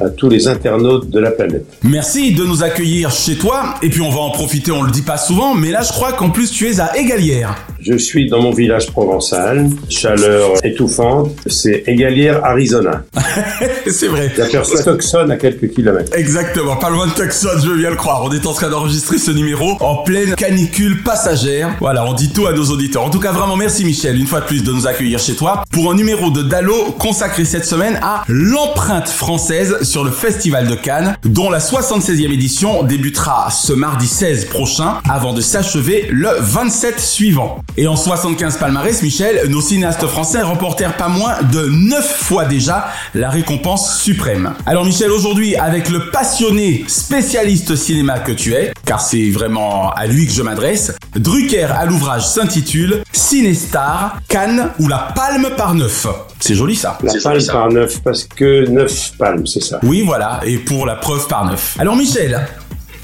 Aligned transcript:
à 0.00 0.08
tous 0.10 0.28
les 0.28 0.48
internautes 0.48 1.08
de 1.10 1.20
la 1.20 1.30
planète. 1.30 1.66
Merci 1.82 2.34
de 2.34 2.44
nous 2.44 2.62
accueillir 2.62 3.10
chez 3.10 3.36
toi. 3.36 3.74
Et 3.82 3.88
puis 3.88 4.00
on 4.00 4.10
va 4.10 4.20
en 4.20 4.30
profiter, 4.30 4.72
on 4.72 4.82
le 4.82 4.90
dit 4.90 5.02
pas 5.02 5.16
souvent, 5.16 5.54
mais 5.54 5.70
là 5.70 5.82
je 5.82 5.92
crois 5.92 6.12
qu'en 6.12 6.30
plus 6.30 6.50
tu 6.50 6.68
es 6.68 6.80
à 6.80 6.96
Égalière. 6.96 7.56
Je 7.86 7.98
suis 7.98 8.30
dans 8.30 8.40
mon 8.40 8.50
village 8.50 8.90
provençal, 8.92 9.68
chaleur 9.90 10.52
étouffante, 10.64 11.32
c'est 11.46 11.84
Égalière, 11.86 12.42
Arizona. 12.42 13.04
c'est 13.86 14.06
vrai. 14.08 14.32
J'aperçois 14.34 14.82
Tucson 14.82 15.28
à 15.28 15.36
quelques 15.36 15.70
kilomètres. 15.70 16.16
Exactement, 16.16 16.76
pas 16.76 16.88
loin 16.88 17.06
de 17.06 17.12
Tucson, 17.12 17.50
je 17.62 17.68
veux 17.68 17.76
bien 17.76 17.90
le 17.90 17.96
croire. 17.96 18.24
On 18.24 18.32
est 18.32 18.46
en 18.46 18.54
train 18.54 18.70
d'enregistrer 18.70 19.18
ce 19.18 19.32
numéro 19.32 19.76
en 19.80 19.96
pleine 19.96 20.34
canicule 20.34 21.02
passagère. 21.02 21.76
Voilà, 21.78 22.06
on 22.06 22.14
dit 22.14 22.32
tout 22.32 22.46
à 22.46 22.54
nos 22.54 22.64
auditeurs. 22.64 23.04
En 23.04 23.10
tout 23.10 23.20
cas, 23.20 23.32
vraiment 23.32 23.56
merci 23.56 23.84
Michel, 23.84 24.18
une 24.18 24.26
fois 24.26 24.40
de 24.40 24.46
plus, 24.46 24.64
de 24.64 24.72
nous 24.72 24.86
accueillir 24.86 25.18
chez 25.18 25.34
toi 25.34 25.62
pour 25.70 25.90
un 25.90 25.94
numéro 25.94 26.30
de 26.30 26.40
Dalo 26.40 26.92
consacré 26.98 27.44
cette 27.44 27.66
semaine 27.66 28.00
à 28.02 28.24
l'empreinte 28.28 29.10
française 29.10 29.82
sur 29.82 30.04
le 30.04 30.10
Festival 30.10 30.68
de 30.68 30.74
Cannes, 30.74 31.18
dont 31.24 31.50
la 31.50 31.58
76e 31.58 32.32
édition 32.32 32.82
débutera 32.82 33.50
ce 33.50 33.74
mardi 33.74 34.06
16 34.06 34.46
prochain 34.46 35.00
avant 35.06 35.34
de 35.34 35.42
s'achever 35.42 36.06
le 36.10 36.30
27 36.40 36.98
suivant. 36.98 37.62
Et 37.76 37.88
en 37.88 37.96
75 37.96 38.58
palmarès, 38.58 39.02
Michel, 39.02 39.48
nos 39.48 39.60
cinéastes 39.60 40.06
français 40.06 40.42
remportèrent 40.42 40.96
pas 40.96 41.08
moins 41.08 41.42
de 41.52 41.66
9 41.66 42.06
fois 42.06 42.44
déjà 42.44 42.86
la 43.14 43.30
récompense 43.30 44.00
suprême. 44.00 44.54
Alors 44.64 44.84
Michel, 44.84 45.10
aujourd'hui, 45.10 45.56
avec 45.56 45.90
le 45.90 46.10
passionné 46.10 46.84
spécialiste 46.86 47.74
cinéma 47.74 48.20
que 48.20 48.30
tu 48.30 48.54
es, 48.54 48.72
car 48.84 49.00
c'est 49.00 49.28
vraiment 49.30 49.90
à 49.90 50.06
lui 50.06 50.26
que 50.26 50.32
je 50.32 50.42
m'adresse, 50.42 50.94
Drucker 51.16 51.64
à 51.64 51.84
l'ouvrage 51.84 52.24
s'intitule 52.28 53.02
Cinestar, 53.10 54.20
Cannes 54.28 54.70
ou 54.78 54.86
la 54.86 55.08
palme 55.16 55.48
par 55.56 55.74
neuf. 55.74 56.06
C'est 56.38 56.54
joli 56.54 56.76
ça. 56.76 56.98
La 57.02 57.12
palme 57.20 57.44
par 57.44 57.68
neuf, 57.70 58.00
parce 58.04 58.22
que 58.22 58.68
neuf 58.68 59.14
palmes, 59.18 59.48
c'est 59.48 59.64
ça. 59.64 59.80
Oui, 59.82 60.02
voilà, 60.06 60.40
et 60.44 60.58
pour 60.58 60.86
la 60.86 60.94
preuve 60.94 61.26
par 61.26 61.44
neuf. 61.44 61.76
Alors 61.80 61.96
Michel, 61.96 62.40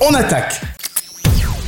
on 0.01 0.15
attaque. 0.15 0.61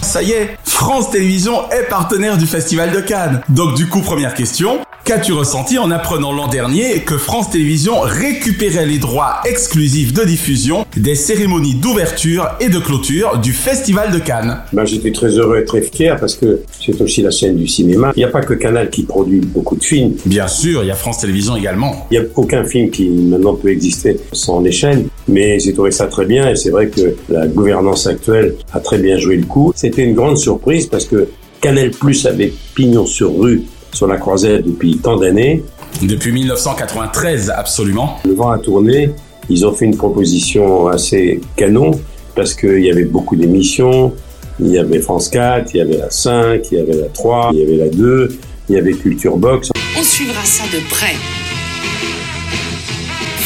Ça 0.02 0.22
y 0.22 0.32
est, 0.32 0.50
France 0.64 1.10
Télévisions 1.10 1.70
est 1.70 1.88
partenaire 1.88 2.36
du 2.36 2.46
Festival 2.46 2.90
de 2.92 3.00
Cannes. 3.00 3.40
Donc 3.48 3.74
du 3.76 3.88
coup, 3.88 4.00
première 4.00 4.34
question, 4.34 4.80
qu'as-tu 5.04 5.32
ressenti 5.32 5.78
en 5.78 5.90
apprenant 5.90 6.32
l'an 6.32 6.48
dernier 6.48 7.00
que 7.00 7.16
France 7.16 7.50
Télévisions 7.50 8.00
récupérait 8.00 8.84
les 8.84 8.98
droits 8.98 9.36
exclusifs 9.44 10.12
de 10.12 10.24
diffusion 10.24 10.84
des 10.96 11.14
cérémonies 11.14 11.76
d'ouverture 11.76 12.48
et 12.60 12.68
de 12.68 12.78
clôture 12.78 13.38
du 13.38 13.52
Festival 13.52 14.12
de 14.12 14.18
Cannes? 14.18 14.58
Ben, 14.72 14.84
J'étais 14.84 15.12
très 15.12 15.28
heureux 15.38 15.58
et 15.58 15.64
très 15.64 15.82
fier 15.82 16.16
parce 16.18 16.34
que 16.34 16.60
c'est 16.84 17.00
aussi 17.00 17.22
la 17.22 17.30
scène 17.30 17.56
du 17.56 17.68
cinéma. 17.68 18.12
Il 18.16 18.18
n'y 18.18 18.24
a 18.24 18.28
pas 18.28 18.42
que 18.42 18.54
Canal 18.54 18.90
qui 18.90 19.04
produit 19.04 19.40
beaucoup 19.40 19.76
de 19.76 19.84
films. 19.84 20.14
Bien 20.26 20.48
sûr, 20.48 20.82
il 20.82 20.88
y 20.88 20.90
a 20.90 20.96
France 20.96 21.20
Télévisions 21.20 21.56
également. 21.56 22.06
Il 22.10 22.18
n'y 22.18 22.26
a 22.26 22.28
aucun 22.34 22.64
film 22.64 22.90
qui 22.90 23.08
maintenant 23.08 23.54
peut 23.54 23.70
exister 23.70 24.18
sans 24.32 24.60
les 24.60 24.72
chaînes, 24.72 25.06
mais 25.28 25.58
j'ai 25.58 25.72
trouvé 25.72 25.90
ça 25.90 26.06
très 26.06 26.24
bien 26.24 26.50
et 26.50 26.56
c'est 26.56 26.70
vrai 26.70 26.88
que 26.88 27.14
la 27.28 27.46
gouvernance 27.46 28.06
actuelle 28.06 28.56
a 28.72 28.80
très 28.80 28.98
bien 28.98 29.18
joué 29.18 29.36
le 29.36 29.46
coup. 29.46 29.72
C'était 29.74 30.02
une 30.02 30.14
grande 30.14 30.38
surprise 30.38 30.86
parce 30.86 31.04
que 31.04 31.28
Canal 31.60 31.90
Plus 31.90 32.26
avait 32.26 32.52
pignon 32.74 33.06
sur 33.06 33.38
rue 33.38 33.62
sur 33.92 34.06
la 34.06 34.16
croisette 34.16 34.64
depuis 34.64 34.98
tant 34.98 35.16
d'années. 35.16 35.62
Depuis 36.02 36.32
1993, 36.32 37.50
absolument. 37.50 38.18
Le 38.24 38.34
vent 38.34 38.50
a 38.50 38.58
tourné. 38.58 39.10
Ils 39.48 39.66
ont 39.66 39.72
fait 39.72 39.84
une 39.84 39.96
proposition 39.96 40.88
assez 40.88 41.40
canon 41.56 41.92
parce 42.34 42.54
qu'il 42.54 42.80
y 42.80 42.90
avait 42.90 43.04
beaucoup 43.04 43.36
d'émissions. 43.36 44.12
Il 44.60 44.68
y 44.68 44.78
avait 44.78 45.00
France 45.00 45.28
4, 45.28 45.74
il 45.74 45.78
y 45.78 45.80
avait 45.80 45.98
la 45.98 46.10
5, 46.10 46.70
il 46.70 46.78
y 46.78 46.80
avait 46.80 46.94
la 46.94 47.08
3, 47.08 47.50
il 47.52 47.58
y 47.58 47.62
avait 47.62 47.76
la 47.76 47.88
2, 47.88 48.38
il 48.68 48.74
y 48.74 48.78
avait 48.78 48.92
Culture 48.92 49.36
Box. 49.36 49.70
On 49.98 50.02
suivra 50.02 50.44
ça 50.44 50.64
de 50.64 50.80
près. 50.88 51.14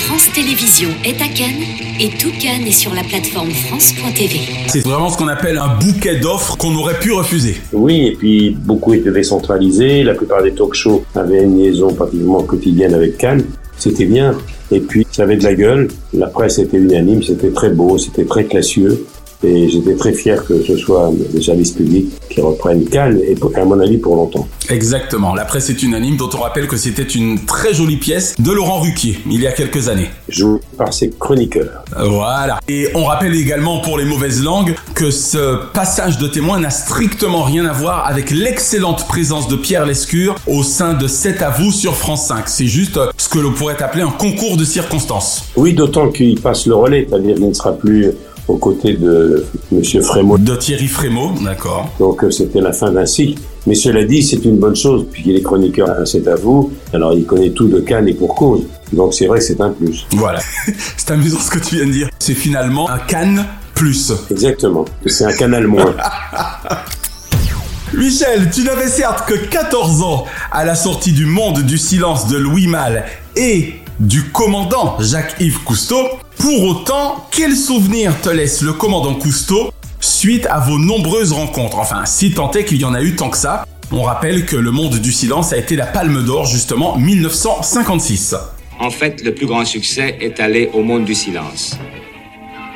France 0.06 0.32
Télévisions 0.32 0.91
est 1.04 1.20
à 1.20 1.28
Cannes 1.28 1.62
et 2.00 2.08
tout 2.16 2.30
Cannes 2.41 2.66
est 2.66 2.70
sur 2.70 2.94
la 2.94 3.02
plateforme 3.02 3.50
France.tv. 3.50 4.41
C'est 4.69 4.84
vraiment 4.84 5.08
ce 5.08 5.19
qu'on 5.19 5.28
appelle 5.28 5.58
un 5.58 5.76
bouquet 5.76 6.16
d'offres 6.16 6.56
qu'on 6.56 6.74
aurait 6.76 6.98
pu 6.98 7.12
refuser. 7.12 7.56
Oui, 7.72 8.06
et 8.06 8.16
puis 8.16 8.50
beaucoup 8.50 8.94
étaient 8.94 9.10
décentralisés. 9.10 10.04
La 10.04 10.14
plupart 10.14 10.42
des 10.42 10.52
talk-shows 10.52 11.04
avaient 11.14 11.42
une 11.42 11.58
liaison 11.58 11.92
pratiquement 11.92 12.42
quotidienne 12.42 12.94
avec 12.94 13.19
Cannes. 13.19 13.44
C'était 13.78 14.06
bien. 14.06 14.36
Et 14.70 14.80
puis, 14.80 15.06
ça 15.10 15.24
avait 15.24 15.36
de 15.36 15.44
la 15.44 15.54
gueule. 15.54 15.88
La 16.12 16.28
presse 16.28 16.58
était 16.58 16.78
unanime. 16.78 17.22
C'était 17.22 17.50
très 17.50 17.70
beau, 17.70 17.98
c'était 17.98 18.24
très 18.24 18.44
classieux. 18.44 19.06
Et 19.47 19.69
j'étais 19.69 19.95
très 19.95 20.12
fier 20.12 20.45
que 20.45 20.61
ce 20.61 20.77
soit 20.77 21.12
les 21.33 21.41
services 21.41 21.71
publics 21.71 22.11
qui 22.29 22.41
reprennent 22.41 22.84
Cannes, 22.84 23.21
et 23.23 23.37
à 23.55 23.65
mon 23.65 23.79
avis 23.79 23.97
pour 23.97 24.17
longtemps. 24.17 24.49
Exactement. 24.69 25.34
La 25.34 25.45
presse 25.45 25.71
est 25.71 25.83
unanime, 25.84 26.17
dont 26.17 26.29
on 26.34 26.39
rappelle 26.39 26.67
que 26.67 26.77
c'était 26.77 27.05
une 27.05 27.45
très 27.45 27.73
jolie 27.73 27.97
pièce 27.97 28.34
de 28.41 28.51
Laurent 28.51 28.81
Ruquier, 28.81 29.19
il 29.31 29.41
y 29.41 29.47
a 29.47 29.53
quelques 29.53 29.89
années. 29.89 30.09
Joué 30.29 30.59
par 30.77 30.93
ses 30.93 31.11
chroniqueurs. 31.11 31.84
Voilà. 31.97 32.59
Et 32.67 32.89
on 32.97 33.05
rappelle 33.05 33.37
également 33.37 33.79
pour 33.81 33.99
les 33.99 34.05
mauvaises 34.05 34.43
langues 34.43 34.75
que 34.95 35.12
ce 35.12 35.65
passage 35.73 36.19
de 36.19 36.27
témoin 36.27 36.59
n'a 36.59 36.71
strictement 36.71 37.45
rien 37.45 37.67
à 37.67 37.73
voir 37.73 38.07
avec 38.07 38.33
l'excellente 38.33 39.07
présence 39.07 39.47
de 39.47 39.55
Pierre 39.55 39.87
Lescure 39.87 40.34
au 40.49 40.65
sein 40.65 40.95
de 40.95 41.07
C'est 41.07 41.41
à 41.43 41.51
vous 41.51 41.71
sur 41.71 41.95
France 41.95 42.27
5. 42.27 42.49
C'est 42.49 42.67
juste 42.67 42.99
ce 43.17 43.28
que 43.28 43.39
l'on 43.39 43.53
pourrait 43.53 43.81
appeler 43.81 44.03
un 44.03 44.11
concours 44.11 44.57
de 44.57 44.65
circonstances. 44.65 45.45
Oui, 45.57 45.73
d'autant 45.73 46.11
qu'il 46.11 46.41
passe 46.41 46.67
le 46.67 46.75
relais, 46.75 47.07
c'est-à-dire 47.09 47.37
qu'il 47.37 47.49
ne 47.49 47.55
sera 47.55 47.73
plus 47.73 48.11
aux 48.49 48.57
côtés 48.57 48.95
de 48.95 49.45
Monsieur 49.73 50.01
Frémaux. 50.01 50.39
De 50.39 50.55
Thierry 50.57 50.87
Frémaux, 50.87 51.33
d'accord. 51.45 51.89
Donc 51.99 52.25
euh, 52.25 52.31
c'était 52.31 52.61
la 52.61 52.72
fin 52.72 52.91
d'un 52.91 53.07
cycle. 53.07 53.41
Mais 53.66 53.75
cela 53.75 54.04
dit, 54.04 54.22
c'est 54.22 54.45
une 54.45 54.59
bonne 54.59 54.77
chose, 54.77 55.07
puisqu'il 55.10 55.37
est 55.37 55.43
chroniqueur 55.43 56.07
C'est 56.07 56.28
à 56.28 56.37
vous. 56.37 56.72
Alors 56.93 57.15
il 57.15 57.25
connaît 57.25 57.51
tout 57.51 57.66
de 57.66 57.81
Cannes 57.81 58.09
et 58.09 58.15
pour 58.15 58.34
cause. 58.34 58.65
Donc 58.93 59.15
c'est 59.15 59.27
vrai 59.27 59.41
que 59.41 59.45
c'est 59.45 59.60
un 59.60 59.71
plus. 59.71 60.07
Voilà. 60.13 60.39
c'est 60.97 61.10
amusant 61.10 61.39
ce 61.39 61.51
que 61.51 61.59
tu 61.59 61.77
viens 61.77 61.87
de 61.87 61.93
dire. 61.93 62.09
C'est 62.19 62.34
finalement 62.34 62.89
un 62.89 62.98
Cannes 62.98 63.45
plus. 63.75 64.13
Exactement. 64.31 64.84
C'est 65.07 65.25
un 65.25 65.33
canal 65.33 65.66
moins. 65.66 65.95
Michel, 67.95 68.51
tu 68.53 68.63
n'avais 68.65 68.89
certes 68.89 69.28
que 69.28 69.34
14 69.34 70.03
ans 70.03 70.25
à 70.51 70.65
la 70.65 70.75
sortie 70.75 71.13
du 71.13 71.25
Monde 71.25 71.63
du 71.63 71.78
silence 71.78 72.27
de 72.27 72.37
Louis 72.37 72.66
Malle 72.66 73.04
et 73.37 73.75
du 74.01 74.25
commandant 74.25 74.97
Jacques-Yves 75.01 75.60
Cousteau. 75.60 76.03
Pour 76.39 76.63
autant, 76.65 77.27
quel 77.31 77.57
souvenir 77.57 78.21
te 78.21 78.28
laisse 78.28 78.63
le 78.63 78.72
commandant 78.72 79.15
Cousteau 79.15 79.72
suite 80.01 80.47
à 80.47 80.60
vos 80.60 80.78
nombreuses 80.78 81.33
rencontres? 81.33 81.78
Enfin, 81.78 82.04
si 82.04 82.33
tant 82.33 82.51
est 82.53 82.65
qu'il 82.65 82.81
y 82.81 82.84
en 82.84 82.95
a 82.95 83.03
eu 83.03 83.16
tant 83.16 83.31
que 83.31 83.39
ça. 83.39 83.65
On 83.93 84.03
rappelle 84.03 84.45
que 84.45 84.57
le 84.57 84.71
monde 84.71 84.97
du 84.97 85.13
silence 85.13 85.53
a 85.53 85.59
été 85.59 85.77
la 85.77 85.87
palme 85.87 86.25
d'or 86.25 86.47
justement 86.47 86.97
1956. 86.97 88.34
En 88.81 88.91
fait, 88.91 89.22
le 89.22 89.34
plus 89.34 89.47
grand 89.47 89.65
succès 89.65 90.19
est 90.21 90.41
allé 90.41 90.69
au 90.75 90.83
monde 90.83 91.04
du 91.04 91.15
silence. 91.15 91.78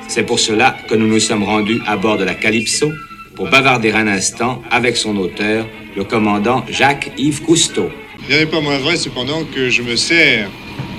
C'est 0.08 0.22
pour 0.22 0.38
cela 0.38 0.76
que 0.88 0.94
nous 0.94 1.06
nous 1.06 1.20
sommes 1.20 1.42
rendus 1.42 1.82
à 1.86 1.96
bord 1.96 2.16
de 2.16 2.24
la 2.24 2.34
Calypso 2.34 2.90
pour 3.36 3.48
bavarder 3.50 3.92
un 3.92 4.06
instant 4.06 4.62
avec 4.70 4.96
son 4.96 5.16
auteur, 5.16 5.66
le 5.96 6.04
commandant 6.04 6.64
Jacques-Yves 6.68 7.42
Cousteau. 7.42 7.90
Il 8.28 8.36
n'est 8.36 8.46
pas 8.46 8.60
moins 8.60 8.78
vrai 8.78 8.96
cependant 8.96 9.44
que 9.44 9.68
je 9.68 9.82
me 9.82 9.96
sers 9.96 10.48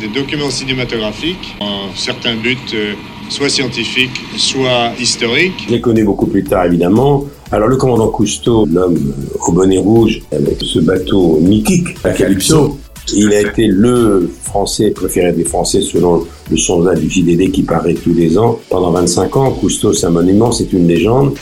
des 0.02 0.08
documents 0.08 0.50
cinématographiques 0.50 1.56
en 1.60 1.94
certains 1.96 2.36
buts, 2.36 2.58
euh, 2.74 2.94
soit 3.30 3.50
scientifiques, 3.50 4.20
soit 4.36 4.92
historiques. 5.00 5.66
Je 5.68 5.74
les 5.74 5.82
connais 5.82 6.04
beaucoup 6.04 6.26
plus 6.26 6.44
tard 6.44 6.66
évidemment. 6.66 7.26
Alors 7.52 7.68
le 7.68 7.78
commandant 7.78 8.08
Cousteau, 8.08 8.66
l'homme 8.66 9.14
au 9.48 9.52
bonnet 9.52 9.78
rouge, 9.78 10.22
avec 10.32 10.58
ce 10.62 10.80
bateau 10.80 11.38
mythique, 11.40 11.90
la 12.04 12.14
Calypso, 12.14 12.80
il 13.14 13.32
a 13.34 13.42
été 13.42 13.68
le 13.68 14.30
Français 14.44 14.90
préféré 14.90 15.34
des 15.34 15.44
Français 15.44 15.82
selon 15.82 16.26
le 16.50 16.58
sondage 16.58 17.00
du 17.00 17.10
JDD 17.10 17.52
qui 17.52 17.64
paraît 17.64 17.94
tous 17.94 18.14
les 18.14 18.38
ans. 18.38 18.60
Pendant 18.70 18.92
25 18.92 19.38
ans, 19.38 19.52
Cousteau, 19.52 19.94
c'est 19.94 20.08
un 20.08 20.12
monument, 20.12 20.52
c'est 20.52 20.74
une 20.74 20.88
légende. 20.88 21.36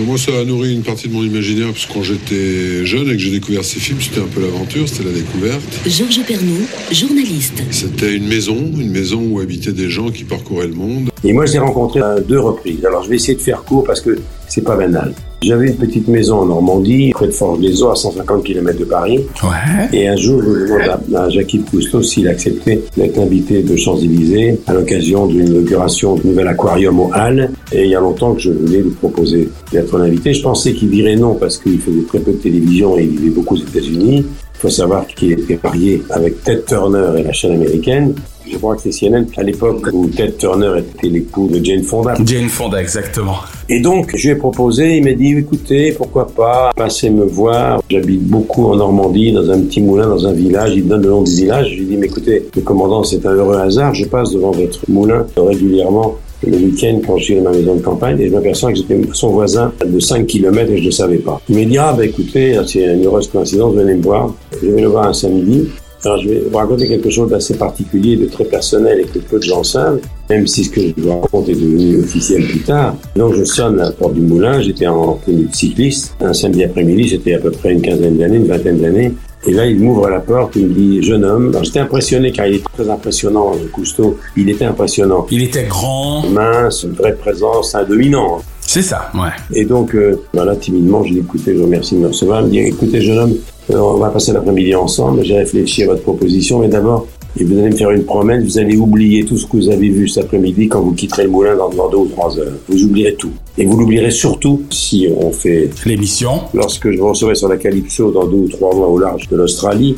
Moi, 0.00 0.16
ça 0.16 0.30
a 0.38 0.44
nourri 0.44 0.72
une 0.72 0.82
partie 0.82 1.08
de 1.08 1.12
mon 1.12 1.24
imaginaire, 1.24 1.68
parce 1.72 1.86
que 1.86 1.92
quand 1.92 2.02
j'étais 2.04 2.86
jeune 2.86 3.08
et 3.08 3.12
que 3.12 3.18
j'ai 3.18 3.32
découvert 3.32 3.64
ces 3.64 3.80
films, 3.80 3.98
c'était 4.00 4.20
un 4.20 4.28
peu 4.32 4.40
l'aventure, 4.40 4.88
c'était 4.88 5.04
la 5.04 5.12
découverte. 5.12 5.60
Georges 5.86 6.24
Pernou, 6.24 6.60
journaliste. 6.92 7.62
C'était 7.72 8.14
une 8.14 8.28
maison, 8.28 8.54
une 8.54 8.90
maison 8.90 9.20
où 9.28 9.40
habitaient 9.40 9.72
des 9.72 9.90
gens 9.90 10.10
qui 10.10 10.22
parcouraient 10.22 10.68
le 10.68 10.74
monde. 10.74 11.10
Et 11.24 11.32
moi, 11.32 11.46
je 11.46 11.54
l'ai 11.54 11.58
rencontré 11.58 12.00
à 12.00 12.20
deux 12.20 12.38
reprises. 12.38 12.84
Alors, 12.86 13.02
je 13.02 13.08
vais 13.08 13.16
essayer 13.16 13.34
de 13.34 13.42
faire 13.42 13.64
court 13.64 13.82
parce 13.82 14.00
que 14.00 14.18
c'est 14.46 14.62
pas 14.62 14.76
banal. 14.76 15.14
J'avais 15.40 15.68
une 15.68 15.76
petite 15.76 16.08
maison 16.08 16.38
en 16.38 16.46
Normandie, 16.46 17.12
près 17.12 17.28
de 17.28 17.32
Forges-les-Eaux, 17.32 17.90
à 17.90 17.94
150 17.94 18.42
km 18.42 18.78
de 18.78 18.84
Paris. 18.84 19.20
Ouais. 19.44 19.88
Et 19.92 20.08
un 20.08 20.16
jour, 20.16 20.42
je 20.42 20.48
demande 20.48 21.14
à, 21.14 21.22
à 21.22 21.70
Cousteau 21.70 22.02
s'il 22.02 22.26
acceptait 22.26 22.82
d'être 22.96 23.18
invité 23.20 23.62
de 23.62 23.76
Champs-Élysées 23.76 24.58
à 24.66 24.74
l'occasion 24.74 25.26
d'une 25.26 25.46
inauguration 25.46 26.16
du 26.16 26.26
nouvel 26.26 26.48
aquarium 26.48 26.98
au 26.98 27.10
Halles. 27.12 27.52
Et 27.70 27.84
il 27.84 27.90
y 27.90 27.94
a 27.94 28.00
longtemps 28.00 28.34
que 28.34 28.40
je 28.40 28.50
voulais 28.50 28.78
lui 28.80 28.90
proposer 28.90 29.48
d'être 29.70 29.96
l'invité. 29.96 30.34
Je 30.34 30.42
pensais 30.42 30.72
qu'il 30.72 30.90
dirait 30.90 31.16
non 31.16 31.34
parce 31.34 31.58
qu'il 31.58 31.78
faisait 31.78 32.02
très 32.02 32.18
peu 32.18 32.32
de 32.32 32.38
télévision 32.38 32.98
et 32.98 33.04
il 33.04 33.10
vivait 33.10 33.30
beaucoup 33.30 33.54
aux 33.54 33.58
États-Unis. 33.58 34.24
Il 34.58 34.60
faut 34.60 34.68
savoir 34.70 35.06
qu'il 35.06 35.32
était 35.32 35.58
marié 35.62 36.02
avec 36.10 36.42
Ted 36.42 36.62
Turner 36.66 37.12
et 37.16 37.22
la 37.22 37.32
chaîne 37.32 37.52
américaine. 37.52 38.14
Je 38.50 38.56
crois 38.56 38.76
que 38.76 38.82
c'est 38.82 38.90
CNN 38.90 39.26
à 39.36 39.42
l'époque 39.42 39.88
où 39.92 40.08
Ted 40.08 40.34
Turner 40.38 40.78
était 40.78 41.08
l'époux 41.08 41.48
de 41.48 41.64
Jane 41.64 41.82
Fonda. 41.82 42.14
Jane 42.24 42.48
Fonda, 42.48 42.80
exactement. 42.80 43.36
Et 43.68 43.80
donc, 43.80 44.12
je 44.14 44.28
lui 44.28 44.34
ai 44.34 44.36
proposé, 44.36 44.96
il 44.96 45.04
m'a 45.04 45.12
dit, 45.12 45.36
écoutez, 45.36 45.92
pourquoi 45.92 46.26
pas, 46.26 46.70
passez 46.74 47.10
me 47.10 47.24
voir. 47.24 47.82
J'habite 47.90 48.22
beaucoup 48.22 48.66
en 48.66 48.76
Normandie, 48.76 49.32
dans 49.32 49.50
un 49.50 49.60
petit 49.60 49.82
moulin, 49.82 50.08
dans 50.08 50.26
un 50.26 50.32
village. 50.32 50.72
Il 50.74 50.84
me 50.84 50.90
donne 50.90 51.02
le 51.02 51.10
nom 51.10 51.22
du 51.22 51.34
village. 51.34 51.70
Je 51.70 51.74
lui 51.76 51.82
ai 51.82 51.86
dit, 51.86 51.96
mais 51.96 52.06
écoutez, 52.06 52.48
le 52.54 52.62
commandant, 52.62 53.04
c'est 53.04 53.24
un 53.26 53.32
heureux 53.32 53.56
hasard. 53.56 53.94
Je 53.94 54.06
passe 54.06 54.32
devant 54.32 54.52
votre 54.52 54.80
moulin 54.88 55.26
régulièrement 55.36 56.16
le 56.46 56.56
week-end 56.56 57.00
quand 57.04 57.16
je 57.16 57.24
suis 57.24 57.36
dans 57.36 57.50
ma 57.50 57.50
maison 57.50 57.74
de 57.74 57.80
campagne 57.80 58.20
et 58.20 58.28
je 58.28 58.32
m'aperçois 58.32 58.70
que 58.70 58.78
j'étais 58.78 59.00
son 59.12 59.30
voisin 59.30 59.72
de 59.84 59.98
5 59.98 60.26
km 60.26 60.70
et 60.70 60.78
je 60.78 60.86
ne 60.86 60.90
savais 60.90 61.18
pas. 61.18 61.40
Il 61.48 61.56
m'a 61.56 61.64
dit, 61.64 61.78
ah, 61.78 61.92
bah 61.96 62.06
écoutez, 62.06 62.58
c'est 62.66 62.84
une 62.84 63.04
heureuse 63.04 63.28
coïncidence, 63.28 63.74
venez 63.74 63.94
me 63.94 64.02
voir. 64.02 64.32
Je 64.62 64.68
vais 64.68 64.80
le 64.80 64.88
voir 64.88 65.08
un 65.08 65.12
samedi. 65.12 65.68
Alors, 66.04 66.18
je 66.18 66.28
vais 66.28 66.44
vous 66.48 66.56
raconter 66.56 66.88
quelque 66.88 67.10
chose 67.10 67.28
d'assez 67.28 67.54
particulier, 67.54 68.16
de 68.16 68.26
très 68.26 68.44
personnel 68.44 69.00
et 69.00 69.04
que 69.04 69.18
peu 69.18 69.38
de 69.38 69.44
gens 69.44 69.64
savent, 69.64 70.00
même 70.30 70.46
si 70.46 70.64
ce 70.64 70.70
que 70.70 70.80
je 70.80 70.94
vous 70.96 71.20
raconte 71.20 71.48
est 71.48 71.54
devenu 71.54 72.00
officiel 72.00 72.44
plus 72.46 72.60
tard. 72.60 72.94
Donc, 73.16 73.34
je 73.34 73.44
sonne 73.44 73.80
à 73.80 73.84
la 73.84 73.90
porte 73.90 74.14
du 74.14 74.20
moulin, 74.20 74.60
j'étais 74.60 74.86
en 74.86 75.14
tenue 75.26 75.46
de 75.46 75.54
cycliste, 75.54 76.14
un 76.20 76.32
samedi 76.32 76.62
après-midi, 76.64 77.08
j'étais 77.08 77.34
à 77.34 77.38
peu 77.40 77.50
près 77.50 77.72
une 77.72 77.82
quinzaine 77.82 78.16
d'années, 78.16 78.36
une 78.36 78.46
vingtaine 78.46 78.78
d'années, 78.78 79.12
et 79.46 79.52
là, 79.52 79.66
il 79.66 79.78
m'ouvre 79.78 80.08
la 80.08 80.20
porte, 80.20 80.56
il 80.56 80.66
me 80.66 80.74
dit, 80.74 81.02
jeune 81.02 81.24
homme. 81.24 81.50
Alors, 81.50 81.64
j'étais 81.64 81.78
impressionné 81.78 82.32
car 82.32 82.46
il 82.46 82.56
est 82.56 82.64
très 82.74 82.88
impressionnant, 82.90 83.52
le 83.54 83.68
Cousteau. 83.68 84.18
Il 84.36 84.50
était 84.50 84.64
impressionnant. 84.64 85.26
Il 85.30 85.42
était 85.42 85.64
grand. 85.64 86.28
Mince, 86.28 86.82
une 86.82 86.92
vraie 86.92 87.14
présence, 87.14 87.74
un 87.74 87.84
dominant. 87.84 88.42
C'est 88.60 88.82
ça, 88.82 89.10
ouais. 89.14 89.30
Et 89.54 89.64
donc, 89.64 89.94
euh, 89.94 90.20
voilà, 90.34 90.56
timidement, 90.56 91.04
je 91.04 91.14
dit, 91.14 91.18
écoutez, 91.20 91.54
je 91.54 91.58
vous 91.58 91.64
remercie 91.64 91.94
de 91.94 92.00
me 92.00 92.08
recevoir. 92.08 92.40
Il 92.42 92.46
me 92.46 92.50
dit, 92.50 92.58
écoutez, 92.58 93.00
jeune 93.00 93.18
homme, 93.18 93.34
on 93.70 93.98
va 93.98 94.08
passer 94.10 94.32
l'après-midi 94.32 94.74
ensemble. 94.74 95.24
J'ai 95.24 95.36
réfléchi 95.36 95.84
à 95.84 95.86
votre 95.86 96.02
proposition, 96.02 96.60
mais 96.60 96.68
d'abord, 96.68 97.06
et 97.38 97.44
vous 97.44 97.58
allez 97.58 97.70
me 97.70 97.76
faire 97.76 97.90
une 97.90 98.04
promesse, 98.04 98.42
vous 98.44 98.58
allez 98.58 98.76
oublier 98.76 99.24
tout 99.24 99.36
ce 99.36 99.46
que 99.46 99.56
vous 99.58 99.68
avez 99.68 99.88
vu 99.88 100.08
cet 100.08 100.24
après-midi 100.24 100.68
quand 100.68 100.80
vous 100.80 100.92
quitterez 100.92 101.24
le 101.24 101.30
moulin 101.30 101.56
dans, 101.56 101.68
dans 101.68 101.88
deux 101.88 101.98
ou 101.98 102.06
trois 102.06 102.36
heures. 102.38 102.54
Vous 102.68 102.82
oublierez 102.84 103.14
tout. 103.14 103.30
Et 103.56 103.64
vous 103.64 103.76
l'oublierez 103.76 104.10
surtout 104.10 104.62
si 104.70 105.08
on 105.14 105.30
fait 105.30 105.70
l'émission. 105.86 106.40
Lorsque 106.54 106.90
je 106.90 106.98
vous 106.98 107.08
recevrai 107.08 107.34
sur 107.34 107.48
la 107.48 107.56
Calypso 107.56 108.10
dans 108.10 108.26
deux 108.26 108.38
ou 108.38 108.48
trois 108.48 108.74
mois 108.74 108.88
au 108.88 108.98
large 108.98 109.28
de 109.28 109.36
l'Australie, 109.36 109.96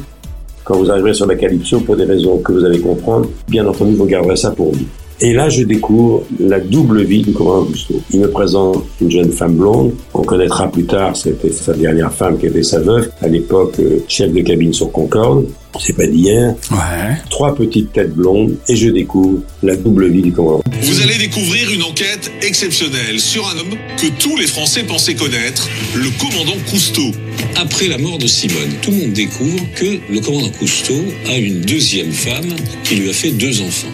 quand 0.65 0.77
vous 0.77 0.91
arriverez 0.91 1.15
sur 1.15 1.27
la 1.27 1.37
Calypso, 1.37 1.81
pour 1.81 1.97
des 1.97 2.05
raisons 2.05 2.39
que 2.39 2.53
vous 2.53 2.65
allez 2.65 2.81
comprendre, 2.81 3.29
bien 3.49 3.67
entendu, 3.67 3.95
vous 3.95 4.07
garderez 4.07 4.37
ça 4.37 4.51
pour 4.51 4.73
vous. 4.73 4.85
Et 5.23 5.35
là, 5.35 5.51
je 5.51 5.65
découvre 5.65 6.23
la 6.39 6.61
double 6.61 7.03
vie 7.03 7.21
du 7.21 7.33
commandant 7.33 7.67
Cousteau. 7.67 8.01
Il 8.11 8.21
me 8.21 8.31
présente 8.31 8.85
une 9.03 9.11
jeune 9.11 9.31
femme 9.31 9.55
blonde. 9.55 9.93
On 10.15 10.23
connaîtra 10.23 10.71
plus 10.71 10.85
tard, 10.85 11.15
c'était 11.15 11.53
sa 11.53 11.75
dernière 11.75 12.13
femme 12.13 12.39
qui 12.39 12.47
était 12.47 12.63
sa 12.63 12.81
veuve, 12.81 13.11
à 13.21 13.29
l'époque 13.29 13.79
euh, 13.81 13.99
chef 14.09 14.33
de 14.33 14.41
cabine 14.41 14.73
sur 14.73 14.91
Concorde. 14.91 15.47
C'est 15.79 15.97
pas 15.97 16.07
d'hier. 16.07 16.55
Ouais. 16.71 17.17
Trois 17.31 17.55
petites 17.55 17.93
têtes 17.93 18.15
blondes 18.15 18.57
et 18.69 18.77
je 18.77 18.89
découvre 18.91 19.41
la 19.63 19.77
double 19.77 20.09
vie 20.09 20.23
du 20.23 20.33
commandant. 20.33 20.63
Vous 20.83 21.01
allez 21.03 21.17
découvrir 21.19 21.71
une 21.71 21.83
enquête 21.83 22.31
exceptionnelle 22.43 23.21
sur 23.21 23.47
un 23.49 23.59
homme 23.59 23.79
que 23.97 24.07
tous 24.19 24.37
les 24.37 24.47
Français 24.47 24.83
pensaient 24.83 25.15
connaître, 25.15 25.69
le 25.95 26.11
commandant 26.19 26.57
Cousteau. 26.71 27.11
Après 27.57 27.89
la 27.89 27.99
mort 27.99 28.19
de 28.19 28.27
Simone, 28.27 28.71
tout 28.83 28.91
le 28.91 28.97
monde 28.97 29.13
découvre 29.13 29.63
que 29.77 29.99
le 30.13 30.21
commandant 30.21 30.51
Cousteau 30.59 31.03
a 31.29 31.37
une 31.37 31.61
deuxième 31.61 32.13
femme 32.13 32.55
qui 32.85 32.97
lui 32.97 33.11
a 33.11 33.13
fait 33.13 33.31
deux 33.31 33.61
enfants. 33.61 33.93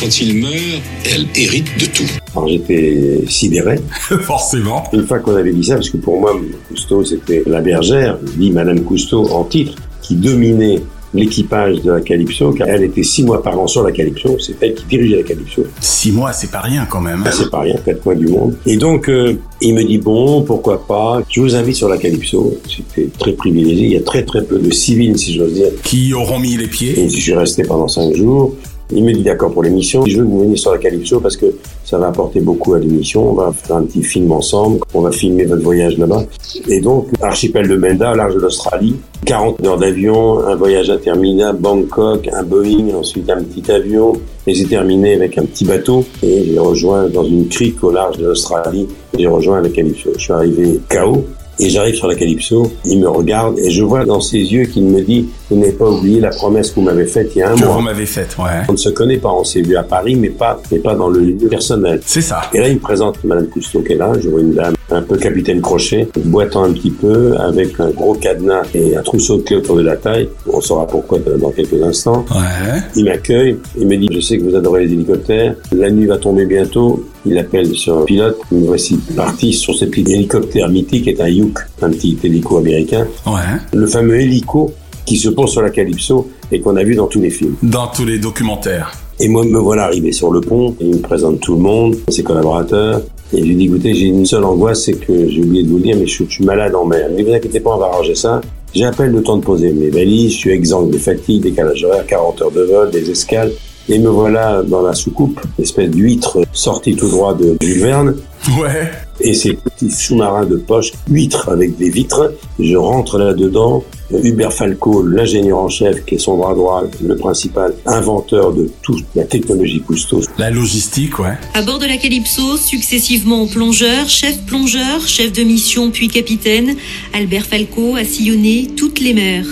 Quand 0.00 0.20
il 0.20 0.36
meurt, 0.36 0.82
elle 1.12 1.26
hérite 1.34 1.78
de 1.78 1.86
tout. 1.86 2.10
Alors 2.34 2.48
j'étais 2.48 3.20
sidéré. 3.28 3.76
Forcément. 4.22 4.84
Une 4.92 5.06
fois 5.06 5.18
qu'on 5.20 5.36
avait 5.36 5.52
dit 5.52 5.64
ça, 5.64 5.74
parce 5.74 5.90
que 5.90 5.96
pour 5.96 6.20
moi, 6.20 6.38
Cousteau, 6.68 7.04
c'était 7.04 7.42
la 7.46 7.60
bergère, 7.60 8.18
dit 8.36 8.50
Madame 8.50 8.80
Cousteau 8.82 9.28
en 9.30 9.44
titre, 9.44 9.74
qui 10.02 10.16
dominait 10.16 10.80
l'équipage 11.14 11.80
de 11.82 11.92
la 11.92 12.00
Calypso, 12.00 12.52
car 12.52 12.68
elle 12.68 12.82
était 12.82 13.02
six 13.02 13.22
mois 13.22 13.42
par 13.42 13.58
an 13.58 13.66
sur 13.66 13.82
la 13.82 13.92
Calypso, 13.92 14.36
c'est 14.38 14.56
elle 14.60 14.74
qui 14.74 14.84
dirigeait 14.84 15.16
la 15.16 15.22
Calypso. 15.22 15.64
Six 15.80 16.12
mois, 16.12 16.32
c'est 16.32 16.50
pas 16.50 16.60
rien 16.60 16.86
quand 16.90 17.00
même. 17.00 17.22
Ah, 17.24 17.30
c'est 17.32 17.50
pas 17.50 17.60
rien, 17.60 17.76
quatre 17.84 18.02
coins 18.02 18.16
du 18.16 18.26
monde. 18.26 18.56
Et 18.66 18.76
donc, 18.76 19.08
euh, 19.08 19.34
il 19.60 19.74
me 19.74 19.84
dit, 19.84 19.98
bon, 19.98 20.42
pourquoi 20.42 20.86
pas, 20.86 21.22
je 21.30 21.40
vous 21.40 21.54
invite 21.54 21.76
sur 21.76 21.88
la 21.88 21.96
Calypso. 21.96 22.58
C'était 22.68 23.08
très 23.18 23.32
privilégié, 23.32 23.84
il 23.86 23.92
y 23.92 23.96
a 23.96 24.02
très 24.02 24.24
très 24.24 24.42
peu 24.42 24.58
de 24.58 24.70
civils, 24.70 25.16
si 25.16 25.34
j'ose 25.34 25.54
dire. 25.54 25.68
Qui 25.82 26.12
auront 26.12 26.38
mis 26.38 26.56
les 26.56 26.66
pieds? 26.66 26.98
Et 26.98 27.08
je 27.08 27.16
suis 27.16 27.34
resté 27.34 27.62
pendant 27.62 27.88
cinq 27.88 28.14
jours. 28.14 28.54
Il 28.90 29.02
me 29.04 29.12
dit 29.12 29.22
d'accord 29.22 29.52
pour 29.52 29.62
l'émission. 29.62 30.04
Je 30.06 30.18
veux 30.18 30.24
que 30.24 30.28
vous 30.28 30.40
veniez 30.40 30.56
sur 30.56 30.72
la 30.72 30.78
Calypso 30.78 31.20
parce 31.20 31.36
que 31.36 31.46
ça 31.84 31.98
va 31.98 32.08
apporter 32.08 32.40
beaucoup 32.40 32.74
à 32.74 32.78
l'émission. 32.78 33.30
On 33.30 33.34
va 33.34 33.52
faire 33.52 33.76
un 33.76 33.84
petit 33.84 34.02
film 34.02 34.30
ensemble. 34.32 34.80
On 34.92 35.00
va 35.00 35.10
filmer 35.10 35.44
votre 35.44 35.62
voyage 35.62 35.96
là-bas. 35.96 36.24
Et 36.68 36.80
donc, 36.80 37.08
archipel 37.22 37.66
de 37.66 37.76
Menda, 37.76 38.14
large 38.14 38.34
de 38.34 38.40
l'Australie. 38.40 38.96
40 39.24 39.64
heures 39.64 39.78
d'avion, 39.78 40.46
un 40.46 40.54
voyage 40.54 40.90
interminable, 40.90 41.58
Bangkok, 41.58 42.28
un 42.30 42.42
Boeing, 42.42 42.94
ensuite 42.94 43.30
un 43.30 43.42
petit 43.42 43.70
avion. 43.70 44.12
Et 44.46 44.52
j'ai 44.52 44.66
terminé 44.66 45.14
avec 45.14 45.38
un 45.38 45.44
petit 45.44 45.64
bateau 45.64 46.04
et 46.22 46.44
j'ai 46.44 46.58
rejoint 46.58 47.08
dans 47.08 47.24
une 47.24 47.48
crique 47.48 47.82
au 47.82 47.90
large 47.90 48.18
de 48.18 48.26
l'Australie. 48.26 48.86
J'ai 49.18 49.26
rejoint 49.26 49.62
la 49.62 49.70
Calypso. 49.70 50.10
Je 50.14 50.20
suis 50.20 50.32
arrivé 50.32 50.80
KO. 50.90 51.24
Et 51.58 51.68
j'arrive 51.70 51.94
sur 51.94 52.08
la 52.08 52.14
Calypso, 52.14 52.72
il 52.84 52.98
me 53.00 53.08
regarde 53.08 53.58
et 53.58 53.70
je 53.70 53.82
vois 53.82 54.04
dans 54.04 54.20
ses 54.20 54.38
yeux 54.38 54.64
qu'il 54.64 54.84
me 54.84 55.00
dit 55.00 55.28
Vous 55.50 55.56
n'avez 55.58 55.72
pas 55.72 55.88
oublié 55.88 56.20
la 56.20 56.30
promesse 56.30 56.70
que 56.70 56.76
vous 56.76 56.82
m'avez 56.82 57.06
faite 57.06 57.30
il 57.34 57.38
y 57.38 57.42
a 57.42 57.50
un 57.52 57.54
que 57.54 57.64
mois. 57.64 57.74
vous 57.76 57.80
m'avez 57.82 58.06
faite, 58.06 58.36
ouais. 58.38 58.62
On 58.68 58.72
ne 58.72 58.76
se 58.76 58.88
connaît 58.88 59.18
pas, 59.18 59.30
on 59.32 59.44
s'est 59.44 59.62
vu 59.62 59.76
à 59.76 59.82
Paris, 59.82 60.16
mais 60.16 60.30
pas, 60.30 60.60
mais 60.72 60.78
pas 60.78 60.94
dans 60.94 61.08
le 61.08 61.20
lieu 61.20 61.48
personnel. 61.48 62.00
C'est 62.04 62.20
ça. 62.22 62.42
Et 62.52 62.58
là, 62.58 62.68
il 62.68 62.74
me 62.74 62.80
présente 62.80 63.22
Madame 63.24 63.46
Cousteau 63.48 63.80
qui 63.82 63.92
est 63.92 63.96
là. 63.96 64.12
Je 64.20 64.28
vois 64.28 64.40
une 64.40 64.54
dame 64.54 64.74
un 64.90 65.02
peu 65.02 65.16
capitaine 65.16 65.60
crochet, 65.60 66.08
boitant 66.24 66.64
un 66.64 66.72
petit 66.72 66.90
peu, 66.90 67.36
avec 67.38 67.78
un 67.80 67.90
gros 67.90 68.14
cadenas 68.14 68.62
et 68.74 68.96
un 68.96 69.02
trousseau 69.02 69.38
de 69.38 69.42
clés 69.42 69.56
autour 69.56 69.76
de 69.76 69.82
la 69.82 69.96
taille. 69.96 70.28
On 70.46 70.60
saura 70.60 70.86
pourquoi 70.86 71.18
dans 71.18 71.50
quelques 71.50 71.82
instants. 71.82 72.24
Ouais. 72.30 72.80
Il 72.96 73.04
m'accueille, 73.04 73.56
il 73.78 73.86
me 73.86 73.96
dit 73.96 74.08
Je 74.12 74.20
sais 74.20 74.38
que 74.38 74.42
vous 74.44 74.54
adorez 74.56 74.86
les 74.86 74.92
hélicoptères. 74.92 75.54
La 75.72 75.90
nuit 75.90 76.06
va 76.06 76.18
tomber 76.18 76.46
bientôt. 76.46 77.04
Il 77.26 77.38
appelle 77.38 77.74
sur 77.74 77.98
un 77.98 78.04
pilote. 78.04 78.38
Me 78.52 78.66
voici 78.66 78.98
parti 79.16 79.52
sur 79.52 79.74
ce 79.74 79.86
petit 79.86 80.12
hélicoptère 80.12 80.68
mythique 80.68 81.04
qui 81.04 81.10
est 81.10 81.20
un 81.20 81.28
Hugh, 81.28 81.58
un 81.82 81.90
petit 81.90 82.18
hélico 82.22 82.58
américain. 82.58 83.06
Ouais. 83.26 83.32
Le 83.72 83.86
fameux 83.86 84.20
hélico 84.20 84.72
qui 85.06 85.16
se 85.16 85.28
pose 85.28 85.50
sur 85.50 85.62
la 85.62 85.70
Calypso 85.70 86.28
et 86.50 86.60
qu'on 86.60 86.76
a 86.76 86.82
vu 86.82 86.94
dans 86.94 87.06
tous 87.06 87.20
les 87.20 87.30
films. 87.30 87.56
Dans 87.62 87.88
tous 87.88 88.04
les 88.04 88.18
documentaires. 88.18 88.92
Et 89.20 89.28
moi, 89.28 89.44
me 89.44 89.58
voilà 89.58 89.84
arrivé 89.84 90.12
sur 90.12 90.32
le 90.32 90.40
pont, 90.40 90.74
et 90.80 90.84
il 90.86 90.96
me 90.96 91.00
présente 91.00 91.40
tout 91.40 91.54
le 91.54 91.60
monde, 91.60 91.96
ses 92.08 92.24
collaborateurs, 92.24 93.00
et 93.32 93.38
je 93.38 93.44
lui 93.44 93.54
dis, 93.54 93.66
écoutez, 93.66 93.94
j'ai 93.94 94.06
une 94.06 94.26
seule 94.26 94.44
angoisse, 94.44 94.84
c'est 94.84 94.94
que 94.94 95.28
j'ai 95.28 95.40
oublié 95.40 95.62
de 95.62 95.68
vous 95.68 95.76
le 95.76 95.82
dire, 95.82 95.96
mais 95.96 96.06
je, 96.06 96.24
je 96.24 96.30
suis 96.30 96.44
malade 96.44 96.74
en 96.74 96.84
mer. 96.84 97.08
Ne 97.10 97.22
vous 97.22 97.32
inquiétez 97.32 97.60
pas, 97.60 97.74
on 97.74 97.78
va 97.78 97.86
arranger 97.86 98.14
ça. 98.14 98.40
J'appelle 98.74 99.12
le 99.12 99.22
temps 99.22 99.36
de 99.36 99.44
poser 99.44 99.72
mes 99.72 99.88
valises, 99.88 100.32
je 100.32 100.38
suis 100.38 100.50
exempt 100.50 100.84
de 100.84 100.98
fatigue, 100.98 101.42
décalage 101.42 101.84
horaire, 101.84 102.04
40 102.06 102.42
heures 102.42 102.50
de 102.50 102.62
vol, 102.62 102.90
des 102.90 103.08
escales, 103.08 103.52
et 103.88 103.98
me 103.98 104.08
voilà 104.08 104.62
dans 104.62 104.82
la 104.82 104.94
soucoupe, 104.94 105.40
espèce 105.58 105.90
d'huître 105.90 106.38
sortie 106.52 106.96
tout 106.96 107.08
droit 107.08 107.34
de 107.34 107.56
Jules 107.60 107.82
Verne. 107.82 108.16
Ouais. 108.60 108.90
et 109.20 109.32
ces 109.32 109.54
petits 109.54 109.90
sous-marins 109.90 110.44
de 110.44 110.56
poche, 110.56 110.92
huîtres 111.08 111.48
avec 111.48 111.78
des 111.78 111.88
vitres. 111.88 112.32
Je 112.58 112.76
rentre 112.76 113.18
là-dedans. 113.18 113.82
Hubert 114.22 114.52
Falco, 114.52 115.02
l'ingénieur 115.02 115.58
en 115.58 115.70
chef, 115.70 116.04
qui 116.04 116.16
est 116.16 116.18
son 116.18 116.36
bras 116.36 116.54
droit, 116.54 116.84
le 117.02 117.16
principal 117.16 117.74
inventeur 117.86 118.52
de 118.52 118.70
toute 118.82 119.04
la 119.14 119.24
technologie 119.24 119.80
Cousteau. 119.80 120.20
La 120.36 120.50
logistique, 120.50 121.18
ouais. 121.18 121.38
À 121.54 121.62
bord 121.62 121.78
de 121.78 121.86
la 121.86 121.96
Calypso, 121.96 122.58
successivement 122.58 123.46
plongeur, 123.46 124.08
chef 124.08 124.44
plongeur, 124.44 125.00
chef 125.06 125.32
de 125.32 125.42
mission 125.42 125.90
puis 125.90 126.08
capitaine, 126.08 126.76
Albert 127.14 127.46
Falco 127.46 127.96
a 127.96 128.04
sillonné 128.04 128.68
toutes 128.76 129.00
les 129.00 129.14
mers. 129.14 129.46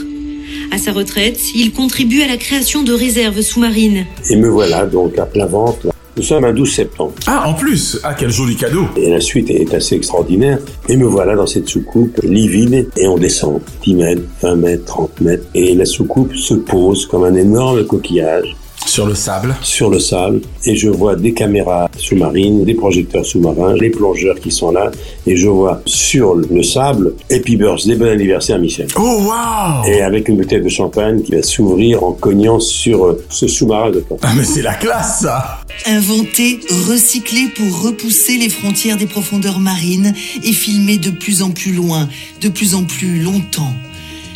À 0.70 0.78
sa 0.78 0.92
retraite, 0.92 1.54
il 1.54 1.72
contribue 1.72 2.22
à 2.22 2.28
la 2.28 2.36
création 2.36 2.82
de 2.82 2.92
réserves 2.92 3.40
sous-marines. 3.40 4.06
Et 4.30 4.36
me 4.36 4.48
voilà 4.48 4.86
donc 4.86 5.18
à 5.18 5.26
plein 5.26 5.46
ventre. 5.46 5.88
Nous 6.16 6.22
sommes 6.22 6.44
un 6.44 6.52
12 6.52 6.70
septembre. 6.70 7.12
Ah, 7.26 7.48
en 7.48 7.54
plus 7.54 7.98
Ah, 8.04 8.14
quel 8.18 8.30
joli 8.30 8.54
cadeau 8.56 8.84
Et 8.96 9.08
la 9.08 9.20
suite 9.20 9.48
est 9.48 9.72
assez 9.72 9.94
extraordinaire. 9.94 10.58
Et 10.88 10.96
me 10.96 11.06
voilà 11.06 11.34
dans 11.34 11.46
cette 11.46 11.68
soucoupe 11.68 12.20
livide 12.22 12.90
et 12.98 13.08
on 13.08 13.16
descend 13.16 13.60
10 13.82 13.94
mètres, 13.94 14.22
20 14.42 14.56
mètres, 14.56 14.84
30 14.84 15.20
mètres. 15.22 15.46
Et 15.54 15.74
la 15.74 15.86
soucoupe 15.86 16.34
se 16.36 16.52
pose 16.54 17.06
comme 17.06 17.24
un 17.24 17.34
énorme 17.34 17.86
coquillage. 17.86 18.54
Sur 18.92 19.06
le 19.06 19.14
sable 19.14 19.56
Sur 19.62 19.88
le 19.88 19.98
sable. 19.98 20.42
Et 20.66 20.76
je 20.76 20.90
vois 20.90 21.16
des 21.16 21.32
caméras 21.32 21.88
sous-marines, 21.96 22.62
des 22.62 22.74
projecteurs 22.74 23.24
sous-marins, 23.24 23.72
les 23.72 23.88
plongeurs 23.88 24.38
qui 24.38 24.50
sont 24.50 24.70
là. 24.70 24.90
Et 25.26 25.34
je 25.34 25.48
vois 25.48 25.80
sur 25.86 26.34
le 26.34 26.62
sable 26.62 27.14
Happy 27.30 27.56
Birthday, 27.56 27.96
bon 27.96 28.08
anniversaire 28.08 28.58
Michel. 28.58 28.88
Oh 28.96 29.22
wow 29.22 29.88
Et 29.90 30.02
avec 30.02 30.28
une 30.28 30.36
bouteille 30.36 30.60
de 30.60 30.68
champagne 30.68 31.22
qui 31.22 31.32
va 31.32 31.42
s'ouvrir 31.42 32.04
en 32.04 32.12
cognant 32.12 32.60
sur 32.60 33.06
euh, 33.06 33.24
ce 33.30 33.48
sous-marin 33.48 33.92
de 33.92 34.00
temps. 34.00 34.18
Ah 34.20 34.34
mais 34.36 34.44
c'est 34.44 34.60
la 34.60 34.74
classe 34.74 35.20
ça 35.20 35.62
Inventé, 35.86 36.60
recyclé 36.86 37.46
pour 37.56 37.84
repousser 37.84 38.36
les 38.36 38.50
frontières 38.50 38.98
des 38.98 39.06
profondeurs 39.06 39.58
marines 39.58 40.12
et 40.44 40.52
filmé 40.52 40.98
de 40.98 41.08
plus 41.08 41.40
en 41.40 41.52
plus 41.52 41.72
loin, 41.72 42.10
de 42.42 42.50
plus 42.50 42.74
en 42.74 42.84
plus 42.84 43.22
longtemps 43.22 43.72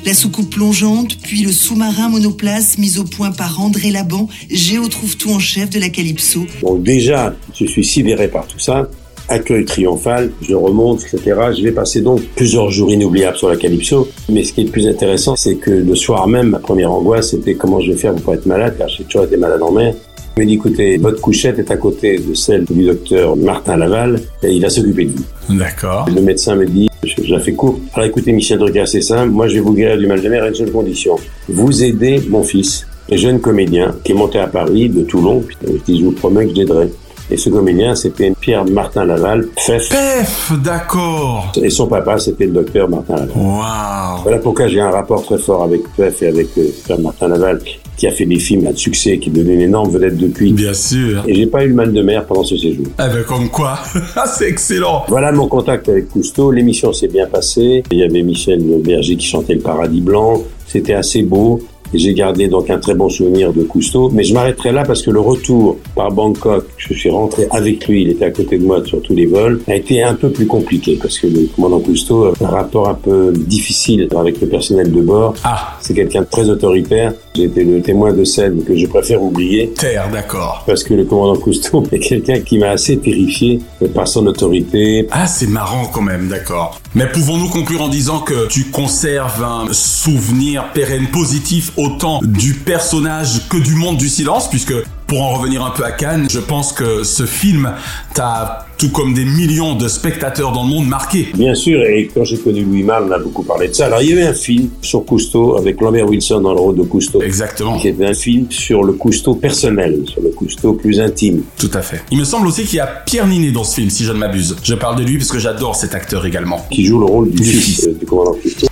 la 0.06 0.14
soucoupe 0.14 0.50
plongeante, 0.50 1.18
puis 1.20 1.42
le 1.42 1.50
sous-marin 1.50 2.08
monoplace 2.08 2.78
mis 2.78 2.98
au 2.98 3.04
point 3.04 3.32
par 3.32 3.60
André 3.60 3.90
Laban, 3.90 4.28
Géo 4.48 4.86
trouve 4.86 5.16
tout 5.16 5.32
en 5.32 5.40
chef 5.40 5.68
de 5.68 5.80
la 5.80 5.88
Calypso. 5.88 6.46
Donc 6.62 6.84
déjà, 6.84 7.34
je 7.52 7.66
suis 7.66 7.84
sidéré 7.84 8.28
par 8.28 8.46
tout 8.46 8.60
ça. 8.60 8.88
Accueil 9.28 9.64
triomphal, 9.64 10.30
je 10.40 10.54
remonte, 10.54 11.00
etc. 11.02 11.20
Je 11.58 11.62
vais 11.64 11.72
passer 11.72 12.00
donc 12.00 12.22
plusieurs 12.36 12.70
jours 12.70 12.92
inoubliables 12.92 13.36
sur 13.36 13.48
la 13.48 13.56
Calypso. 13.56 14.08
Mais 14.28 14.44
ce 14.44 14.52
qui 14.52 14.60
est 14.60 14.64
le 14.64 14.70
plus 14.70 14.86
intéressant, 14.86 15.34
c'est 15.34 15.56
que 15.56 15.72
le 15.72 15.94
soir 15.96 16.28
même, 16.28 16.50
ma 16.50 16.60
première 16.60 16.92
angoisse, 16.92 17.30
c'était 17.30 17.56
comment 17.56 17.80
je 17.80 17.90
vais 17.90 17.98
faire 17.98 18.14
pour 18.14 18.32
être 18.32 18.46
malade, 18.46 18.76
car 18.78 18.88
j'ai 18.88 19.02
toujours 19.02 19.24
été 19.24 19.36
malade 19.36 19.60
en 19.60 19.72
mer. 19.72 19.92
Il 20.38 20.42
m'a 20.42 20.48
dit, 20.48 20.54
écoutez, 20.56 20.98
votre 20.98 21.22
couchette 21.22 21.58
est 21.58 21.70
à 21.70 21.78
côté 21.78 22.18
de 22.18 22.34
celle 22.34 22.66
du 22.66 22.84
docteur 22.84 23.34
Martin 23.36 23.78
Laval, 23.78 24.20
et 24.42 24.52
il 24.52 24.60
va 24.60 24.68
s'occuper 24.68 25.06
de 25.06 25.12
vous. 25.12 25.56
D'accord. 25.56 26.06
Le 26.14 26.20
médecin 26.20 26.54
me 26.56 26.66
dit, 26.66 26.90
je, 27.04 27.32
la 27.32 27.40
fais 27.40 27.54
court. 27.54 27.80
Alors 27.94 28.06
écoutez, 28.06 28.32
Michel 28.32 28.58
Drucker, 28.58 28.84
c'est 28.84 29.00
simple. 29.00 29.30
Moi, 29.30 29.48
je 29.48 29.54
vais 29.54 29.60
vous 29.60 29.72
guérir 29.72 29.96
du 29.96 30.06
mal 30.06 30.20
de 30.20 30.28
mer 30.28 30.42
à 30.42 30.48
une 30.48 30.54
seule 30.54 30.70
condition. 30.70 31.16
Vous 31.48 31.82
aidez 31.82 32.20
mon 32.28 32.42
fils, 32.42 32.86
un 33.10 33.16
jeune 33.16 33.40
comédien 33.40 33.94
qui 34.04 34.12
est 34.12 34.14
monté 34.14 34.38
à 34.38 34.46
Paris 34.46 34.90
de 34.90 35.04
Toulon. 35.04 35.42
Puis, 35.86 36.00
je 36.00 36.04
vous 36.04 36.12
promets 36.12 36.44
que 36.44 36.50
je 36.50 36.56
l'aiderai. 36.56 36.90
Et 37.30 37.36
ce 37.36 37.50
comédien, 37.50 37.94
c'était 37.96 38.32
Pierre 38.40 38.64
Martin 38.64 39.04
Laval, 39.04 39.48
Pef. 39.66 39.88
Pef, 39.88 40.52
d'accord. 40.62 41.50
Et 41.60 41.70
son 41.70 41.88
papa, 41.88 42.18
c'était 42.18 42.46
le 42.46 42.52
docteur 42.52 42.88
Martin 42.88 43.16
Laval. 43.16 43.30
Wow. 43.34 44.22
Voilà 44.22 44.38
pourquoi 44.38 44.68
j'ai 44.68 44.80
un 44.80 44.90
rapport 44.90 45.24
très 45.24 45.38
fort 45.38 45.64
avec 45.64 45.82
Pef 45.96 46.22
et 46.22 46.28
avec 46.28 46.46
euh, 46.56 46.68
Pierre 46.84 47.00
Martin 47.00 47.26
Laval, 47.28 47.60
qui 47.96 48.06
a 48.06 48.12
fait 48.12 48.26
des 48.26 48.38
films 48.38 48.68
à 48.68 48.72
de 48.72 48.78
succès, 48.78 49.18
qui 49.18 49.30
est 49.30 49.32
devenu 49.32 49.54
une 49.54 49.62
énorme 49.62 49.90
vedette 49.90 50.16
depuis. 50.16 50.52
Bien 50.52 50.72
sûr. 50.72 51.24
Et 51.26 51.34
j'ai 51.34 51.46
pas 51.46 51.64
eu 51.64 51.68
le 51.68 51.74
mal 51.74 51.92
de 51.92 52.00
mer 52.00 52.24
pendant 52.26 52.44
ce 52.44 52.56
séjour. 52.56 52.86
Eh 52.94 53.12
ben, 53.12 53.24
comme 53.26 53.48
quoi. 53.48 53.78
Ah, 54.18 54.26
c'est 54.26 54.48
excellent. 54.48 55.04
Voilà 55.08 55.32
mon 55.32 55.48
contact 55.48 55.88
avec 55.88 56.08
Cousteau. 56.08 56.50
L'émission 56.52 56.92
s'est 56.92 57.08
bien 57.08 57.26
passée. 57.26 57.82
Il 57.90 57.98
y 57.98 58.04
avait 58.04 58.22
Michel 58.22 58.62
Berger 58.82 59.16
qui 59.16 59.26
chantait 59.26 59.54
le 59.54 59.60
paradis 59.60 60.00
blanc. 60.00 60.42
C'était 60.66 60.94
assez 60.94 61.22
beau. 61.22 61.60
Et 61.94 61.98
j'ai 61.98 62.14
gardé 62.14 62.48
donc 62.48 62.70
un 62.70 62.78
très 62.78 62.94
bon 62.94 63.08
souvenir 63.08 63.52
de 63.52 63.62
Cousteau. 63.62 64.10
Mais 64.12 64.24
je 64.24 64.34
m'arrêterai 64.34 64.72
là 64.72 64.84
parce 64.84 65.02
que 65.02 65.10
le 65.10 65.20
retour 65.20 65.78
par 65.94 66.10
Bangkok, 66.12 66.66
je 66.76 66.94
suis 66.94 67.10
rentré 67.10 67.46
avec 67.50 67.86
lui, 67.88 68.02
il 68.02 68.10
était 68.10 68.24
à 68.24 68.30
côté 68.30 68.58
de 68.58 68.64
moi 68.64 68.84
sur 68.84 69.02
tous 69.02 69.14
les 69.14 69.26
vols, 69.26 69.60
a 69.68 69.74
été 69.74 70.02
un 70.02 70.14
peu 70.14 70.30
plus 70.30 70.46
compliqué 70.46 70.98
parce 71.00 71.18
que 71.18 71.26
le 71.26 71.48
commandant 71.54 71.80
Cousteau 71.80 72.26
a 72.26 72.32
un 72.40 72.48
rapport 72.48 72.88
un 72.88 72.94
peu 72.94 73.32
difficile 73.34 74.08
avec 74.16 74.40
le 74.40 74.48
personnel 74.48 74.92
de 74.92 75.00
bord. 75.00 75.34
Ah. 75.44 75.76
C'est 75.80 75.94
quelqu'un 75.94 76.22
de 76.22 76.26
très 76.26 76.48
autoritaire. 76.48 77.12
J'ai 77.34 77.44
été 77.44 77.64
le 77.64 77.82
témoin 77.82 78.12
de 78.12 78.24
scènes 78.24 78.62
que 78.64 78.76
je 78.76 78.86
préfère 78.86 79.22
oublier. 79.22 79.72
Terre, 79.78 80.08
d'accord. 80.10 80.64
Parce 80.66 80.82
que 80.82 80.94
le 80.94 81.04
commandant 81.04 81.38
Cousteau 81.38 81.82
est 81.92 81.98
quelqu'un 81.98 82.40
qui 82.40 82.58
m'a 82.58 82.70
assez 82.70 82.96
terrifié 82.96 83.60
par 83.94 84.08
son 84.08 84.26
autorité. 84.26 85.06
Ah, 85.10 85.26
c'est 85.26 85.48
marrant 85.48 85.86
quand 85.92 86.02
même, 86.02 86.28
d'accord. 86.28 86.80
Mais 86.94 87.06
pouvons-nous 87.06 87.48
conclure 87.48 87.82
en 87.82 87.88
disant 87.88 88.20
que 88.20 88.48
tu 88.48 88.70
conserves 88.70 89.42
un 89.42 89.66
souvenir 89.72 90.72
pérenne 90.72 91.08
positif 91.12 91.72
autant 91.76 92.20
du 92.22 92.54
personnage 92.54 93.48
que 93.48 93.56
du 93.56 93.74
monde 93.74 93.96
du 93.96 94.08
silence, 94.08 94.48
puisque 94.48 94.74
pour 95.06 95.22
en 95.22 95.34
revenir 95.34 95.64
un 95.64 95.70
peu 95.70 95.84
à 95.84 95.92
Cannes, 95.92 96.26
je 96.28 96.40
pense 96.40 96.72
que 96.72 97.04
ce 97.04 97.26
film 97.26 97.70
t'a, 98.12 98.66
tout 98.76 98.88
comme 98.90 99.14
des 99.14 99.24
millions 99.24 99.76
de 99.76 99.86
spectateurs 99.86 100.50
dans 100.50 100.64
le 100.64 100.68
monde, 100.70 100.88
marqué. 100.88 101.28
Bien 101.34 101.54
sûr, 101.54 101.80
et 101.84 102.10
quand 102.12 102.24
j'ai 102.24 102.38
connu 102.38 102.64
Louis 102.64 102.82
Malle, 102.82 103.04
on 103.08 103.12
a 103.12 103.18
beaucoup 103.18 103.44
parlé 103.44 103.68
de 103.68 103.72
ça. 103.74 103.86
Alors, 103.86 104.02
il 104.02 104.10
y 104.10 104.12
avait 104.12 104.26
un 104.26 104.32
film 104.34 104.68
sur 104.82 105.04
Cousteau 105.04 105.56
avec 105.56 105.80
Lambert 105.80 106.08
Wilson 106.08 106.40
dans 106.40 106.54
le 106.54 106.60
rôle 106.60 106.74
de 106.76 106.82
Cousteau. 106.82 107.22
Exactement. 107.22 107.78
Qui 107.78 107.88
était 107.88 108.06
un 108.06 108.14
film 108.14 108.46
sur 108.50 108.82
le 108.82 108.94
Cousteau 108.94 109.36
personnel, 109.36 110.02
sur 110.06 110.22
le 110.22 110.30
Cousteau 110.30 110.72
plus 110.72 110.98
intime. 111.00 111.42
Tout 111.56 111.70
à 111.72 111.82
fait. 111.82 112.02
Il 112.10 112.18
me 112.18 112.24
semble 112.24 112.48
aussi 112.48 112.64
qu'il 112.64 112.78
y 112.78 112.80
a 112.80 112.86
Pierre 112.86 113.28
Ninet 113.28 113.52
dans 113.52 113.64
ce 113.64 113.76
film, 113.76 113.90
si 113.90 114.02
je 114.02 114.12
ne 114.12 114.18
m'abuse. 114.18 114.56
Je 114.64 114.74
parle 114.74 114.96
de 114.96 115.04
lui 115.04 115.18
parce 115.18 115.30
que 115.30 115.38
j'adore 115.38 115.76
cet 115.76 115.94
acteur 115.94 116.26
également. 116.26 116.66
Qui 116.70 116.84
joue 116.84 116.98
le 116.98 117.06
rôle 117.06 117.30
du, 117.30 117.36
Du 117.36 117.44
fils, 117.44 117.84
fils. 117.84 117.88
du 117.98 118.06
commandant 118.06 118.34
Cousteau. 118.42 118.66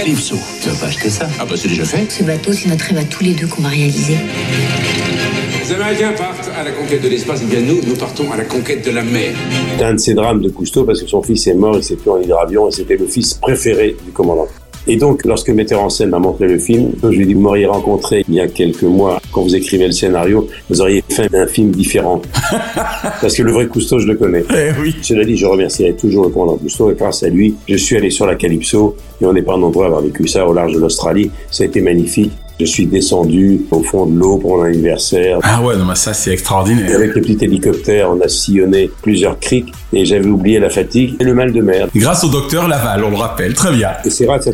Calypso. 0.00 0.36
Tu 0.62 0.70
vas 0.70 0.76
pas 0.76 0.86
acheter 0.86 1.10
ça 1.10 1.28
Ah 1.38 1.44
bah 1.44 1.54
c'est 1.56 1.68
déjà 1.68 1.84
fait. 1.84 2.10
Ce 2.10 2.22
bateau, 2.22 2.54
c'est 2.54 2.68
notre 2.70 2.86
rêve 2.86 2.96
à 2.98 3.04
tous 3.04 3.22
les 3.22 3.34
deux 3.34 3.46
qu'on 3.46 3.60
va 3.60 3.68
réaliser. 3.68 4.16
Les 5.62 5.74
Américains 5.74 6.12
partent 6.16 6.50
à 6.58 6.64
la 6.64 6.70
conquête 6.72 7.02
de 7.02 7.08
l'espace, 7.08 7.42
et 7.42 7.44
bien 7.44 7.60
nous, 7.60 7.80
nous 7.86 7.96
partons 7.96 8.32
à 8.32 8.36
la 8.38 8.44
conquête 8.44 8.82
de 8.84 8.92
la 8.92 9.02
mer. 9.02 9.32
C'était 9.72 9.84
un 9.84 9.92
de 9.92 9.98
ces 9.98 10.14
drames 10.14 10.40
de 10.40 10.48
Cousteau 10.48 10.84
parce 10.84 11.02
que 11.02 11.06
son 11.06 11.22
fils 11.22 11.46
est 11.48 11.54
mort, 11.54 11.76
il 11.76 11.84
s'est 11.84 11.96
tué 11.96 12.10
en 12.10 12.18
hydravion 12.18 12.68
et 12.68 12.72
c'était 12.72 12.96
le 12.96 13.06
fils 13.06 13.34
préféré 13.34 13.94
du 14.04 14.10
commandant. 14.10 14.48
Et 14.86 14.96
donc, 14.96 15.24
lorsque 15.24 15.48
le 15.48 15.54
metteur 15.54 15.82
en 15.82 15.90
scène 15.90 16.10
m'a 16.10 16.18
montré 16.18 16.48
le 16.48 16.58
film, 16.58 16.92
je 17.02 17.08
lui 17.08 17.22
ai 17.22 17.26
dit, 17.26 17.34
vous 17.34 17.40
m'auriez 17.40 17.66
rencontré 17.66 18.24
il 18.28 18.34
y 18.34 18.40
a 18.40 18.48
quelques 18.48 18.82
mois, 18.82 19.20
quand 19.32 19.42
vous 19.42 19.54
écrivez 19.54 19.86
le 19.86 19.92
scénario, 19.92 20.48
vous 20.68 20.80
auriez 20.80 21.04
fait 21.08 21.32
un 21.34 21.46
film 21.46 21.70
différent. 21.70 22.22
Parce 23.20 23.34
que 23.34 23.42
le 23.42 23.52
vrai 23.52 23.66
Cousteau, 23.66 23.98
je 23.98 24.06
le 24.06 24.16
connais. 24.16 24.44
Eh 24.50 24.80
oui. 24.80 24.96
Cela 25.02 25.24
dit, 25.24 25.36
je 25.36 25.46
remercierai 25.46 25.94
toujours 25.94 26.24
le 26.24 26.30
commandant 26.30 26.56
Cousteau 26.56 26.90
et 26.90 26.94
grâce 26.94 27.22
à 27.22 27.28
lui, 27.28 27.54
je 27.68 27.76
suis 27.76 27.96
allé 27.96 28.10
sur 28.10 28.26
la 28.26 28.34
Calypso 28.34 28.96
et 29.20 29.26
on 29.26 29.32
n'est 29.32 29.42
pas 29.42 29.56
nombreux 29.56 29.84
à 29.84 29.86
avoir 29.88 30.02
vécu 30.02 30.26
ça 30.26 30.46
au 30.46 30.52
large 30.52 30.72
de 30.72 30.78
l'Australie. 30.78 31.30
Ça 31.50 31.64
a 31.64 31.66
été 31.66 31.80
magnifique. 31.80 32.32
Je 32.60 32.66
suis 32.66 32.84
descendu 32.86 33.62
au 33.70 33.82
fond 33.82 34.04
de 34.04 34.18
l'eau 34.18 34.36
pour 34.36 34.58
mon 34.58 34.64
anniversaire. 34.64 35.38
Ah 35.42 35.62
ouais, 35.62 35.78
non, 35.78 35.86
mais 35.86 35.94
ça 35.94 36.12
c'est 36.12 36.28
Et 36.28 36.34
extraordinaire. 36.34 36.94
avec 36.94 37.14
le 37.14 37.22
petit 37.22 37.38
hélicoptère, 37.42 38.10
on 38.10 38.20
a 38.20 38.28
sillonné 38.28 38.90
plusieurs 39.00 39.38
criques 39.40 39.72
et 39.94 40.04
j'avais 40.04 40.26
oublié 40.26 40.58
la 40.58 40.68
fatigue 40.68 41.16
et 41.18 41.24
le 41.24 41.32
mal 41.32 41.52
de 41.52 41.62
mer. 41.62 41.88
Grâce 41.96 42.22
au 42.22 42.28
docteur 42.28 42.68
Laval, 42.68 43.02
on 43.02 43.08
le 43.10 43.16
rappelle, 43.16 43.54
très 43.54 43.72
bien. 43.72 43.88
Et 44.04 44.10
c'est 44.10 44.26
grâce 44.26 44.46
à 44.46 44.52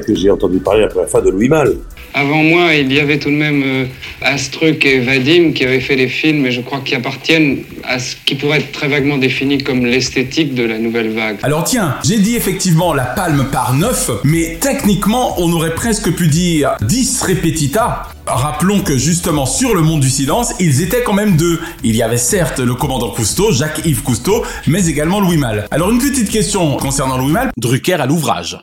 que 0.00 0.14
j'ai 0.14 0.30
entendu 0.30 0.60
parler 0.60 0.80
la 0.80 0.86
première 0.86 1.10
fois 1.10 1.20
de 1.20 1.28
Louis 1.28 1.50
Malle. 1.50 1.74
Avant 2.14 2.42
moi, 2.42 2.74
il 2.74 2.92
y 2.92 3.00
avait 3.00 3.18
tout 3.18 3.30
de 3.30 3.36
même 3.36 3.62
euh, 3.64 3.84
Astruc 4.20 4.84
et 4.84 5.00
Vadim 5.00 5.52
qui 5.52 5.64
avaient 5.64 5.80
fait 5.80 5.96
les 5.96 6.08
films, 6.08 6.44
et 6.44 6.50
je 6.50 6.60
crois 6.60 6.80
qu'ils 6.80 6.96
appartiennent 6.96 7.62
à 7.84 7.98
ce 7.98 8.16
qui 8.26 8.34
pourrait 8.34 8.58
être 8.58 8.72
très 8.72 8.88
vaguement 8.88 9.16
défini 9.16 9.58
comme 9.58 9.86
l'esthétique 9.86 10.54
de 10.54 10.64
la 10.64 10.78
nouvelle 10.78 11.10
vague. 11.10 11.38
Alors 11.42 11.64
tiens, 11.64 11.96
j'ai 12.04 12.18
dit 12.18 12.36
effectivement 12.36 12.92
la 12.92 13.04
palme 13.04 13.48
par 13.50 13.74
9, 13.74 14.10
mais 14.24 14.58
techniquement 14.60 15.40
on 15.40 15.50
aurait 15.52 15.74
presque 15.74 16.12
pu 16.12 16.28
dire 16.28 16.76
10 16.82 17.22
repetita. 17.22 18.08
Rappelons 18.26 18.80
que 18.80 18.98
justement 18.98 19.46
sur 19.46 19.74
le 19.74 19.80
monde 19.80 20.00
du 20.00 20.10
silence, 20.10 20.52
ils 20.60 20.82
étaient 20.82 21.02
quand 21.02 21.14
même 21.14 21.36
deux. 21.36 21.60
Il 21.82 21.96
y 21.96 22.02
avait 22.02 22.18
certes 22.18 22.60
le 22.60 22.74
commandant 22.74 23.10
Cousteau, 23.10 23.52
Jacques-Yves 23.52 24.02
Cousteau, 24.02 24.44
mais 24.66 24.86
également 24.86 25.20
Louis 25.20 25.38
Malle. 25.38 25.66
Alors 25.70 25.90
une 25.90 25.98
petite 25.98 26.30
question 26.30 26.76
concernant 26.76 27.16
Louis 27.16 27.32
Malle, 27.32 27.50
Drucker 27.56 27.94
à 27.94 28.06
l'ouvrage. 28.06 28.58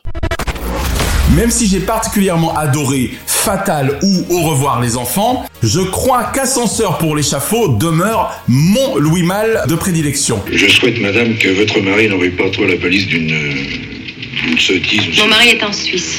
Même 1.36 1.50
si 1.52 1.68
j'ai 1.68 1.78
particulièrement 1.78 2.56
adoré 2.56 3.12
Fatal 3.24 4.00
ou 4.02 4.26
Au 4.30 4.42
revoir 4.42 4.80
les 4.80 4.96
enfants, 4.96 5.46
je 5.62 5.80
crois 5.80 6.24
qu'Ascenseur 6.24 6.98
pour 6.98 7.14
l'échafaud 7.14 7.68
demeure 7.68 8.42
mon 8.48 8.96
Louis 8.96 9.22
Malle 9.22 9.62
de 9.68 9.76
prédilection. 9.76 10.40
Je 10.52 10.66
souhaite, 10.66 11.00
madame, 11.00 11.36
que 11.36 11.48
votre 11.50 11.80
mari 11.80 12.08
n'envoie 12.08 12.26
pas 12.36 12.50
trop 12.50 12.64
la 12.64 12.76
police 12.76 13.06
d'une 13.06 13.30
euh, 13.30 14.44
d'une 14.44 14.58
sottise 14.58 15.02
ou 15.18 15.22
Mon 15.22 15.28
mari 15.28 15.50
est 15.50 15.62
en 15.62 15.72
Suisse. 15.72 16.18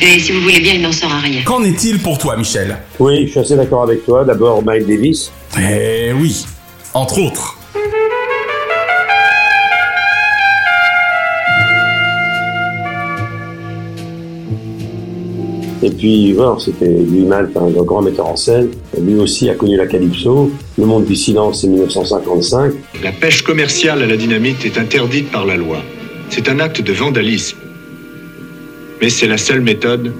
Et 0.00 0.18
si 0.18 0.32
vous 0.32 0.40
voulez 0.40 0.60
bien, 0.60 0.72
il 0.72 0.82
n'en 0.82 0.92
saura 0.92 1.20
rien. 1.20 1.42
Qu'en 1.44 1.62
est-il 1.62 1.98
pour 1.98 2.16
toi, 2.16 2.36
Michel? 2.36 2.78
Oui, 2.98 3.26
je 3.26 3.30
suis 3.30 3.40
assez 3.40 3.56
d'accord 3.56 3.82
avec 3.82 4.04
toi. 4.06 4.24
D'abord, 4.24 4.62
Miles 4.66 4.86
Davis. 4.86 5.30
Eh 5.58 6.12
oui, 6.14 6.46
entre 6.94 7.18
autres. 7.20 7.58
Et 15.84 15.90
puis, 15.90 16.32
voilà, 16.32 16.56
c'était 16.58 16.88
Louis 16.88 17.26
Malle, 17.26 17.50
un 17.54 17.82
grand 17.82 18.00
metteur 18.00 18.26
en 18.26 18.36
scène. 18.36 18.70
Lui 18.98 19.16
aussi 19.16 19.50
a 19.50 19.54
connu 19.54 19.76
la 19.76 19.86
Calypso. 19.86 20.50
Le 20.78 20.86
monde 20.86 21.04
du 21.04 21.14
silence, 21.14 21.60
c'est 21.60 21.66
1955. 21.66 22.72
La 23.02 23.12
pêche 23.12 23.42
commerciale 23.42 24.02
à 24.02 24.06
la 24.06 24.16
dynamite 24.16 24.64
est 24.64 24.78
interdite 24.78 25.30
par 25.30 25.44
la 25.44 25.56
loi. 25.56 25.76
C'est 26.30 26.48
un 26.48 26.58
acte 26.58 26.80
de 26.80 26.92
vandalisme. 26.94 27.58
Mais 29.02 29.10
c'est 29.10 29.26
la 29.26 29.36
seule 29.36 29.60
méthode 29.60 30.14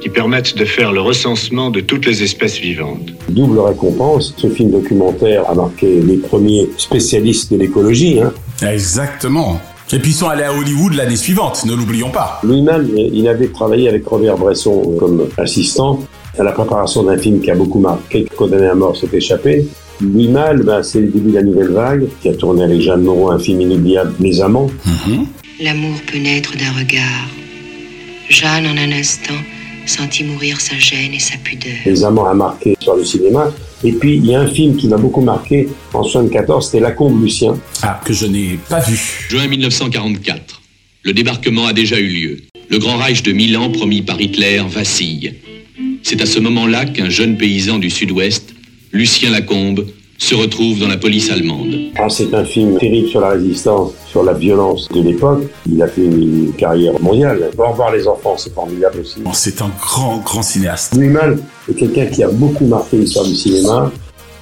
qui 0.00 0.08
permette 0.08 0.56
de 0.56 0.64
faire 0.64 0.90
le 0.90 1.02
recensement 1.02 1.70
de 1.70 1.80
toutes 1.80 2.06
les 2.06 2.22
espèces 2.22 2.58
vivantes. 2.58 3.10
Double 3.28 3.58
récompense, 3.58 4.32
ce 4.38 4.48
film 4.48 4.70
documentaire 4.70 5.48
a 5.50 5.54
marqué 5.54 6.00
les 6.00 6.16
premiers 6.16 6.70
spécialistes 6.78 7.52
de 7.52 7.58
l'écologie. 7.58 8.20
Hein. 8.22 8.32
Exactement. 8.66 9.60
Et 9.92 9.98
puis 9.98 10.10
ils 10.10 10.14
sont 10.14 10.28
allés 10.28 10.44
à 10.44 10.52
Hollywood 10.52 10.94
l'année 10.94 11.16
suivante, 11.16 11.64
ne 11.66 11.74
l'oublions 11.74 12.10
pas. 12.10 12.40
Louis 12.42 12.62
Malle, 12.62 12.88
il 12.96 13.28
avait 13.28 13.48
travaillé 13.48 13.88
avec 13.88 14.06
Robert 14.06 14.36
Bresson 14.36 14.96
comme 14.98 15.28
assistant 15.36 16.00
à 16.38 16.42
la 16.42 16.52
préparation 16.52 17.04
d'un 17.04 17.16
film 17.16 17.40
qui 17.40 17.50
a 17.50 17.54
beaucoup 17.54 17.78
marqué, 17.78 18.26
Condamné 18.36 18.66
à 18.66 18.74
mort 18.74 18.96
s'est 18.96 19.08
échappé. 19.12 19.66
Louis 20.00 20.28
Malle, 20.28 20.62
ben, 20.62 20.82
c'est 20.82 21.00
le 21.00 21.08
début 21.08 21.30
de 21.30 21.36
la 21.36 21.42
nouvelle 21.42 21.70
vague, 21.70 22.06
qui 22.20 22.28
a 22.28 22.34
tourné 22.34 22.64
avec 22.64 22.80
Jeanne 22.80 23.02
Moreau 23.02 23.30
un 23.30 23.38
film 23.38 23.60
inoubliable, 23.60 24.12
Les 24.20 24.40
Amants. 24.40 24.70
L'amour 25.60 25.96
peut 26.10 26.18
naître 26.18 26.56
d'un 26.56 26.72
regard. 26.72 27.28
Jeanne, 28.28 28.66
en 28.66 28.76
un 28.76 28.90
instant, 28.90 29.34
sentit 29.86 30.24
mourir 30.24 30.60
sa 30.60 30.76
gêne 30.76 31.14
et 31.14 31.20
sa 31.20 31.36
pudeur. 31.38 31.74
Les 31.86 32.02
Amants 32.02 32.26
a 32.26 32.34
marqué 32.34 32.76
sur 32.80 32.96
le 32.96 33.04
cinéma. 33.04 33.52
Et 33.84 33.92
puis, 33.92 34.16
il 34.16 34.26
y 34.26 34.34
a 34.34 34.40
un 34.40 34.46
film 34.46 34.76
qui 34.76 34.88
m'a 34.88 34.96
beaucoup 34.96 35.20
marqué 35.20 35.68
en 35.92 36.02
74, 36.02 36.66
c'était 36.66 36.80
La 36.80 36.92
Combe 36.92 37.22
Lucien. 37.22 37.54
Ah, 37.82 38.00
que 38.02 38.14
je 38.14 38.24
n'ai 38.24 38.58
pas 38.68 38.80
vu. 38.80 38.98
Juin 39.28 39.46
1944. 39.46 40.62
Le 41.02 41.12
débarquement 41.12 41.66
a 41.66 41.74
déjà 41.74 41.98
eu 41.98 42.08
lieu. 42.08 42.38
Le 42.70 42.78
grand 42.78 42.96
Reich 42.96 43.22
de 43.22 43.32
Milan, 43.32 43.70
promis 43.70 44.00
par 44.00 44.18
Hitler, 44.18 44.62
vacille. 44.66 45.34
C'est 46.02 46.22
à 46.22 46.26
ce 46.26 46.40
moment-là 46.40 46.86
qu'un 46.86 47.10
jeune 47.10 47.36
paysan 47.36 47.78
du 47.78 47.90
sud-ouest, 47.90 48.54
Lucien 48.92 49.30
Lacombe, 49.30 49.86
se 50.16 50.34
retrouve 50.34 50.78
dans 50.78 50.88
la 50.88 50.96
police 50.96 51.30
allemande. 51.30 51.76
Ah, 51.96 52.08
c'est 52.08 52.32
un 52.32 52.44
film 52.44 52.78
terrible 52.78 53.08
sur 53.08 53.20
la 53.20 53.30
résistance, 53.30 53.92
sur 54.14 54.22
la 54.22 54.32
violence 54.32 54.88
de 54.94 55.00
l'époque. 55.00 55.42
Il 55.68 55.82
a 55.82 55.88
fait 55.88 56.04
une 56.04 56.52
carrière 56.56 56.94
mondiale. 57.00 57.50
Au 57.58 57.68
revoir 57.70 57.92
les 57.92 58.06
enfants, 58.06 58.36
c'est 58.38 58.54
formidable 58.54 59.00
aussi. 59.00 59.16
Oh, 59.26 59.30
c'est 59.32 59.60
un 59.60 59.70
grand, 59.80 60.18
grand 60.18 60.42
cinéaste. 60.42 60.94
Louis 60.94 61.08
Malle 61.08 61.38
est 61.68 61.74
quelqu'un 61.74 62.06
qui 62.06 62.22
a 62.22 62.28
beaucoup 62.28 62.64
marqué 62.66 62.98
l'histoire 62.98 63.26
du 63.26 63.34
cinéma. 63.34 63.90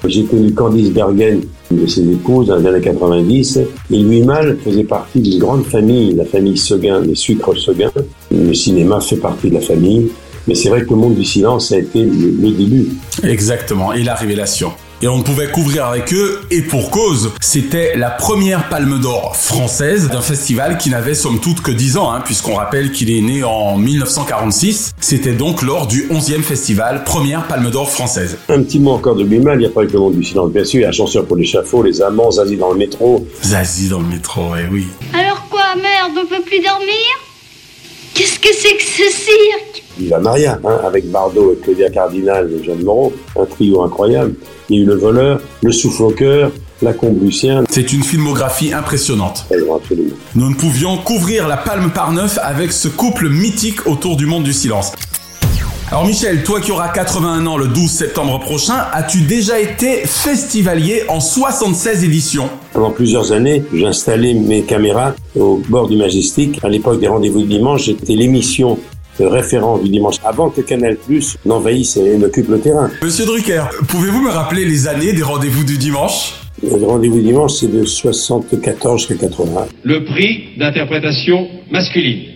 J'ai 0.05 0.25
connu 0.25 0.53
Candice 0.53 0.91
Bergen, 0.91 1.41
une 1.71 1.81
de 1.81 1.87
ses 1.87 2.01
épouses, 2.01 2.47
dans 2.47 2.57
les 2.57 2.67
années 2.67 2.81
90. 2.81 3.61
Et 3.89 3.97
Louis 3.97 4.21
Malle 4.21 4.59
faisait 4.63 4.83
partie 4.83 5.21
d'une 5.21 5.39
grande 5.39 5.65
famille, 5.65 6.13
la 6.13 6.25
famille 6.25 6.57
Seguin, 6.57 7.01
les 7.01 7.15
sucres 7.15 7.57
Seguin. 7.57 7.91
Le 8.29 8.53
cinéma 8.53 9.01
fait 9.01 9.15
partie 9.15 9.49
de 9.49 9.55
la 9.55 9.61
famille. 9.61 10.11
Mais 10.47 10.53
c'est 10.53 10.69
vrai 10.69 10.83
que 10.83 10.91
le 10.91 10.97
monde 10.97 11.15
du 11.15 11.25
silence 11.25 11.71
a 11.71 11.79
été 11.79 12.03
le, 12.03 12.29
le 12.29 12.51
début. 12.51 12.89
Exactement, 13.23 13.91
et 13.91 14.03
la 14.03 14.13
révélation. 14.13 14.71
Et 15.03 15.07
on 15.09 15.17
ne 15.17 15.23
pouvait 15.23 15.51
couvrir 15.51 15.87
avec 15.87 16.13
eux, 16.13 16.39
et 16.49 16.61
pour 16.61 16.89
cause, 16.89 17.33
c'était 17.41 17.97
la 17.97 18.09
première 18.09 18.69
palme 18.69 19.01
d'or 19.01 19.35
française 19.35 20.07
d'un 20.07 20.21
festival 20.21 20.77
qui 20.77 20.89
n'avait 20.89 21.13
somme 21.13 21.41
toute 21.41 21.59
que 21.59 21.71
10 21.71 21.97
ans, 21.97 22.13
hein, 22.13 22.21
puisqu'on 22.23 22.55
rappelle 22.55 22.93
qu'il 22.93 23.11
est 23.11 23.19
né 23.19 23.43
en 23.43 23.75
1946. 23.75 24.93
C'était 25.01 25.33
donc 25.33 25.61
lors 25.61 25.87
du 25.87 26.07
11e 26.07 26.41
festival, 26.41 27.03
première 27.03 27.45
palme 27.47 27.69
d'or 27.69 27.91
française. 27.91 28.37
Un 28.47 28.63
petit 28.63 28.79
mot 28.79 28.91
encore 28.91 29.17
de 29.17 29.25
Malle, 29.25 29.55
il 29.55 29.65
n'y 29.65 29.65
a 29.65 29.71
pas 29.71 29.83
eu 29.83 29.87
que 29.87 29.91
le 29.91 29.99
monde 29.99 30.15
du 30.15 30.23
silence, 30.23 30.53
bien 30.53 30.63
sûr, 30.63 30.79
il 30.79 30.83
y 30.83 30.85
a 30.85 30.93
Chanceur 30.93 31.25
pour 31.25 31.35
l'échafaud, 31.35 31.83
Les 31.83 32.01
Amants, 32.01 32.31
Zazie 32.31 32.55
dans 32.55 32.71
le 32.71 32.77
métro. 32.77 33.27
Zazie 33.43 33.89
dans 33.89 33.99
le 33.99 34.07
métro, 34.07 34.55
eh 34.55 34.71
oui. 34.71 34.87
Alors 35.13 35.45
quoi, 35.49 35.75
merde, 35.75 36.13
on 36.15 36.25
peut 36.27 36.43
plus 36.45 36.61
dormir? 36.61 37.32
Qu'est-ce 38.13 38.39
que 38.39 38.49
c'est 38.53 38.77
que 38.77 38.83
ce 38.83 39.11
cirque 39.11 39.83
Viva 39.97 40.19
Maria, 40.19 40.59
hein, 40.63 40.79
avec 40.85 41.09
Bardot 41.09 41.53
et 41.53 41.63
Claudia 41.63 41.89
Cardinal 41.89 42.49
et 42.51 42.63
Jeanne 42.63 42.83
Moreau, 42.83 43.11
un 43.39 43.45
trio 43.45 43.81
incroyable. 43.83 44.35
Il 44.69 44.75
y 44.75 44.79
a 44.79 44.83
eu 44.83 44.85
Le 44.85 44.95
Voleur, 44.95 45.39
Le 45.63 45.71
Souffle 45.71 46.03
au 46.03 46.11
cœur, 46.11 46.51
La 46.83 46.93
Combe 46.93 47.21
Lucien. 47.23 47.63
C'est 47.69 47.91
une 47.91 48.03
filmographie 48.03 48.71
impressionnante. 48.71 49.45
Absolument. 49.75 50.15
Nous 50.35 50.49
ne 50.49 50.55
pouvions 50.55 50.97
couvrir 50.97 51.47
la 51.47 51.57
palme 51.57 51.89
par 51.91 52.11
neuf 52.11 52.37
avec 52.41 52.71
ce 52.71 52.87
couple 52.87 53.29
mythique 53.29 53.87
autour 53.87 54.15
du 54.15 54.27
monde 54.27 54.43
du 54.43 54.53
silence. 54.53 54.91
Alors 55.93 56.07
Michel, 56.07 56.41
toi 56.41 56.59
qui 56.59 56.71
auras 56.71 56.89
81 56.89 57.45
ans 57.45 57.55
le 57.55 57.67
12 57.67 57.87
septembre 57.87 58.39
prochain, 58.39 58.87
as-tu 58.93 59.21
déjà 59.21 59.59
été 59.59 59.97
festivalier 60.07 61.03
en 61.07 61.19
76 61.19 62.03
éditions? 62.03 62.49
Pendant 62.73 62.89
plusieurs 62.89 63.31
années, 63.31 63.61
j'ai 63.71 63.85
installé 63.85 64.33
mes 64.33 64.63
caméras 64.63 65.13
au 65.35 65.61
bord 65.69 65.87
du 65.87 65.95
Majestic. 65.95 66.57
À 66.63 66.69
l'époque 66.69 66.99
des 66.99 67.07
rendez-vous 67.07 67.43
du 67.43 67.47
dimanche, 67.47 67.83
j'étais 67.83 68.15
l'émission 68.15 68.79
de 69.19 69.25
référence 69.25 69.83
du 69.83 69.89
dimanche 69.89 70.15
avant 70.25 70.49
que 70.49 70.61
Canal 70.61 70.95
Plus 70.95 71.37
n'envahisse 71.45 71.95
et 71.97 72.17
n'occupe 72.17 72.49
le 72.49 72.59
terrain. 72.59 72.89
Monsieur 73.03 73.27
Drucker, 73.27 73.65
pouvez-vous 73.87 74.21
me 74.23 74.31
rappeler 74.31 74.65
les 74.65 74.87
années 74.87 75.13
des 75.13 75.21
rendez-vous 75.21 75.63
du 75.63 75.77
dimanche? 75.77 76.33
Le 76.63 76.87
rendez-vous 76.87 77.19
du 77.19 77.25
dimanche, 77.27 77.51
c'est 77.59 77.71
de 77.71 77.85
74 77.85 78.99
jusqu'à 78.99 79.27
80. 79.27 79.67
Le 79.83 80.05
prix 80.05 80.57
d'interprétation 80.57 81.47
masculine. 81.69 82.33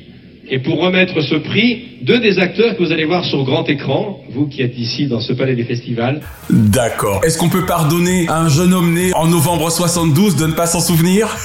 Et 0.50 0.60
pour 0.60 0.80
remettre 0.80 1.20
ce 1.22 1.36
prix, 1.36 1.97
deux 2.02 2.20
des 2.20 2.40
acteurs 2.40 2.76
que 2.76 2.84
vous 2.84 2.92
allez 2.92 3.06
voir 3.06 3.26
sur 3.26 3.44
grand 3.44 3.68
écran, 3.70 4.20
vous 4.34 4.48
qui 4.48 4.62
êtes 4.62 4.78
ici 4.78 5.08
dans 5.08 5.20
ce 5.20 5.34
palais 5.34 5.56
des 5.56 5.64
festivals. 5.64 6.22
D'accord. 6.50 7.22
Est-ce 7.24 7.38
qu'on 7.38 7.50
peut 7.50 7.66
pardonner 7.66 8.28
à 8.28 8.40
un 8.42 8.50
jeune 8.50 8.74
homme 8.74 8.94
né 8.94 9.12
en 9.14 9.28
novembre 9.28 9.72
72 9.72 10.36
de 10.36 10.48
ne 10.48 10.54
pas 10.54 10.68
s'en 10.68 10.80
souvenir? 10.80 11.36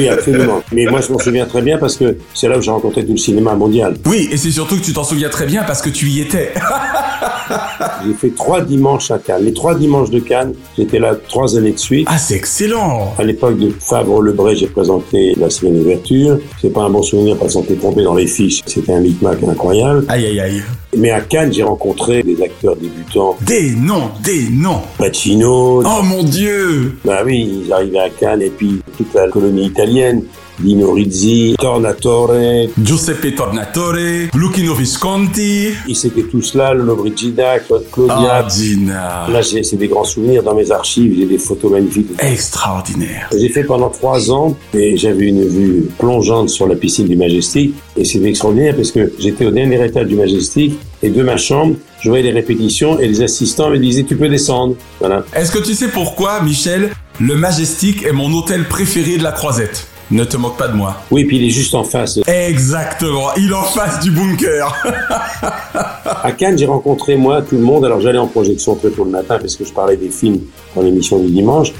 Oui, 0.00 0.08
absolument. 0.08 0.62
Mais 0.72 0.86
moi, 0.86 1.00
je 1.00 1.12
m'en 1.12 1.18
souviens 1.18 1.46
très 1.46 1.62
bien 1.62 1.78
parce 1.78 1.96
que 1.96 2.18
c'est 2.34 2.48
là 2.48 2.58
où 2.58 2.60
j'ai 2.60 2.70
rencontré 2.70 3.04
tout 3.04 3.12
le 3.12 3.18
cinéma 3.18 3.54
mondial. 3.54 3.94
Oui, 4.06 4.28
et 4.30 4.36
c'est 4.36 4.50
surtout 4.50 4.76
que 4.76 4.84
tu 4.84 4.92
t'en 4.92 5.04
souviens 5.04 5.28
très 5.28 5.46
bien 5.46 5.64
parce 5.64 5.82
que 5.82 5.90
tu 5.90 6.06
y 6.06 6.20
étais. 6.20 6.52
j'ai 8.06 8.14
fait 8.14 8.34
trois 8.34 8.60
dimanches 8.60 9.10
à 9.10 9.18
Cannes. 9.18 9.44
Les 9.44 9.52
trois 9.52 9.74
dimanches 9.74 10.10
de 10.10 10.20
Cannes, 10.20 10.54
j'étais 10.76 10.98
là 10.98 11.14
trois 11.14 11.56
années 11.56 11.72
de 11.72 11.78
suite. 11.78 12.06
Ah, 12.10 12.18
c'est 12.18 12.34
excellent 12.34 13.14
À 13.18 13.24
l'époque 13.24 13.58
de 13.58 13.70
Favre-Lebray, 13.70 14.56
j'ai 14.56 14.66
présenté 14.66 15.34
la 15.36 15.50
semaine 15.50 15.78
d'ouverture. 15.78 16.38
C'est 16.60 16.72
pas 16.72 16.82
un 16.82 16.90
bon 16.90 17.02
souvenir 17.02 17.36
parce 17.36 17.54
qu'on 17.54 17.62
s'était 17.62 17.76
trompé 17.76 18.02
dans 18.02 18.14
les 18.14 18.26
fiches. 18.26 18.62
C'était 18.66 18.92
un 18.92 19.00
micmac 19.00 19.42
incroyable. 19.42 19.77
Aïe, 20.08 20.26
aïe, 20.26 20.40
aïe. 20.40 20.62
Mais 20.96 21.10
à 21.10 21.20
Cannes, 21.20 21.52
j'ai 21.52 21.62
rencontré 21.62 22.22
des 22.22 22.42
acteurs 22.42 22.74
débutants. 22.76 23.36
Des 23.42 23.70
noms, 23.70 24.10
des 24.24 24.48
noms 24.50 24.80
Pacino. 24.98 25.82
Oh 25.84 26.02
mon 26.02 26.24
Dieu 26.24 26.96
Bah 27.04 27.22
oui, 27.24 27.62
ils 27.64 27.72
arrivaient 27.72 27.98
à 27.98 28.10
Cannes 28.10 28.42
et 28.42 28.50
puis 28.50 28.80
toute 28.96 29.14
la 29.14 29.28
colonie 29.28 29.66
italienne. 29.66 30.24
Dino 30.58 30.92
Rizzi, 30.92 31.54
Tornatore, 31.58 32.68
Giuseppe 32.82 33.34
Tornatore, 33.34 34.28
Lucchino 34.34 34.74
Visconti. 34.74 35.68
Ils 35.86 36.06
étaient 36.06 36.24
tous 36.24 36.54
là, 36.54 36.74
Lolo 36.74 36.96
Brigida, 36.96 37.58
Claudia. 37.60 38.44
Oh, 38.44 38.50
Gina. 38.50 39.26
Là, 39.30 39.42
c'est 39.42 39.76
des 39.76 39.88
grands 39.88 40.04
souvenirs 40.04 40.42
dans 40.42 40.54
mes 40.54 40.70
archives, 40.70 41.14
j'ai 41.16 41.26
des 41.26 41.38
photos 41.38 41.70
magnifiques. 41.70 42.08
Extraordinaire. 42.18 43.28
J'ai 43.36 43.48
fait 43.50 43.64
pendant 43.64 43.88
trois 43.88 44.32
ans 44.32 44.56
et 44.74 44.96
j'avais 44.96 45.26
une 45.26 45.46
vue 45.46 45.88
plongeante 45.98 46.48
sur 46.48 46.66
la 46.66 46.74
piscine 46.74 47.06
du 47.06 47.16
Majestic. 47.16 47.74
Et 47.96 48.04
c'était 48.04 48.28
extraordinaire 48.28 48.74
parce 48.74 48.90
que 48.90 49.12
j'étais 49.18 49.46
au 49.46 49.50
dernier 49.50 49.84
étage 49.84 50.06
du 50.06 50.16
Majestic 50.16 50.78
et 51.02 51.10
de 51.10 51.22
ma 51.22 51.36
chambre, 51.36 51.76
je 52.00 52.08
voyais 52.08 52.24
les 52.24 52.32
répétitions 52.32 52.98
et 52.98 53.06
les 53.06 53.22
assistants 53.22 53.70
me 53.70 53.78
disaient 53.78 54.04
tu 54.04 54.16
peux 54.16 54.28
descendre. 54.28 54.74
Voilà. 54.98 55.24
Est-ce 55.34 55.52
que 55.52 55.58
tu 55.58 55.74
sais 55.74 55.88
pourquoi, 55.88 56.40
Michel, 56.42 56.90
le 57.20 57.36
Majestic 57.36 58.04
est 58.04 58.12
mon 58.12 58.32
hôtel 58.32 58.64
préféré 58.64 59.18
de 59.18 59.22
la 59.22 59.32
Croisette? 59.32 59.86
Ne 60.10 60.24
te 60.24 60.36
moque 60.36 60.56
pas 60.56 60.68
de 60.68 60.76
moi. 60.76 60.96
Oui, 61.10 61.24
puis 61.24 61.36
il 61.36 61.44
est 61.46 61.50
juste 61.50 61.74
en 61.74 61.84
face. 61.84 62.18
Exactement, 62.26 63.34
il 63.36 63.50
est 63.50 63.54
en 63.54 63.64
face 63.64 64.00
du 64.00 64.10
bunker. 64.10 64.74
à 66.22 66.32
Cannes, 66.32 66.58
j'ai 66.58 66.66
rencontré 66.66 67.16
moi 67.16 67.42
tout 67.42 67.56
le 67.56 67.62
monde. 67.62 67.84
Alors 67.84 68.00
j'allais 68.00 68.18
en 68.18 68.26
projection 68.26 68.74
très 68.74 68.90
tôt 68.90 69.04
le 69.04 69.10
matin 69.10 69.38
parce 69.38 69.56
que 69.56 69.64
je 69.64 69.72
parlais 69.72 69.96
des 69.96 70.10
films 70.10 70.40
dans 70.74 70.82
l'émission 70.82 71.18
du 71.18 71.30
dimanche. 71.30 71.72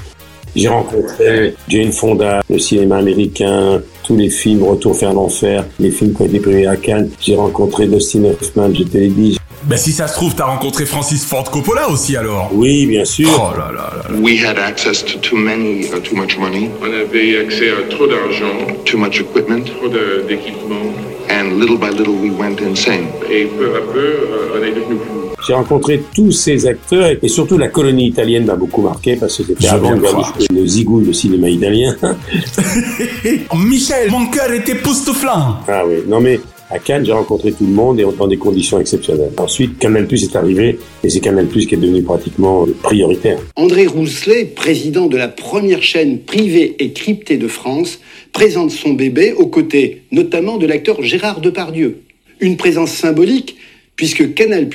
J'ai 0.55 0.67
rencontré 0.67 1.55
Jane 1.67 1.91
Fonda, 1.91 2.41
le 2.49 2.57
cinéma 2.57 2.97
américain, 2.97 3.81
tous 4.03 4.15
les 4.15 4.29
films 4.29 4.63
Retour 4.63 4.93
vers 4.93 5.13
l'enfer, 5.13 5.63
les 5.79 5.91
films 5.91 6.13
qui 6.13 6.21
ont 6.23 6.25
été 6.25 6.39
primés 6.39 6.65
à 6.65 6.75
Cannes. 6.75 7.09
J'ai 7.19 7.35
rencontré 7.35 7.87
Dustin 7.87 8.25
Hoffman, 8.25 8.73
je 8.73 8.83
te 8.83 8.97
l'ai 8.97 9.09
dit. 9.09 9.37
Ben 9.69 9.77
si 9.77 9.91
ça 9.91 10.07
se 10.07 10.13
trouve, 10.15 10.33
t'as 10.33 10.45
rencontré 10.45 10.85
Francis 10.87 11.23
Ford 11.25 11.43
Coppola 11.51 11.89
aussi 11.89 12.17
alors. 12.17 12.49
Oui, 12.53 12.87
bien 12.87 13.05
sûr. 13.05 13.29
Oh 13.35 13.55
là 13.55 13.71
là 13.71 13.93
là. 13.95 14.09
là. 14.09 14.15
We 14.19 14.43
had 14.43 14.57
access 14.57 15.05
to 15.05 15.19
too 15.19 15.37
many, 15.37 15.85
uh, 15.85 15.99
too 16.01 16.15
much 16.15 16.37
money, 16.39 16.71
On 16.81 16.85
avait 16.85 17.37
accès 17.37 17.69
à 17.69 17.87
trop 17.87 18.07
d'argent, 18.07 18.65
too 18.85 18.97
much 18.97 19.21
equipment, 19.21 19.61
trop 19.77 19.87
de- 19.87 20.25
d'équipement, 20.27 20.91
and 21.29 21.59
little 21.59 21.77
by 21.77 21.89
little 21.95 22.15
we 22.19 22.31
went 22.31 22.57
insane. 22.67 23.05
et 23.31 23.45
peu 23.45 23.75
à 23.75 23.81
peu, 23.93 23.99
euh, 23.99 24.57
on 24.59 24.63
est 24.63 24.71
devenu 24.71 24.95
fou. 25.07 25.19
J'ai 25.47 25.53
rencontré 25.53 26.03
tous 26.15 26.31
ces 26.31 26.65
acteurs 26.65 27.11
et 27.21 27.27
surtout 27.27 27.57
la 27.59 27.67
colonie 27.69 28.07
italienne 28.07 28.45
m'a 28.45 28.55
beaucoup 28.55 28.81
marqué 28.81 29.15
parce 29.17 29.37
que 29.37 29.43
c'était 29.43 29.67
avant 29.67 29.91
veux 29.91 30.01
le, 30.49 30.61
le 30.61 30.67
zigouille 30.67 31.05
de 31.05 31.13
cinéma 31.13 31.47
italien. 31.47 31.95
Michel, 33.55 34.09
mon 34.11 34.25
cœur 34.27 34.51
était 34.51 34.71
époustouflant. 34.73 35.57
ah 35.67 35.83
oui, 35.87 35.97
non 36.07 36.19
mais 36.19 36.39
à 36.69 36.79
Cannes, 36.79 37.05
j'ai 37.05 37.11
rencontré 37.11 37.51
tout 37.51 37.65
le 37.65 37.73
monde 37.73 37.99
et 37.99 38.05
dans 38.17 38.27
des 38.27 38.37
conditions 38.37 38.79
exceptionnelles. 38.79 39.31
Ensuite, 39.37 39.79
Canal 39.79 40.07
Plus 40.07 40.23
est 40.23 40.35
arrivé 40.35 40.77
et 41.03 41.09
c'est 41.09 41.19
Canal 41.19 41.47
Plus 41.47 41.65
qui 41.65 41.75
est 41.75 41.77
devenu 41.77 42.03
pratiquement 42.03 42.65
prioritaire. 42.83 43.39
André 43.55 43.87
Rousselet, 43.87 44.45
président 44.45 45.07
de 45.07 45.17
la 45.17 45.27
première 45.27 45.81
chaîne 45.81 46.19
privée 46.19 46.75
et 46.79 46.93
cryptée 46.93 47.37
de 47.37 47.47
France, 47.47 47.99
présente 48.33 48.71
son 48.71 48.93
bébé 48.93 49.33
aux 49.33 49.47
côtés 49.47 50.03
notamment 50.11 50.57
de 50.57 50.67
l'acteur 50.67 51.01
Gérard 51.01 51.41
Depardieu. 51.41 52.01
Une 52.39 52.57
présence 52.57 52.91
symbolique 52.91 53.57
puisque 53.95 54.33
Canal+, 54.33 54.69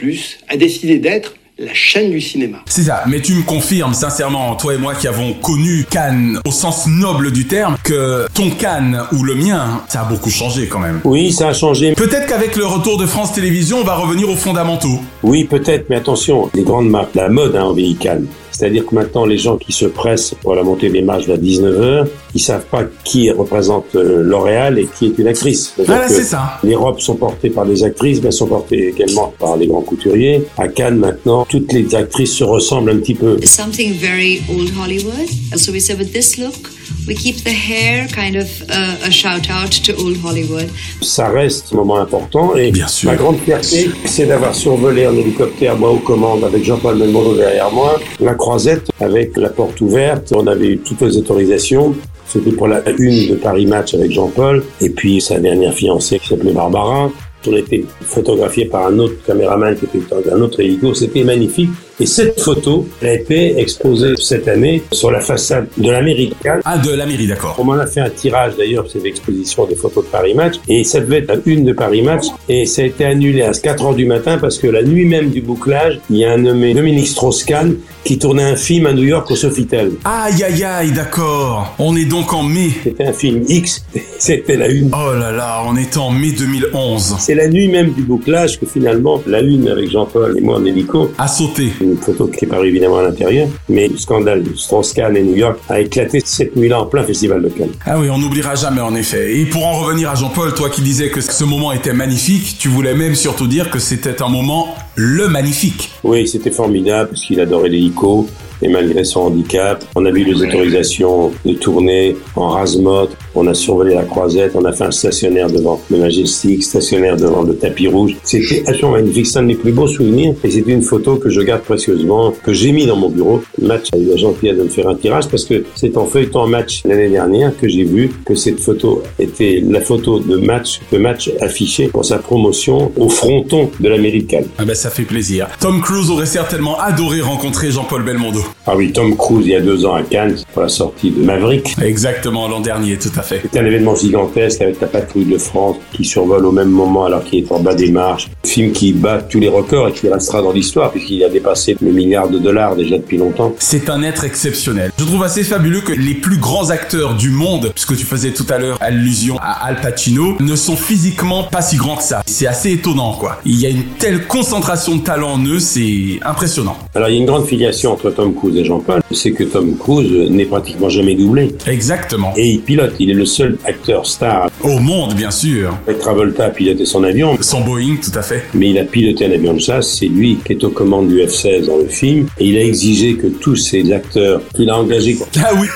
a 0.48 0.56
décidé 0.58 0.98
d'être 0.98 1.36
la 1.58 1.72
chaîne 1.72 2.10
du 2.10 2.20
cinéma. 2.20 2.58
C'est 2.66 2.82
ça, 2.82 3.04
mais 3.06 3.20
tu 3.20 3.34
me 3.34 3.42
confirmes 3.42 3.94
sincèrement, 3.94 4.56
toi 4.56 4.74
et 4.74 4.76
moi 4.76 4.94
qui 4.94 5.06
avons 5.06 5.34
connu 5.34 5.86
Cannes 5.88 6.40
au 6.44 6.50
sens 6.50 6.86
noble 6.86 7.30
du 7.30 7.46
terme, 7.46 7.76
que 7.84 8.26
ton 8.34 8.50
Cannes 8.50 9.02
ou 9.12 9.22
le 9.22 9.36
mien, 9.36 9.82
ça 9.88 10.00
a 10.00 10.04
beaucoup 10.04 10.30
changé 10.30 10.66
quand 10.66 10.80
même. 10.80 11.00
Oui, 11.04 11.32
ça 11.32 11.48
a 11.48 11.52
changé. 11.52 11.94
Peut-être 11.94 12.26
qu'avec 12.26 12.56
le 12.56 12.66
retour 12.66 12.98
de 12.98 13.06
France 13.06 13.32
Télévisions, 13.32 13.78
on 13.78 13.84
va 13.84 13.94
revenir 13.94 14.28
aux 14.28 14.36
fondamentaux. 14.36 15.00
Oui, 15.22 15.44
peut-être, 15.44 15.88
mais 15.90 15.96
attention, 15.96 16.50
les 16.54 16.62
grandes 16.62 16.90
marques, 16.90 17.14
la 17.14 17.28
mode 17.28 17.54
hein, 17.54 17.64
envahi 17.64 17.94
Cannes. 17.94 18.26
C'est-à-dire 18.54 18.86
que 18.86 18.94
maintenant, 18.94 19.26
les 19.26 19.36
gens 19.36 19.56
qui 19.56 19.72
se 19.72 19.84
pressent 19.84 20.34
pour 20.40 20.54
la 20.54 20.62
montée 20.62 20.88
des 20.88 21.02
matchs 21.02 21.26
vers 21.26 21.38
19h, 21.38 22.06
ils 22.36 22.40
savent 22.40 22.64
pas 22.66 22.84
qui 23.02 23.28
représente 23.30 23.96
euh, 23.96 24.22
L'Oréal 24.22 24.78
et 24.78 24.86
qui 24.86 25.06
est 25.06 25.18
une 25.18 25.26
actrice. 25.26 25.74
Voilà, 25.76 26.06
que 26.06 26.12
c'est 26.12 26.22
ça. 26.22 26.60
Les 26.62 26.76
robes 26.76 27.00
sont 27.00 27.16
portées 27.16 27.50
par 27.50 27.66
des 27.66 27.82
actrices, 27.82 28.20
mais 28.20 28.28
elles 28.28 28.32
sont 28.32 28.46
portées 28.46 28.88
également 28.90 29.34
par 29.40 29.56
les 29.56 29.66
grands 29.66 29.80
couturiers. 29.82 30.44
À 30.56 30.68
Cannes, 30.68 30.98
maintenant, 30.98 31.44
toutes 31.48 31.72
les 31.72 31.96
actrices 31.96 32.32
se 32.32 32.44
ressemblent 32.44 32.90
un 32.90 32.98
petit 32.98 33.14
peu. 33.14 33.38
Something 33.44 33.92
very 33.94 34.42
old 34.48 34.70
Hollywood. 34.78 35.28
So 35.56 35.72
we 35.72 35.80
said 35.80 35.98
with 35.98 36.12
this 36.12 36.38
look, 36.38 36.70
we 37.06 37.14
keep 37.14 37.36
the 37.44 37.50
hair 37.52 38.06
kind 38.08 38.36
of 38.36 38.48
a 38.70 39.10
shout 39.10 39.48
out 39.50 39.70
to 39.84 39.92
old 39.96 40.16
Hollywood. 40.24 40.68
Ça 41.02 41.28
reste 41.28 41.72
un 41.72 41.76
moment 41.76 41.98
important 41.98 42.56
et 42.56 42.70
Bien 42.70 42.86
sûr. 42.88 43.10
ma 43.10 43.16
grande 43.16 43.38
fierté, 43.38 43.90
c'est 44.04 44.26
d'avoir 44.26 44.54
survolé 44.54 45.06
en 45.06 45.16
hélicoptère, 45.16 45.76
moi 45.76 45.90
aux 45.90 45.98
commandes, 45.98 46.44
avec 46.44 46.64
Jean-Paul 46.64 46.98
Belmondo 46.98 47.36
derrière 47.36 47.70
moi, 47.70 48.00
la 48.20 48.34
croisette 48.34 48.88
avec 49.00 49.36
la 49.36 49.50
porte 49.50 49.80
ouverte. 49.80 50.32
On 50.34 50.46
avait 50.46 50.68
eu 50.68 50.78
toutes 50.78 51.02
les 51.02 51.16
autorisations. 51.16 51.94
C'était 52.26 52.52
pour 52.52 52.66
la 52.68 52.82
une 52.98 53.28
de 53.28 53.34
Paris 53.36 53.66
Match 53.66 53.94
avec 53.94 54.10
Jean-Paul 54.10 54.64
et 54.80 54.90
puis 54.90 55.20
sa 55.20 55.38
dernière 55.38 55.74
fiancée 55.74 56.18
qui 56.18 56.28
s'appelait 56.28 56.52
Barbara. 56.52 57.10
On 57.46 57.52
a 57.52 57.58
été 57.58 57.84
photographié 58.00 58.64
par 58.64 58.86
un 58.86 58.98
autre 58.98 59.16
caméraman 59.26 59.76
qui 59.76 59.84
était 59.84 59.98
dans 60.10 60.34
un 60.34 60.40
autre 60.40 60.60
hélico. 60.60 60.94
C'était 60.94 61.22
magnifique. 61.24 61.68
Et 62.00 62.06
cette 62.06 62.40
photo 62.40 62.86
elle 63.00 63.08
a 63.08 63.14
été 63.14 63.58
exposée 63.58 64.14
cette 64.16 64.48
année 64.48 64.82
sur 64.92 65.10
la 65.10 65.20
façade 65.20 65.68
de 65.76 65.90
l'Américaine. 65.90 66.60
Ah, 66.64 66.78
de 66.78 66.90
la 66.90 67.06
mairie, 67.06 67.26
d'accord. 67.26 67.56
On 67.58 67.64
m'en 67.64 67.74
a 67.74 67.86
fait 67.86 68.00
un 68.00 68.10
tirage 68.10 68.56
d'ailleurs, 68.56 68.86
c'est 68.90 69.02
l'exposition 69.02 69.66
des 69.66 69.76
photos 69.76 70.04
de 70.04 70.10
Paris 70.10 70.34
Match. 70.34 70.54
Et 70.68 70.84
ça 70.84 71.00
devait 71.00 71.18
être 71.18 71.28
la 71.28 71.36
une 71.46 71.64
de 71.64 71.72
Paris 71.72 72.02
Match. 72.02 72.24
Et 72.48 72.66
ça 72.66 72.82
a 72.82 72.84
été 72.86 73.04
annulé 73.04 73.42
à 73.42 73.52
4 73.52 73.84
heures 73.84 73.94
du 73.94 74.06
matin 74.06 74.38
parce 74.38 74.58
que 74.58 74.66
la 74.66 74.82
nuit 74.82 75.04
même 75.04 75.30
du 75.30 75.40
bouclage, 75.40 76.00
il 76.10 76.16
y 76.16 76.24
a 76.24 76.32
un 76.32 76.38
nommé 76.38 76.74
Dominique 76.74 77.08
Strauss-Kahn 77.08 77.76
qui 78.04 78.18
tournait 78.18 78.44
un 78.44 78.56
film 78.56 78.86
à 78.86 78.92
New 78.92 79.04
York 79.04 79.30
au 79.30 79.36
Sofitel. 79.36 79.92
Aïe, 80.04 80.42
aïe, 80.42 80.62
aïe, 80.62 80.92
d'accord. 80.92 81.74
On 81.78 81.96
est 81.96 82.04
donc 82.04 82.32
en 82.32 82.42
mai. 82.42 82.70
C'était 82.82 83.04
un 83.04 83.12
film 83.12 83.44
X. 83.48 83.84
C'était 84.18 84.56
la 84.56 84.68
une. 84.68 84.90
Oh 84.92 85.14
là 85.14 85.32
là, 85.32 85.62
on 85.66 85.76
est 85.76 85.96
en 85.96 86.10
mai 86.10 86.32
2011. 86.32 87.16
C'est 87.18 87.34
la 87.34 87.48
nuit 87.48 87.68
même 87.68 87.92
du 87.92 88.02
bouclage 88.02 88.60
que 88.60 88.66
finalement, 88.66 89.22
la 89.26 89.40
une 89.40 89.68
avec 89.68 89.90
Jean-Paul 89.90 90.36
et 90.36 90.40
moi 90.40 90.56
en 90.58 90.64
hélico, 90.64 91.12
A 91.18 91.28
sauté. 91.28 91.70
Une 91.84 91.96
photo 91.96 92.26
qui 92.26 92.44
est 92.44 92.48
parue 92.48 92.68
évidemment 92.68 92.98
à 92.98 93.02
l'intérieur, 93.02 93.48
mais 93.68 93.88
le 93.88 93.96
scandale 93.96 94.42
de 94.42 94.54
Strauss-Kahn 94.54 95.16
et 95.16 95.22
New 95.22 95.36
York 95.36 95.58
a 95.68 95.80
éclaté 95.80 96.20
cette 96.24 96.56
nuit-là 96.56 96.82
en 96.82 96.86
plein 96.86 97.04
festival 97.04 97.42
de 97.42 97.48
Cannes. 97.48 97.72
Ah 97.86 97.98
oui, 97.98 98.08
on 98.10 98.18
n'oubliera 98.18 98.54
jamais 98.54 98.80
en 98.80 98.94
effet. 98.94 99.38
Et 99.38 99.46
pour 99.46 99.66
en 99.66 99.80
revenir 99.80 100.10
à 100.10 100.14
Jean-Paul, 100.14 100.54
toi 100.54 100.68
qui 100.70 100.82
disais 100.82 101.10
que 101.10 101.20
ce 101.20 101.44
moment 101.44 101.72
était 101.72 101.92
magnifique, 101.92 102.56
tu 102.58 102.68
voulais 102.68 102.94
même 102.94 103.14
surtout 103.14 103.46
dire 103.46 103.70
que 103.70 103.78
c'était 103.78 104.22
un 104.22 104.28
moment 104.28 104.74
le 104.96 105.28
magnifique. 105.28 105.90
Oui, 106.02 106.26
c'était 106.28 106.50
formidable 106.50 107.10
parce 107.10 107.22
qu'il 107.22 107.40
adorait 107.40 107.68
l'hélico. 107.68 108.28
Et 108.64 108.68
malgré 108.68 109.04
son 109.04 109.20
handicap, 109.20 109.84
on 109.94 110.06
a 110.06 110.08
eu 110.08 110.24
les 110.24 110.42
autorisations 110.42 111.32
de 111.44 111.52
tourner 111.52 112.16
en 112.34 112.48
rase-motte, 112.48 113.14
on 113.34 113.46
a 113.46 113.52
survolé 113.52 113.94
la 113.94 114.04
croisette, 114.04 114.52
on 114.54 114.64
a 114.64 114.72
fait 114.72 114.84
un 114.84 114.90
stationnaire 114.90 115.50
devant 115.50 115.82
le 115.90 115.98
Majestic, 115.98 116.62
stationnaire 116.62 117.18
devant 117.18 117.42
le 117.42 117.54
tapis 117.54 117.88
rouge. 117.88 118.16
C'était 118.22 118.62
absolument 118.66 118.92
magnifique, 118.92 119.26
c'est 119.26 119.38
un 119.38 119.42
de 119.42 119.48
mes 119.48 119.54
plus 119.54 119.72
beaux 119.72 119.86
souvenirs 119.86 120.34
et 120.42 120.50
c'est 120.50 120.60
une 120.60 120.80
photo 120.80 121.16
que 121.16 121.28
je 121.28 121.42
garde 121.42 121.60
précieusement, 121.60 122.32
que 122.42 122.54
j'ai 122.54 122.72
mis 122.72 122.86
dans 122.86 122.96
mon 122.96 123.10
bureau. 123.10 123.42
Le 123.60 123.68
match 123.68 123.88
a 123.92 123.98
eu 123.98 124.06
la 124.06 124.16
gentillesse 124.16 124.56
de 124.56 124.62
me 124.62 124.68
faire 124.68 124.88
un 124.88 124.94
tirage 124.94 125.28
parce 125.28 125.44
que 125.44 125.62
c'est 125.74 125.98
en 125.98 126.06
feuilletant 126.06 126.46
match 126.46 126.80
l'année 126.86 127.10
dernière 127.10 127.54
que 127.54 127.68
j'ai 127.68 127.84
vu 127.84 128.10
que 128.24 128.34
cette 128.34 128.60
photo 128.60 129.02
était 129.18 129.62
la 129.62 129.82
photo 129.82 130.20
de 130.20 130.38
match, 130.38 130.80
que 130.90 130.96
match 130.96 131.30
affiché 131.42 131.88
pour 131.88 132.06
sa 132.06 132.16
promotion 132.16 132.92
au 132.96 133.10
fronton 133.10 133.70
de 133.78 133.88
l'américaine. 133.90 134.46
Ah 134.56 134.64
ben 134.64 134.74
ça 134.74 134.88
fait 134.88 135.02
plaisir. 135.02 135.48
Tom 135.60 135.82
Cruise 135.82 136.08
aurait 136.10 136.24
certainement 136.24 136.78
adoré 136.80 137.20
rencontrer 137.20 137.70
Jean-Paul 137.70 138.04
Belmondo. 138.04 138.40
Ah 138.66 138.74
oui, 138.74 138.92
Tom 138.92 139.14
Cruise, 139.14 139.46
il 139.46 139.52
y 139.52 139.54
a 139.56 139.60
deux 139.60 139.84
ans 139.84 139.94
à 139.94 140.02
Cannes, 140.02 140.36
pour 140.54 140.62
la 140.62 140.70
sortie 140.70 141.10
de 141.10 141.22
Maverick. 141.22 141.76
Exactement, 141.82 142.48
l'an 142.48 142.60
dernier, 142.60 142.96
tout 142.96 143.10
à 143.14 143.20
fait. 143.20 143.40
C'était 143.42 143.58
un 143.58 143.66
événement 143.66 143.94
gigantesque 143.94 144.62
avec 144.62 144.80
la 144.80 144.86
patrouille 144.86 145.26
de 145.26 145.36
France 145.36 145.76
qui 145.92 146.04
survole 146.04 146.46
au 146.46 146.52
même 146.52 146.70
moment 146.70 147.04
alors 147.04 147.24
qu'il 147.24 147.44
est 147.44 147.52
en 147.52 147.60
bas 147.60 147.74
des 147.74 147.90
marches. 147.90 148.30
Film 148.44 148.72
qui 148.72 148.94
bat 148.94 149.18
tous 149.18 149.38
les 149.38 149.48
records 149.48 149.88
et 149.88 149.92
qui 149.92 150.08
restera 150.08 150.40
dans 150.40 150.52
l'histoire 150.52 150.92
puisqu'il 150.92 151.22
a 151.24 151.28
dépassé 151.28 151.76
le 151.78 151.92
milliard 151.92 152.30
de 152.30 152.38
dollars 152.38 152.74
déjà 152.74 152.96
depuis 152.96 153.18
longtemps. 153.18 153.54
C'est 153.58 153.90
un 153.90 154.02
être 154.02 154.24
exceptionnel. 154.24 154.92
Je 154.98 155.04
trouve 155.04 155.22
assez 155.22 155.44
fabuleux 155.44 155.82
que 155.82 155.92
les 155.92 156.14
plus 156.14 156.38
grands 156.38 156.70
acteurs 156.70 157.14
du 157.14 157.30
monde, 157.30 157.70
puisque 157.74 157.96
tu 157.96 158.06
faisais 158.06 158.30
tout 158.30 158.46
à 158.48 158.56
l'heure 158.56 158.78
allusion 158.80 159.36
à 159.42 159.66
Al 159.66 159.82
Pacino, 159.82 160.36
ne 160.40 160.56
sont 160.56 160.76
physiquement 160.76 161.44
pas 161.44 161.60
si 161.60 161.76
grands 161.76 161.96
que 161.96 162.02
ça. 162.02 162.22
C'est 162.26 162.46
assez 162.46 162.72
étonnant, 162.72 163.12
quoi. 163.12 163.40
Il 163.44 163.60
y 163.60 163.66
a 163.66 163.68
une 163.68 163.84
telle 163.98 164.26
concentration 164.26 164.96
de 164.96 165.02
talent 165.02 165.34
en 165.34 165.44
eux, 165.44 165.58
c'est 165.58 166.18
impressionnant. 166.24 166.78
Alors 166.94 167.10
il 167.10 167.14
y 167.14 167.18
a 167.18 167.20
une 167.20 167.26
grande 167.26 167.46
filiation 167.46 167.92
entre 167.92 168.10
Tom 168.10 168.32
Cruise 168.34 168.56
et 168.56 168.64
Jean-Paul, 168.64 169.00
c'est 169.10 169.32
que 169.32 169.44
Tom 169.44 169.76
Cruise 169.76 170.30
n'est 170.30 170.44
pratiquement 170.44 170.88
jamais 170.88 171.14
doublé. 171.14 171.54
Exactement. 171.66 172.32
Et 172.36 172.48
il 172.50 172.60
pilote, 172.60 172.94
il 172.98 173.10
est 173.10 173.14
le 173.14 173.24
seul 173.26 173.56
acteur 173.64 174.06
star. 174.06 174.50
Au 174.62 174.78
monde, 174.78 175.14
bien 175.14 175.30
sûr. 175.30 175.76
Travolta 176.00 176.46
a 176.46 176.50
piloté 176.50 176.84
son 176.84 177.04
avion, 177.04 177.36
Son 177.40 177.60
Boeing, 177.62 177.96
tout 178.02 178.16
à 178.18 178.22
fait. 178.22 178.42
mais 178.54 178.70
il 178.70 178.78
a 178.78 178.84
piloté 178.84 179.26
un 179.26 179.30
avion 179.32 179.54
de 179.54 179.60
chasse, 179.60 179.96
c'est 179.98 180.06
lui 180.06 180.38
qui 180.44 180.52
est 180.52 180.64
aux 180.64 180.70
commandes 180.70 181.08
du 181.08 181.18
F-16 181.22 181.66
dans 181.66 181.78
le 181.78 181.86
film, 181.86 182.26
et 182.38 182.46
il 182.46 182.56
a 182.58 182.62
exigé 182.64 183.14
que 183.14 183.26
tous 183.28 183.56
ces 183.56 183.92
acteurs 183.92 184.40
qu'il 184.54 184.68
a 184.70 184.78
engagés 184.78 185.16
Ah 185.38 185.50
oui 185.58 185.66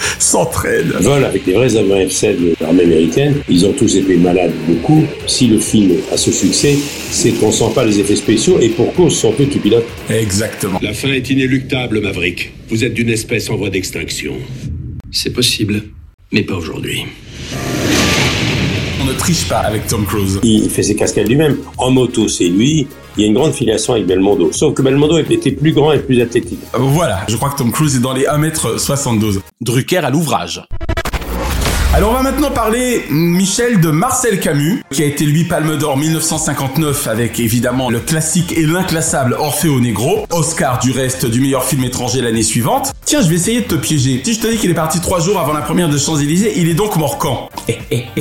S'entraînent. 0.18 0.92
volent 1.00 1.26
avec 1.26 1.46
les 1.46 1.52
vrais 1.54 1.76
avions 1.76 1.96
F-16 1.96 2.36
de 2.36 2.54
l'armée 2.60 2.84
américaine. 2.84 3.36
Ils 3.48 3.66
ont 3.66 3.72
tous 3.72 3.96
été 3.96 4.16
malades 4.16 4.52
beaucoup. 4.66 5.04
Si 5.26 5.46
le 5.46 5.58
film 5.58 5.92
a 6.12 6.16
ce 6.16 6.30
succès, 6.32 6.76
c'est 7.10 7.32
qu'on 7.32 7.52
sent 7.52 7.72
pas 7.74 7.84
les 7.84 7.98
effets 8.00 8.16
spéciaux, 8.16 8.58
et 8.60 8.68
pour 8.70 8.92
cause, 8.94 9.14
ce 9.14 9.20
sont 9.22 9.34
eux 9.40 9.44
qui 9.44 9.58
pilotent. 9.58 9.84
Exactement. 10.08 10.78
La 10.82 10.92
fin 10.92 11.08
est 11.12 11.28
inéluctable, 11.30 12.00
Maverick. 12.00 12.52
Vous 12.68 12.84
êtes 12.84 12.94
d'une 12.94 13.10
espèce 13.10 13.50
en 13.50 13.56
voie 13.56 13.70
d'extinction. 13.70 14.34
C'est 15.10 15.32
possible, 15.32 15.82
mais 16.32 16.42
pas 16.42 16.54
aujourd'hui. 16.54 17.04
On 19.02 19.06
ne 19.06 19.12
triche 19.14 19.48
pas 19.48 19.60
avec 19.60 19.86
Tom 19.86 20.04
Cruise. 20.04 20.38
Il 20.42 20.68
fait 20.70 20.82
ses 20.82 20.94
cascades 20.94 21.26
lui-même. 21.28 21.56
En 21.78 21.90
moto, 21.90 22.28
c'est 22.28 22.48
lui. 22.48 22.86
Il 23.16 23.22
y 23.22 23.24
a 23.24 23.28
une 23.28 23.34
grande 23.34 23.52
filiation 23.52 23.94
avec 23.94 24.06
Belmondo. 24.06 24.52
Sauf 24.52 24.74
que 24.74 24.82
Belmondo 24.82 25.18
était 25.18 25.50
plus 25.50 25.72
grand 25.72 25.92
et 25.92 25.98
plus 25.98 26.20
athlétique. 26.20 26.60
Voilà, 26.72 27.20
je 27.28 27.36
crois 27.36 27.50
que 27.50 27.58
Tom 27.58 27.72
Cruise 27.72 27.96
est 27.96 28.00
dans 28.00 28.12
les 28.12 28.24
1m72. 28.24 29.40
Drucker 29.60 29.98
à 29.98 30.10
l'ouvrage. 30.10 30.62
Alors 31.92 32.12
on 32.12 32.14
va 32.14 32.22
maintenant 32.22 32.52
parler, 32.52 33.02
Michel, 33.10 33.80
de 33.80 33.90
Marcel 33.90 34.38
Camus, 34.38 34.84
qui 34.92 35.02
a 35.02 35.06
été 35.06 35.26
lui 35.26 35.42
Palme 35.42 35.76
d'Or 35.76 35.96
1959 35.96 37.08
avec 37.08 37.40
évidemment 37.40 37.90
le 37.90 37.98
classique 37.98 38.52
et 38.56 38.62
l'inclassable 38.62 39.34
Orfeo 39.34 39.80
Negro, 39.80 40.24
Oscar 40.30 40.78
du 40.78 40.92
reste 40.92 41.26
du 41.26 41.40
meilleur 41.40 41.64
film 41.64 41.82
étranger 41.82 42.22
l'année 42.22 42.44
suivante. 42.44 42.92
Tiens, 43.10 43.22
je 43.22 43.28
vais 43.28 43.34
essayer 43.34 43.62
de 43.62 43.66
te 43.66 43.74
piéger. 43.74 44.20
Si 44.24 44.34
je 44.34 44.38
te 44.40 44.46
dis 44.46 44.56
qu'il 44.56 44.70
est 44.70 44.74
parti 44.74 45.00
trois 45.00 45.18
jours 45.18 45.36
avant 45.40 45.52
la 45.52 45.62
première 45.62 45.88
de 45.88 45.98
Champs-Élysées, 45.98 46.52
il 46.58 46.68
est 46.68 46.74
donc 46.74 46.94
mort 46.94 47.18
quand 47.18 47.48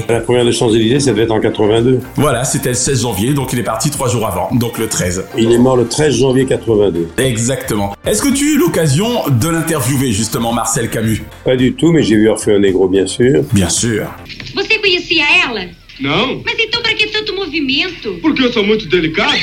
La 0.09 0.19
première 0.19 0.43
de 0.43 0.51
Champs-Élysées, 0.51 0.99
ça 0.99 1.11
devait 1.11 1.25
être 1.25 1.31
en 1.31 1.39
82. 1.39 1.99
Voilà, 2.15 2.43
c'était 2.43 2.69
le 2.69 2.73
16 2.73 3.03
janvier, 3.03 3.35
donc 3.35 3.53
il 3.53 3.59
est 3.59 3.63
parti 3.63 3.91
trois 3.91 4.09
jours 4.09 4.25
avant, 4.25 4.49
donc 4.51 4.79
le 4.79 4.87
13. 4.87 5.25
Il 5.37 5.51
est 5.51 5.59
mort 5.59 5.77
le 5.77 5.87
13 5.87 6.15
janvier 6.15 6.47
82. 6.47 7.07
Exactement. 7.19 7.95
Est-ce 8.03 8.23
que 8.23 8.33
tu 8.33 8.49
as 8.49 8.53
eu 8.53 8.57
l'occasion 8.57 9.29
de 9.29 9.49
l'interviewer 9.49 10.11
justement, 10.11 10.53
Marcel 10.53 10.89
Camus? 10.89 11.21
Pas 11.45 11.55
du 11.55 11.73
tout, 11.73 11.91
mais 11.91 12.01
j'ai 12.01 12.15
vu 12.15 12.27
Orfeo 12.27 12.57
Negro, 12.57 12.87
bien 12.87 13.05
sûr. 13.05 13.43
Bien 13.53 13.69
sûr. 13.69 14.07
Você 14.55 14.79
conhecia 14.81 15.25
ela? 15.45 15.67
Não? 15.99 16.41
Mas 16.45 16.55
então 16.59 16.81
pra 16.81 16.93
que 16.93 17.07
tanto 17.07 17.35
movimento? 17.35 18.17
Porque 18.21 18.41
eu 18.43 18.53
sou 18.53 18.63
muito 18.63 18.87
delicado. 18.87 19.33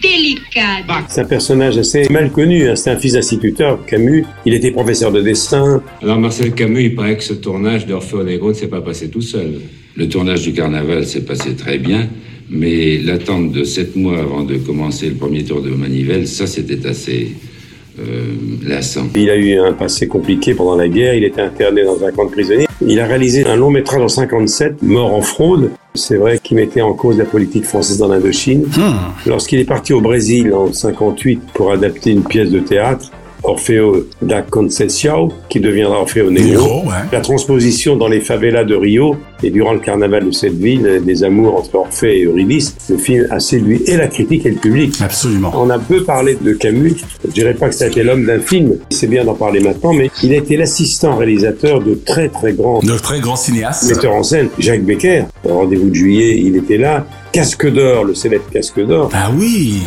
Delicado. 0.00 1.06
C'est 1.08 1.20
un 1.22 1.26
personnage 1.28 1.78
assez 1.78 2.08
mal 2.10 2.30
connu. 2.30 2.68
hein. 2.68 2.76
C'est 2.76 2.90
un 2.90 2.96
fils 2.96 3.14
d'instituteur, 3.14 3.84
Camus. 3.86 4.24
Il 4.44 4.54
était 4.54 4.70
professeur 4.70 5.10
de 5.10 5.20
dessin. 5.20 5.82
Alors 6.02 6.18
Marcel 6.18 6.52
Camus, 6.52 6.84
il 6.84 6.94
paraît 6.94 7.16
que 7.16 7.24
ce 7.24 7.34
tournage 7.34 7.86
d'Orfeo 7.86 8.22
Negro 8.22 8.50
ne 8.50 8.54
s'est 8.54 8.68
pas 8.68 8.80
passé 8.80 9.10
tout 9.10 9.22
seul. 9.22 9.60
Le 9.96 10.08
tournage 10.08 10.42
du 10.42 10.52
carnaval 10.52 11.06
s'est 11.06 11.24
passé 11.24 11.56
très 11.56 11.78
bien, 11.78 12.08
mais 12.50 12.98
l'attente 12.98 13.50
de 13.52 13.64
sept 13.64 13.96
mois 13.96 14.18
avant 14.20 14.44
de 14.44 14.56
commencer 14.58 15.08
le 15.08 15.14
premier 15.16 15.42
tour 15.44 15.60
de 15.62 15.70
Manivelle, 15.70 16.28
ça 16.28 16.46
c'était 16.46 16.86
assez 16.86 17.32
euh, 17.98 18.34
lassant. 18.62 19.06
Il 19.14 19.30
a 19.30 19.36
eu 19.36 19.58
un 19.58 19.72
passé 19.72 20.06
compliqué 20.06 20.54
pendant 20.54 20.76
la 20.76 20.88
guerre. 20.88 21.14
Il 21.14 21.24
était 21.24 21.40
interné 21.40 21.84
dans 21.84 22.04
un 22.04 22.10
camp 22.10 22.26
de 22.26 22.30
prisonniers. 22.30 22.66
Il 22.80 23.00
a 23.00 23.06
réalisé 23.06 23.46
un 23.46 23.56
long 23.56 23.70
métrage 23.70 24.02
en 24.02 24.08
57, 24.08 24.82
Mort 24.82 25.14
en 25.14 25.22
fraude. 25.22 25.70
C'est 25.94 26.16
vrai 26.16 26.38
qu'il 26.38 26.56
mettait 26.56 26.82
en 26.82 26.92
cause 26.92 27.16
la 27.16 27.24
politique 27.24 27.64
française 27.64 27.98
dans 27.98 28.08
l'Indochine. 28.08 28.66
Lorsqu'il 29.26 29.60
est 29.60 29.64
parti 29.64 29.92
au 29.94 30.00
Brésil 30.00 30.52
en 30.52 30.72
58 30.72 31.40
pour 31.54 31.72
adapter 31.72 32.10
une 32.10 32.22
pièce 32.22 32.50
de 32.50 32.60
théâtre, 32.60 33.10
Orfeo 33.46 34.06
da 34.22 34.42
Conceição, 34.42 35.30
qui 35.48 35.60
deviendra 35.60 36.00
Orfeo 36.00 36.30
Negro. 36.30 36.82
Ouais. 36.84 36.94
La 37.12 37.20
transposition 37.20 37.96
dans 37.96 38.08
les 38.08 38.20
favelas 38.20 38.64
de 38.64 38.74
Rio 38.74 39.16
et 39.42 39.50
durant 39.50 39.72
le 39.72 39.78
carnaval 39.80 40.26
de 40.26 40.30
cette 40.32 40.54
ville, 40.58 41.02
des 41.04 41.22
amours 41.24 41.56
entre 41.56 41.74
Orphée 41.76 42.20
et 42.20 42.24
Eurydice, 42.24 42.74
le 42.88 42.96
film 42.98 43.26
a 43.30 43.38
séduit 43.40 43.82
et 43.86 43.96
la 43.96 44.08
critique 44.08 44.46
et 44.46 44.50
le 44.50 44.56
public. 44.56 44.94
Absolument. 45.00 45.52
On 45.54 45.70
a 45.70 45.78
peu 45.78 46.02
parlé 46.04 46.36
de 46.40 46.52
Camus. 46.54 46.96
Je 47.24 47.30
dirais 47.30 47.54
pas 47.54 47.68
que 47.68 47.74
c'était 47.74 48.02
l'homme 48.02 48.24
d'un 48.24 48.40
film. 48.40 48.76
C'est 48.90 49.06
bien 49.08 49.24
d'en 49.24 49.34
parler 49.34 49.60
maintenant, 49.60 49.92
mais 49.92 50.10
il 50.22 50.32
a 50.32 50.36
été 50.36 50.56
l'assistant 50.56 51.16
réalisateur 51.16 51.80
de 51.80 51.94
très 51.94 52.28
très 52.28 52.52
grands 52.52 52.80
De 52.80 52.96
très 52.98 53.20
grands 53.20 53.36
cinéastes. 53.36 53.88
metteurs 53.94 54.14
en 54.14 54.22
scène. 54.22 54.48
Jacques 54.58 54.82
Becker, 54.84 55.24
au 55.44 55.54
rendez-vous 55.54 55.90
de 55.90 55.94
juillet, 55.94 56.40
il 56.42 56.56
était 56.56 56.78
là. 56.78 57.06
Casque 57.32 57.70
d'or, 57.70 58.04
le 58.04 58.14
célèbre 58.14 58.44
casque 58.50 58.80
d'or. 58.84 59.10
Ah 59.12 59.30
oui 59.36 59.82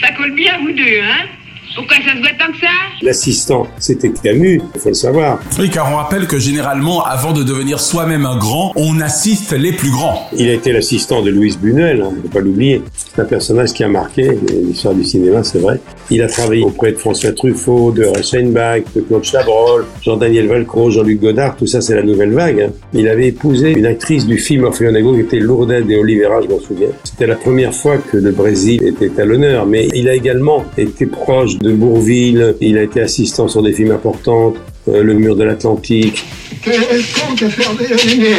Ça 0.00 0.08
colle 0.16 0.34
bien, 0.34 0.52
vous 0.62 0.72
deux, 0.72 1.00
hein? 1.02 1.26
Pourquoi 1.74 1.96
ça 1.98 2.12
se 2.14 2.18
voit 2.18 2.30
tant 2.38 2.52
que 2.52 2.58
ça? 2.58 2.66
L'assistant, 3.02 3.66
c'était 3.78 4.10
Camus, 4.10 4.60
il 4.74 4.80
faut 4.80 4.88
le 4.88 4.94
savoir. 4.94 5.38
Oui, 5.58 5.70
car 5.70 5.90
on 5.92 5.96
rappelle 5.96 6.26
que 6.26 6.38
généralement, 6.38 7.04
avant 7.04 7.32
de 7.32 7.42
devenir 7.44 7.78
soi-même 7.80 8.26
un 8.26 8.36
grand, 8.36 8.72
on 8.76 9.00
assiste 9.00 9.52
les 9.52 9.72
plus 9.72 9.90
grands. 9.90 10.28
Il 10.36 10.48
a 10.48 10.52
été 10.52 10.72
l'assistant 10.72 11.22
de 11.22 11.30
Louise 11.30 11.58
Buñuel, 11.58 12.02
hein, 12.02 12.10
ne 12.16 12.22
faut 12.22 12.28
pas 12.28 12.40
l'oublier. 12.40 12.82
C'est 12.96 13.22
un 13.22 13.24
personnage 13.24 13.72
qui 13.72 13.84
a 13.84 13.88
marqué 13.88 14.30
l'histoire 14.66 14.94
du 14.94 15.04
cinéma, 15.04 15.44
c'est 15.44 15.58
vrai. 15.60 15.80
Il 16.10 16.20
a 16.22 16.26
travaillé 16.28 16.64
auprès 16.64 16.90
de 16.92 16.96
François 16.98 17.32
Truffaut, 17.32 17.92
de 17.92 18.04
Reichenbach, 18.04 18.82
de 18.96 19.00
Claude 19.02 19.22
Chabrol, 19.24 19.86
Jean-Daniel 20.02 20.48
Valcro, 20.48 20.90
Jean-Luc 20.90 21.20
Godard, 21.20 21.56
tout 21.56 21.66
ça 21.68 21.80
c'est 21.80 21.94
la 21.94 22.02
nouvelle 22.02 22.32
vague. 22.32 22.60
hein. 22.68 22.72
Il 22.92 23.08
avait 23.08 23.28
épousé 23.28 23.70
une 23.70 23.86
actrice 23.86 24.26
du 24.26 24.38
film 24.38 24.64
Orfeo 24.64 24.90
Negro 24.90 25.14
qui 25.14 25.20
était 25.20 25.38
Lourdes 25.38 25.68
de 25.86 25.96
Oliveira, 25.96 26.40
je 26.42 26.48
m'en 26.48 26.58
souviens. 26.58 26.88
C'était 27.04 27.28
la 27.28 27.36
première 27.36 27.72
fois 27.72 27.96
que 27.98 28.16
le 28.16 28.32
Brésil 28.32 28.82
était 28.84 29.20
à 29.22 29.24
l'honneur, 29.24 29.66
mais 29.66 29.86
il 29.94 30.08
a 30.08 30.14
également 30.14 30.64
été 30.76 31.06
proche 31.06 31.56
de 31.60 31.72
Bourville, 31.72 32.56
il 32.62 32.78
a 32.78 32.82
été 32.82 33.02
assistant 33.02 33.46
sur 33.46 33.62
des 33.62 33.74
films 33.74 33.90
importants, 33.90 34.54
euh, 34.88 35.02
Le 35.02 35.12
Mur 35.12 35.36
de 35.36 35.44
l'Atlantique, 35.44 36.24
Quel 36.62 36.80
con 36.80 37.34
qui 37.36 37.44
a 37.44 37.50
fermé 37.50 37.86
la 37.88 37.96
lumière? 37.96 38.38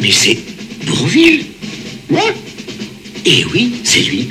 Mais 0.00 0.10
c'est 0.10 0.38
Bourville. 0.86 1.44
Moi? 2.08 2.22
Eh 3.26 3.44
oui, 3.52 3.74
c'est 3.84 4.00
lui. 4.00 4.30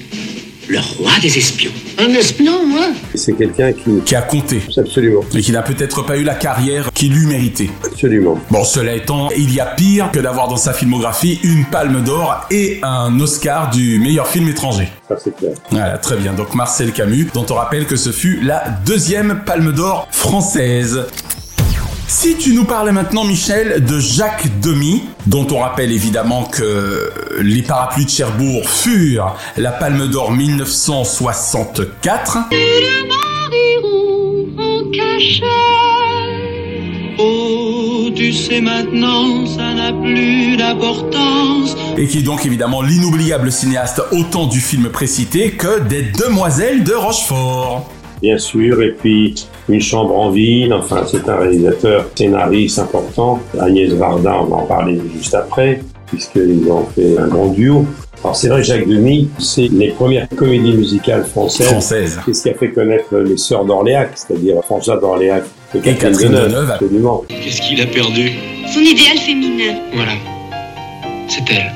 Le 0.68 0.80
roi 0.80 1.12
des 1.22 1.38
espions. 1.38 1.72
Un 1.98 2.10
espion, 2.10 2.66
moi 2.66 2.88
C'est 3.14 3.34
quelqu'un 3.34 3.72
qui... 3.72 4.02
Qui 4.04 4.16
a 4.16 4.22
compté. 4.22 4.62
Absolument. 4.78 5.22
Et 5.34 5.42
qui 5.42 5.52
n'a 5.52 5.62
peut-être 5.62 6.06
pas 6.06 6.18
eu 6.18 6.24
la 6.24 6.36
carrière 6.36 6.92
qu'il 6.94 7.16
eût 7.16 7.26
mérité. 7.26 7.70
Absolument. 7.86 8.40
Bon, 8.50 8.64
cela 8.64 8.96
étant, 8.96 9.30
il 9.38 9.54
y 9.54 9.60
a 9.60 9.66
pire 9.66 10.12
que 10.12 10.20
d'avoir 10.20 10.48
dans 10.48 10.58
sa 10.58 10.74
filmographie 10.74 11.40
une 11.44 11.66
palme 11.66 12.04
d'or 12.04 12.46
et 12.52 12.80
un 12.84 13.18
Oscar 13.20 13.70
du 13.70 14.00
meilleur 14.00 14.28
film 14.28 14.50
étranger. 14.50 14.90
Ça 15.08 15.16
c'est 15.24 15.36
clair. 15.36 15.54
Voilà, 15.72 15.98
très 15.98 16.18
bien. 16.18 16.34
Donc 16.34 16.54
Marcel 16.56 16.92
Camus, 16.92 17.30
dont 17.34 17.46
on 17.50 17.56
rappelle 17.56 17.86
que 17.86 17.96
ce 17.96 18.12
fut 18.12 18.40
la 18.42 18.64
deuxième 18.86 19.42
palme 19.46 19.72
d'or 19.72 20.08
française. 20.12 21.06
Si 22.08 22.36
tu 22.36 22.54
nous 22.54 22.66
parlais 22.66 22.92
maintenant, 22.92 23.24
Michel, 23.24 23.84
de 23.84 24.00
Jacques 24.00 24.48
Demy, 24.62 25.02
dont 25.28 25.48
on 25.52 25.60
rappelle 25.60 25.92
évidemment 25.92 26.44
que 26.46 27.12
les 27.42 27.62
parapluies 27.64 28.06
de 28.06 28.10
Cherbourg 28.10 28.70
furent 28.70 29.36
la 29.58 29.72
Palme 29.72 30.08
d'Or 30.08 30.32
1964. 30.32 32.38
Oh, 37.18 38.10
tu 38.16 38.32
sais 38.34 38.62
maintenant, 38.62 39.46
ça 39.48 39.74
n'a 39.74 39.92
plus 39.94 40.58
d'importance. 40.58 41.76
et 41.98 42.08
qui 42.08 42.20
est 42.20 42.24
donc 42.24 42.46
évidemment 42.46 42.82
l'inoubliable 42.82 43.52
cinéaste 43.52 44.02
autant 44.12 44.48
du 44.48 44.60
film 44.60 44.90
précité 44.90 45.52
que 45.52 45.80
des 45.82 46.04
Demoiselles 46.04 46.84
de 46.84 46.94
Rochefort. 46.94 47.90
Bien 48.22 48.38
sûr, 48.38 48.82
et 48.82 48.92
puis 48.92 49.36
Une 49.68 49.82
chambre 49.82 50.16
en 50.18 50.30
ville, 50.30 50.72
enfin 50.74 51.04
c'est 51.10 51.28
un 51.28 51.38
réalisateur 51.38 52.06
scénariste 52.16 52.78
important. 52.80 53.40
Agnès 53.60 53.92
Varda, 53.94 54.42
on 54.42 54.46
va 54.46 54.58
en 54.58 54.66
parler 54.66 55.02
juste 55.18 55.34
après, 55.34 55.82
puisqu'ils 56.06 56.70
ont 56.72 56.86
fait 56.94 57.18
un 57.18 57.28
grand 57.28 57.48
duo. 57.48 57.86
Alors 58.24 58.36
c'est 58.36 58.48
vrai, 58.50 58.64
Jacques 58.64 58.88
Demy, 58.88 59.30
c'est 59.40 59.68
les 59.72 59.90
premières 59.90 60.28
comédies 60.30 60.74
musicales 60.74 61.24
françaises. 61.26 61.68
Françaises. 61.68 62.20
C'est 62.26 62.34
ce 62.34 62.44
qui 62.44 62.50
a 62.50 62.54
fait 62.54 62.70
connaître 62.72 63.16
les 63.18 63.38
Sœurs 63.38 63.66
d'Orléac, 63.66 64.12
c'est-à-dire 64.16 64.64
François 64.64 64.98
d'Orléac 64.98 65.44
et 65.74 65.80
Catherine 65.80 66.32
Deneuve. 66.32 66.72
absolument. 66.72 67.24
Qu'est-ce 67.28 67.62
qu'il 67.62 67.82
a 67.82 67.86
perdu? 67.88 68.32
Son 68.72 68.80
idéal 68.82 69.18
féminin. 69.18 69.76
Voilà. 69.94 70.14
C'est 71.28 71.44
elle. 71.52 71.72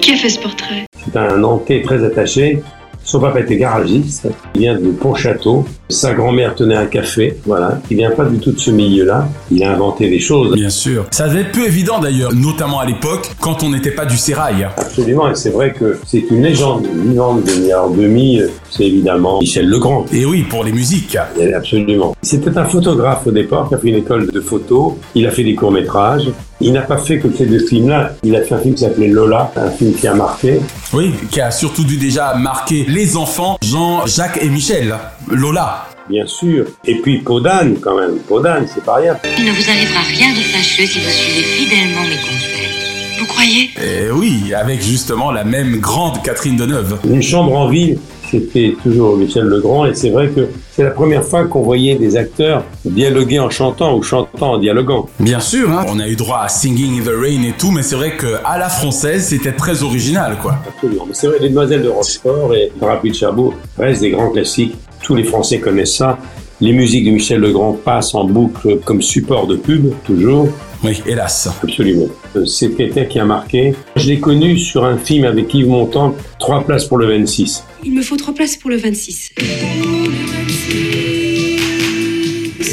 Qui 0.00 0.12
a 0.12 0.16
fait 0.16 0.28
ce 0.30 0.40
portrait? 0.40 0.84
C'est 1.04 1.16
un 1.16 1.36
Nantais 1.36 1.82
très 1.82 2.02
attaché. 2.04 2.62
Son 3.04 3.20
papa 3.20 3.40
était 3.40 3.56
garagiste. 3.58 4.28
Il 4.54 4.62
vient 4.62 4.78
de 4.78 4.88
Pontchâteau. 4.88 5.66
Sa 5.90 6.14
grand-mère 6.14 6.54
tenait 6.54 6.74
un 6.74 6.86
café. 6.86 7.36
Voilà. 7.44 7.80
Il 7.90 7.98
vient 7.98 8.10
pas 8.10 8.24
du 8.24 8.38
tout 8.38 8.52
de 8.52 8.58
ce 8.58 8.70
milieu-là. 8.70 9.28
Il 9.50 9.62
a 9.62 9.72
inventé 9.72 10.08
des 10.08 10.18
choses. 10.18 10.54
Bien 10.54 10.70
sûr. 10.70 11.04
Ça 11.10 11.28
devait 11.28 11.42
être 11.42 11.52
peu 11.52 11.66
évident 11.66 11.98
d'ailleurs, 11.98 12.34
notamment 12.34 12.80
à 12.80 12.86
l'époque, 12.86 13.30
quand 13.40 13.62
on 13.62 13.70
n'était 13.70 13.90
pas 13.90 14.06
du 14.06 14.16
sérail. 14.16 14.66
Absolument. 14.78 15.30
Et 15.30 15.34
c'est 15.34 15.50
vrai 15.50 15.72
que 15.72 15.98
c'est 16.06 16.24
une 16.30 16.42
légende 16.42 16.86
vivante 16.86 17.44
de 17.44 17.52
milliard 17.52 17.90
demi. 17.90 18.40
C'est 18.70 18.84
évidemment 18.84 19.38
Michel 19.40 19.68
Legrand. 19.68 20.06
Et 20.10 20.24
oui, 20.24 20.42
pour 20.42 20.64
les 20.64 20.72
musiques. 20.72 21.16
Absolument. 21.54 22.16
C'était 22.22 22.56
un 22.56 22.64
photographe 22.64 23.26
au 23.26 23.30
départ 23.30 23.68
qui 23.68 23.74
a 23.74 23.78
fait 23.78 23.88
une 23.88 23.96
école 23.96 24.30
de 24.30 24.40
photo. 24.40 24.98
Il 25.14 25.26
a 25.26 25.30
fait 25.30 25.44
des 25.44 25.54
courts-métrages. 25.54 26.30
Il 26.66 26.72
n'a 26.72 26.80
pas 26.80 26.96
fait 26.96 27.18
que 27.18 27.28
ces 27.30 27.44
deux 27.44 27.58
films-là. 27.58 28.12
Il 28.22 28.34
a 28.34 28.40
fait 28.40 28.54
un 28.54 28.58
film 28.58 28.74
qui 28.74 28.84
s'appelait 28.84 29.08
Lola, 29.08 29.52
un 29.54 29.70
film 29.70 29.92
qui 29.92 30.06
a 30.06 30.14
marqué. 30.14 30.60
Oui, 30.94 31.12
qui 31.30 31.38
a 31.42 31.50
surtout 31.50 31.84
dû 31.84 31.98
déjà 31.98 32.32
marquer 32.36 32.86
les 32.88 33.18
enfants, 33.18 33.58
Jean, 33.62 34.06
Jacques 34.06 34.38
et 34.40 34.48
Michel. 34.48 34.94
Lola. 35.30 35.84
Bien 36.08 36.26
sûr. 36.26 36.64
Et 36.86 37.02
puis 37.02 37.18
Podane, 37.18 37.76
quand 37.82 38.00
même. 38.00 38.16
Podane, 38.26 38.66
c'est 38.66 38.82
pas 38.82 38.94
rien. 38.94 39.14
Il 39.36 39.44
ne 39.44 39.50
vous 39.50 39.70
arrivera 39.70 40.00
rien 40.08 40.30
de 40.30 40.40
fâcheux 40.40 40.86
si 40.86 41.00
vous 41.00 41.10
suivez 41.10 41.42
fidèlement 41.42 42.02
mes 42.04 42.16
conseils. 42.16 43.18
Vous 43.20 43.26
croyez? 43.26 43.70
Et 43.76 44.10
oui, 44.10 44.54
avec 44.54 44.80
justement 44.80 45.32
la 45.32 45.44
même 45.44 45.80
grande 45.80 46.22
Catherine 46.22 46.56
Deneuve. 46.56 46.96
Une 47.04 47.22
chambre 47.22 47.54
en 47.58 47.68
ville, 47.68 47.98
c'était 48.34 48.74
toujours 48.82 49.16
Michel 49.16 49.44
Legrand. 49.44 49.86
Et 49.86 49.94
c'est 49.94 50.10
vrai 50.10 50.28
que 50.28 50.48
c'est 50.72 50.82
la 50.82 50.90
première 50.90 51.24
fois 51.24 51.44
qu'on 51.44 51.62
voyait 51.62 51.94
des 51.94 52.16
acteurs 52.16 52.64
dialoguer 52.84 53.38
en 53.38 53.50
chantant 53.50 53.96
ou 53.96 54.02
chantant 54.02 54.52
en 54.54 54.58
dialoguant. 54.58 55.08
Bien 55.20 55.40
sûr, 55.40 55.70
hein. 55.70 55.84
on 55.88 56.00
a 56.00 56.08
eu 56.08 56.16
droit 56.16 56.40
à 56.42 56.48
Singing 56.48 57.00
in 57.00 57.04
the 57.04 57.14
Rain 57.14 57.42
et 57.42 57.54
tout, 57.56 57.70
mais 57.70 57.82
c'est 57.82 57.96
vrai 57.96 58.16
que 58.16 58.38
à 58.44 58.58
la 58.58 58.68
française, 58.68 59.26
c'était 59.26 59.52
très 59.52 59.82
original, 59.82 60.36
quoi. 60.40 60.56
Absolument. 60.66 61.04
Mais 61.06 61.14
c'est 61.14 61.28
vrai, 61.28 61.36
Les 61.40 61.48
Demoiselles 61.48 61.82
de 61.82 61.88
Rochefort 61.88 62.54
et 62.54 62.72
Parapluie 62.80 63.10
de 63.10 63.16
Cherbourg 63.16 63.54
restent 63.78 64.00
des 64.02 64.10
grands 64.10 64.30
classiques. 64.30 64.74
Tous 65.02 65.14
les 65.14 65.24
Français 65.24 65.58
connaissent 65.60 65.96
ça. 65.96 66.18
Les 66.60 66.72
musiques 66.72 67.04
de 67.04 67.10
Michel 67.10 67.40
Legrand 67.40 67.72
passent 67.72 68.14
en 68.14 68.24
boucle 68.24 68.78
comme 68.84 69.02
support 69.02 69.46
de 69.46 69.56
pub, 69.56 69.92
toujours. 70.06 70.48
Oui, 70.84 71.02
hélas. 71.06 71.48
Absolument. 71.62 72.06
Euh, 72.36 72.44
C'est 72.44 72.70
quelqu'un 72.70 73.04
qui 73.06 73.18
a 73.18 73.24
marqué. 73.24 73.74
Je 73.96 74.06
l'ai 74.08 74.20
connu 74.20 74.58
sur 74.58 74.84
un 74.84 74.98
film 74.98 75.24
avec 75.24 75.52
Yves 75.54 75.68
Montand, 75.68 76.14
Trois 76.38 76.62
places 76.62 76.84
pour 76.84 76.98
le 76.98 77.06
26. 77.06 77.64
Il 77.84 77.92
me 77.92 78.02
faut 78.02 78.16
trois 78.16 78.34
places 78.34 78.56
pour 78.56 78.70
le 78.70 78.76
26. 78.76 79.32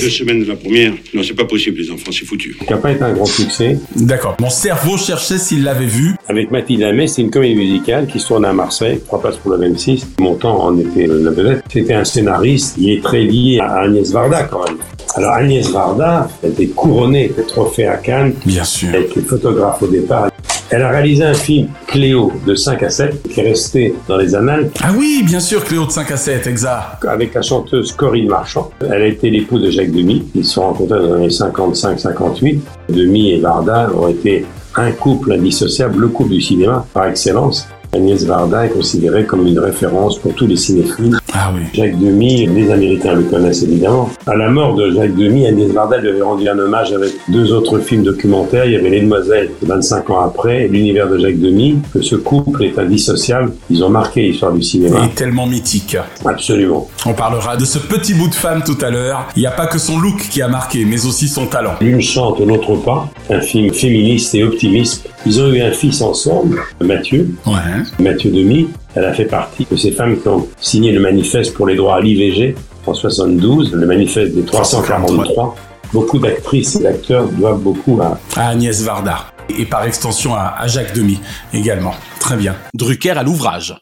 Deux 0.01 0.09
semaines 0.09 0.43
de 0.43 0.47
la 0.47 0.55
première. 0.55 0.93
Non, 1.13 1.21
c'est 1.21 1.35
pas 1.35 1.45
possible, 1.45 1.77
les 1.79 1.91
enfants, 1.91 2.11
c'est 2.11 2.25
foutu. 2.25 2.55
Qui 2.65 2.71
n'a 2.71 2.77
pas 2.77 2.91
été 2.91 3.03
un 3.03 3.13
grand 3.13 3.25
succès. 3.25 3.77
D'accord. 3.95 4.35
Mon 4.39 4.49
cerveau 4.49 4.97
cherchait 4.97 5.37
s'il 5.37 5.63
l'avait 5.63 5.85
vu. 5.85 6.15
Avec 6.27 6.49
Mathilde 6.49 6.83
Amé, 6.83 7.07
c'est 7.07 7.21
une 7.21 7.29
comédie 7.29 7.55
musicale 7.55 8.07
qui 8.07 8.19
se 8.19 8.27
tourne 8.27 8.45
à 8.45 8.53
Marseille, 8.53 8.99
trois 9.05 9.21
places 9.21 9.37
pour 9.37 9.51
le 9.51 9.57
26. 9.57 10.07
Montand 10.19 10.59
en 10.63 10.77
était 10.79 11.05
la 11.05 11.29
vedette. 11.29 11.63
C'était 11.71 11.93
un 11.93 12.05
scénariste, 12.05 12.75
il 12.79 12.89
est 12.91 13.03
très 13.03 13.21
lié 13.21 13.59
à 13.61 13.81
Agnès 13.81 14.11
Varda 14.11 14.45
quand 14.45 14.65
même. 14.67 14.77
Alors 15.15 15.33
Agnès 15.33 15.69
Varda 15.69 16.29
a 16.41 16.47
été 16.47 16.67
couronnée 16.67 17.31
de 17.37 17.43
trophée 17.43 17.85
à 17.85 17.97
Cannes. 17.97 18.33
Bien 18.45 18.63
sûr. 18.63 18.89
Elle 18.93 19.03
était 19.03 19.21
photographe 19.21 19.83
au 19.83 19.87
départ. 19.87 20.31
Elle 20.73 20.83
a 20.83 20.89
réalisé 20.89 21.25
un 21.25 21.33
film, 21.33 21.67
Cléo, 21.85 22.31
de 22.47 22.55
5 22.55 22.81
à 22.83 22.89
7, 22.89 23.23
qui 23.23 23.41
est 23.41 23.43
resté 23.43 23.93
dans 24.07 24.15
les 24.15 24.33
annales. 24.33 24.71
Ah 24.81 24.91
oui, 24.97 25.21
bien 25.25 25.41
sûr, 25.41 25.65
Cléo 25.65 25.85
de 25.85 25.91
5 25.91 26.09
à 26.11 26.15
7, 26.15 26.47
exact. 26.47 27.03
Avec 27.05 27.33
la 27.33 27.41
chanteuse 27.41 27.91
Corinne 27.91 28.29
Marchand. 28.29 28.71
Elle 28.79 29.01
a 29.01 29.07
été 29.07 29.29
l'épouse 29.29 29.61
de 29.63 29.69
Jacques 29.69 29.91
Demy. 29.91 30.29
Ils 30.33 30.45
se 30.45 30.53
sont 30.53 30.61
rencontrés 30.61 30.99
dans 30.99 31.15
les 31.15 31.41
années 31.41 31.51
55-58. 31.51 32.59
Demy 32.87 33.31
et 33.33 33.39
Varda 33.39 33.89
ont 33.93 34.07
été 34.07 34.45
un 34.75 34.91
couple 34.93 35.33
indissociable, 35.33 35.99
le 35.99 36.07
couple 36.07 36.31
du 36.31 36.41
cinéma 36.41 36.85
par 36.93 37.07
excellence. 37.07 37.67
Agnès 37.93 38.23
Varda 38.23 38.65
est 38.65 38.69
considérée 38.69 39.25
comme 39.25 39.45
une 39.45 39.59
référence 39.59 40.17
pour 40.17 40.33
tous 40.33 40.47
les 40.47 40.55
cinéphiles. 40.55 41.17
Ah 41.33 41.51
oui. 41.53 41.61
Jacques 41.73 41.99
Demy, 41.99 42.47
les 42.47 42.71
Américains 42.71 43.15
le 43.15 43.23
connaissent 43.23 43.63
évidemment. 43.63 44.09
À 44.25 44.35
la 44.35 44.49
mort 44.49 44.75
de 44.75 44.91
Jacques 44.91 45.15
Demy, 45.15 45.47
Agnès 45.47 45.71
Varda 45.71 45.97
lui 45.97 46.09
avait 46.09 46.21
rendu 46.21 46.47
un 46.47 46.57
hommage 46.57 46.93
avec 46.93 47.11
deux 47.27 47.51
autres 47.51 47.79
films 47.79 48.03
documentaires. 48.03 48.65
Il 48.65 48.73
y 48.73 48.75
avait 48.77 48.89
Les 48.89 49.01
Demoiselles, 49.01 49.51
25 49.61 50.09
ans 50.09 50.21
après, 50.21 50.65
et 50.65 50.67
l'univers 50.69 51.09
de 51.09 51.17
Jacques 51.17 51.39
Demy. 51.39 51.79
Que 51.93 52.01
ce 52.01 52.15
couple 52.15 52.63
est 52.63 52.79
indissociable. 52.79 53.51
Ils 53.69 53.83
ont 53.83 53.89
marqué 53.89 54.21
l'histoire 54.21 54.53
du 54.53 54.63
cinéma. 54.63 55.05
Et 55.05 55.09
tellement 55.09 55.45
mythique. 55.45 55.97
Absolument. 56.23 56.87
On 57.05 57.13
parlera 57.13 57.57
de 57.57 57.65
ce 57.65 57.77
petit 57.77 58.13
bout 58.13 58.29
de 58.29 58.35
femme 58.35 58.63
tout 58.65 58.77
à 58.81 58.89
l'heure. 58.89 59.27
Il 59.35 59.39
n'y 59.39 59.47
a 59.47 59.51
pas 59.51 59.67
que 59.67 59.79
son 59.79 59.99
look 59.99 60.17
qui 60.29 60.41
a 60.41 60.47
marqué, 60.47 60.85
mais 60.85 61.05
aussi 61.05 61.27
son 61.27 61.45
talent. 61.45 61.75
L'une 61.81 62.01
chante, 62.01 62.39
l'autre 62.39 62.75
pas. 62.75 63.09
Un 63.29 63.41
film 63.41 63.73
féministe 63.73 64.33
et 64.35 64.43
optimiste 64.43 65.09
Ils 65.25 65.41
ont 65.41 65.51
eu 65.51 65.61
un 65.61 65.71
fils 65.71 66.01
ensemble, 66.01 66.61
Mathieu. 66.79 67.29
Ouais. 67.45 67.80
Mathieu 67.99 68.31
Demi. 68.31 68.69
Elle 68.95 69.05
a 69.05 69.13
fait 69.13 69.25
partie 69.25 69.65
de 69.69 69.75
ces 69.75 69.91
femmes 69.91 70.19
qui 70.19 70.27
ont 70.27 70.47
signé 70.59 70.91
le 70.91 70.99
manifeste 70.99 71.53
pour 71.53 71.67
les 71.67 71.75
droits 71.75 71.95
à 71.97 72.01
l'IVG 72.01 72.55
en 72.87 72.93
72, 72.93 73.73
le 73.73 73.85
manifeste 73.85 74.33
des 74.33 74.43
343. 74.43 75.55
Beaucoup 75.93 76.19
d'actrices 76.19 76.77
et 76.77 76.83
d'acteurs 76.83 77.27
doivent 77.27 77.59
beaucoup 77.59 77.99
à... 78.01 78.19
À 78.35 78.49
Agnès 78.49 78.81
Varda. 78.81 79.17
Et 79.57 79.65
par 79.65 79.83
extension 79.83 80.33
à, 80.33 80.55
à 80.57 80.67
Jacques 80.67 80.93
Demy 80.95 81.19
également. 81.53 81.93
Très 82.19 82.37
bien. 82.37 82.55
Drucker 82.73 83.11
à 83.11 83.23
l'ouvrage. 83.23 83.75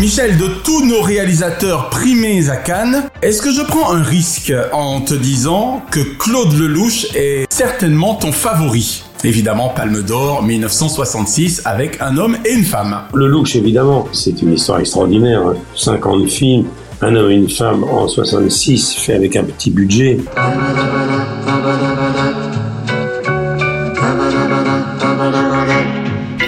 Michel, 0.00 0.36
de 0.36 0.46
tous 0.64 0.84
nos 0.84 1.00
réalisateurs 1.00 1.88
primés 1.88 2.50
à 2.50 2.56
Cannes, 2.56 3.04
est-ce 3.22 3.40
que 3.40 3.52
je 3.52 3.62
prends 3.62 3.92
un 3.92 4.02
risque 4.02 4.52
en 4.72 5.00
te 5.00 5.14
disant 5.14 5.82
que 5.90 6.00
Claude 6.18 6.52
Lelouch 6.52 7.06
est 7.14 7.46
certainement 7.50 8.14
ton 8.16 8.32
favori? 8.32 9.04
Évidemment, 9.22 9.70
Palme 9.70 10.02
d'Or 10.02 10.42
1966 10.42 11.62
avec 11.64 12.00
un 12.00 12.16
homme 12.18 12.36
et 12.44 12.52
une 12.52 12.64
femme. 12.64 12.98
Lelouch, 13.14 13.56
évidemment, 13.56 14.06
c'est 14.12 14.42
une 14.42 14.52
histoire 14.54 14.80
extraordinaire. 14.80 15.40
hein. 15.46 15.54
50 15.76 16.28
films, 16.28 16.66
un 17.00 17.14
homme 17.14 17.30
et 17.30 17.34
une 17.36 17.48
femme 17.48 17.84
en 17.84 18.06
66, 18.08 18.94
fait 18.96 19.14
avec 19.14 19.36
un 19.36 19.44
petit 19.44 19.70
budget. 19.70 20.18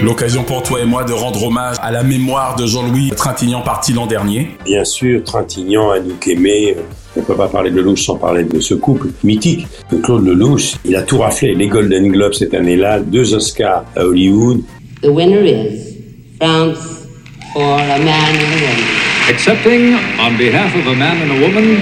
L'occasion 0.03 0.43
pour 0.43 0.61
toi 0.61 0.79
et 0.79 0.85
moi 0.85 1.03
de 1.03 1.11
rendre 1.11 1.43
hommage 1.43 1.77
à 1.81 1.91
la 1.91 2.03
mémoire 2.03 2.55
de 2.55 2.67
Jean-Louis 2.67 3.11
Trintignant 3.15 3.61
parti 3.61 3.93
l'an 3.93 4.05
dernier. 4.05 4.49
Bien 4.63 4.85
sûr, 4.85 5.23
Trintignant, 5.23 5.89
Anouk 5.89 6.27
Aimé, 6.27 6.75
euh, 6.77 6.81
on 7.15 7.21
ne 7.21 7.25
peut 7.25 7.35
pas 7.35 7.47
parler 7.47 7.71
de 7.71 7.77
Lelouch 7.77 8.05
sans 8.05 8.15
parler 8.15 8.43
de 8.43 8.59
ce 8.59 8.75
couple 8.75 9.07
mythique. 9.23 9.67
De 9.91 9.97
Claude 9.97 10.23
Lelouch, 10.25 10.75
il 10.85 10.95
a 10.95 11.01
tout 11.01 11.17
raflé. 11.17 11.55
Les 11.55 11.67
Golden 11.67 12.11
Globes 12.11 12.33
cette 12.33 12.53
année-là, 12.53 12.99
deux 12.99 13.33
Oscars 13.33 13.85
à 13.95 14.05
Hollywood. 14.05 14.61
The 15.01 15.07
winner 15.07 15.43
is 15.43 15.95
France 16.39 17.07
for 17.53 17.63
a 17.63 17.97
man 17.97 18.35
and 18.35 18.53
a 18.53 18.61
woman. 18.61 18.83
Accepting, 19.29 19.95
on 20.19 20.37
behalf 20.37 20.75
of 20.75 20.87
a 20.87 20.95
man 20.95 21.17
and 21.23 21.31
a 21.31 21.41
woman, 21.41 21.77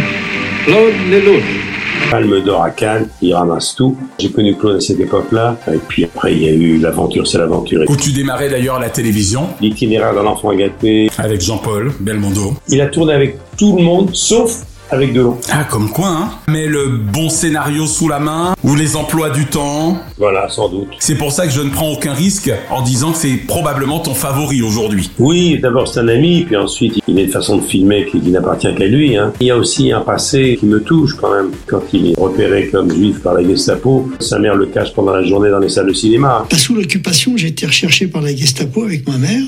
Claude 0.65 0.93
Lelouch. 1.11 1.64
Palme 2.09 2.41
d'or 2.41 2.63
à 2.63 2.69
Cannes, 2.69 3.07
il 3.21 3.33
ramasse 3.33 3.75
tout. 3.75 3.97
J'ai 4.19 4.31
connu 4.31 4.55
Claude 4.55 4.77
à 4.77 4.79
cette 4.79 4.99
époque-là. 4.99 5.57
Et 5.73 5.77
puis 5.77 6.05
après, 6.05 6.33
il 6.33 6.43
y 6.43 6.47
a 6.47 6.51
eu 6.51 6.77
L'aventure, 6.77 7.27
c'est 7.27 7.37
l'aventure. 7.37 7.83
Où 7.87 7.95
tu 7.95 8.11
démarrais 8.11 8.49
d'ailleurs 8.49 8.79
la 8.79 8.89
télévision. 8.89 9.47
L'itinéraire 9.61 10.13
d'un 10.13 10.25
enfant 10.25 10.53
gâté. 10.53 11.09
Avec 11.17 11.41
Jean-Paul 11.41 11.91
Belmondo. 11.99 12.53
Il 12.67 12.81
a 12.81 12.87
tourné 12.87 13.13
avec 13.13 13.37
tout 13.57 13.75
le 13.75 13.83
monde, 13.83 14.09
sauf 14.13 14.65
avec 14.91 15.13
Delon. 15.13 15.37
Ah, 15.51 15.63
comme 15.63 15.89
quoi, 15.89 16.07
hein 16.07 16.29
Mais 16.47 16.67
le 16.67 16.87
bon 16.87 17.29
scénario 17.29 17.85
sous 17.85 18.07
la 18.07 18.19
main, 18.19 18.53
ou 18.63 18.75
les 18.75 18.95
emplois 18.95 19.29
du 19.29 19.45
temps. 19.45 19.97
Voilà, 20.17 20.49
sans 20.49 20.69
doute. 20.69 20.89
C'est 20.99 21.15
pour 21.15 21.31
ça 21.31 21.45
que 21.47 21.53
je 21.53 21.61
ne 21.61 21.69
prends 21.69 21.91
aucun 21.91 22.13
risque 22.13 22.51
en 22.69 22.81
disant 22.81 23.11
que 23.11 23.17
c'est 23.17 23.35
probablement 23.47 23.99
ton 23.99 24.13
favori 24.13 24.61
aujourd'hui. 24.61 25.09
Oui, 25.19 25.59
d'abord 25.61 25.87
c'est 25.87 25.99
un 25.99 26.07
ami, 26.07 26.43
puis 26.43 26.55
ensuite 26.55 26.99
il 27.07 27.19
a 27.19 27.21
une 27.21 27.31
façon 27.31 27.57
de 27.57 27.63
filmer 27.63 28.05
qui, 28.05 28.19
qui 28.19 28.29
n'appartient 28.29 28.73
qu'à 28.75 28.85
lui. 28.85 29.17
Hein. 29.17 29.33
Il 29.39 29.47
y 29.47 29.51
a 29.51 29.57
aussi 29.57 29.91
un 29.91 30.01
passé 30.01 30.57
qui 30.59 30.65
me 30.65 30.81
touche 30.81 31.15
quand 31.15 31.33
même. 31.33 31.51
Quand 31.67 31.81
il 31.93 32.11
est 32.11 32.19
repéré 32.19 32.67
comme 32.67 32.91
juif 32.91 33.19
par 33.21 33.33
la 33.33 33.43
Gestapo, 33.43 34.09
sa 34.19 34.39
mère 34.39 34.55
le 34.55 34.67
cache 34.67 34.93
pendant 34.93 35.13
la 35.13 35.23
journée 35.23 35.49
dans 35.49 35.59
les 35.59 35.69
salles 35.69 35.87
de 35.87 35.93
cinéma. 35.93 36.45
Pas 36.49 36.57
sous 36.57 36.75
l'occupation, 36.75 37.37
j'ai 37.37 37.47
été 37.47 37.65
recherché 37.65 38.07
par 38.07 38.21
la 38.21 38.35
Gestapo 38.35 38.83
avec 38.83 39.07
ma 39.07 39.17
mère. 39.17 39.43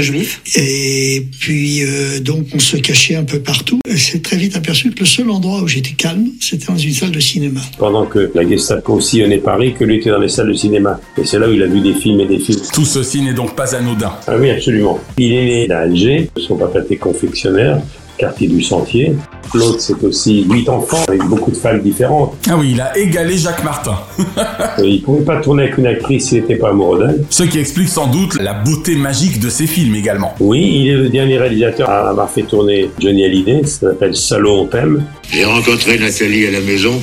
Juif 0.00 0.40
Et 0.56 1.26
puis, 1.40 1.82
euh, 1.82 2.20
donc, 2.20 2.46
on 2.54 2.58
se 2.58 2.76
cachait 2.76 3.16
un 3.16 3.24
peu 3.24 3.40
partout. 3.40 3.78
Et 3.86 3.96
C'est 3.96 4.22
très 4.22 4.36
vite 4.36 4.56
aperçu 4.56 4.90
que 4.90 5.00
le 5.00 5.06
seul 5.06 5.28
endroit 5.30 5.60
où 5.60 5.68
j'étais 5.68 5.92
calme, 5.92 6.28
c'était 6.40 6.66
dans 6.66 6.76
une 6.76 6.92
salle 6.92 7.10
de 7.10 7.20
cinéma. 7.20 7.60
Pendant 7.78 8.06
que 8.06 8.30
la 8.34 8.48
Gestapo 8.48 9.00
sillonnait 9.00 9.38
Paris, 9.38 9.74
que 9.78 9.84
lui 9.84 9.96
était 9.96 10.10
dans 10.10 10.20
les 10.20 10.28
salles 10.28 10.48
de 10.48 10.54
cinéma. 10.54 11.00
Et 11.18 11.24
c'est 11.24 11.38
là 11.38 11.48
où 11.48 11.52
il 11.52 11.62
a 11.62 11.66
vu 11.66 11.80
des 11.80 11.94
films 11.94 12.20
et 12.20 12.26
des 12.26 12.38
films. 12.38 12.60
Tout 12.72 12.84
ceci 12.84 13.20
n'est 13.20 13.34
donc 13.34 13.54
pas 13.54 13.74
anodin. 13.74 14.12
Ah 14.26 14.36
oui, 14.38 14.50
absolument. 14.50 14.98
Il 15.18 15.32
est 15.32 15.66
né 15.66 15.70
à 15.70 15.80
Alger, 15.80 16.30
son 16.36 16.56
papa 16.56 16.80
était 16.80 16.96
confectionnaire, 16.96 17.80
quartier 18.22 18.46
du 18.46 18.62
Sentier. 18.62 19.16
Claude, 19.50 19.80
c'est 19.80 20.00
aussi 20.04 20.44
huit 20.44 20.68
enfants 20.68 21.04
avec 21.08 21.22
beaucoup 21.24 21.50
de 21.50 21.56
femmes 21.56 21.82
différentes. 21.82 22.34
Ah 22.48 22.56
oui, 22.56 22.70
il 22.72 22.80
a 22.80 22.96
égalé 22.96 23.36
Jacques 23.36 23.64
Martin. 23.64 23.98
Euh, 24.78 24.86
il 24.86 25.02
pouvait 25.02 25.24
pas 25.24 25.38
tourner 25.38 25.64
avec 25.64 25.76
une 25.76 25.86
actrice 25.86 26.28
s'il 26.28 26.40
n'était 26.40 26.56
pas 26.56 26.70
amoureux 26.70 27.06
d'elle. 27.06 27.24
Ce 27.28 27.42
qui 27.42 27.58
explique 27.58 27.90
sans 27.90 28.06
doute 28.06 28.40
la 28.40 28.54
beauté 28.54 28.94
magique 28.96 29.38
de 29.38 29.50
ses 29.50 29.66
films 29.66 29.94
également. 29.94 30.34
Oui, 30.40 30.62
il 30.62 30.88
est 30.88 30.96
le 30.96 31.08
dernier 31.10 31.36
réalisateur 31.36 31.90
à 31.90 32.08
avoir 32.08 32.30
fait 32.30 32.42
tourner 32.42 32.90
Johnny 32.98 33.24
Hallyday, 33.24 33.64
ça 33.64 33.90
s'appelle 33.90 34.16
Salon 34.16 34.62
on 34.62 34.66
t'aime. 34.66 35.04
J'ai 35.30 35.44
rencontré 35.44 35.98
Nathalie 35.98 36.46
à 36.46 36.52
la 36.52 36.60
maison 36.60 36.94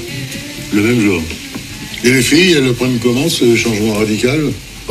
le 0.74 0.82
même 0.82 1.00
jour. 1.00 1.22
Et 2.04 2.12
les 2.12 2.22
filles, 2.22 2.54
elles 2.58 2.66
le 2.66 2.74
prennent 2.74 2.98
comment 3.04 3.30
ce 3.30 3.56
changement 3.56 3.94
radical? 3.94 4.40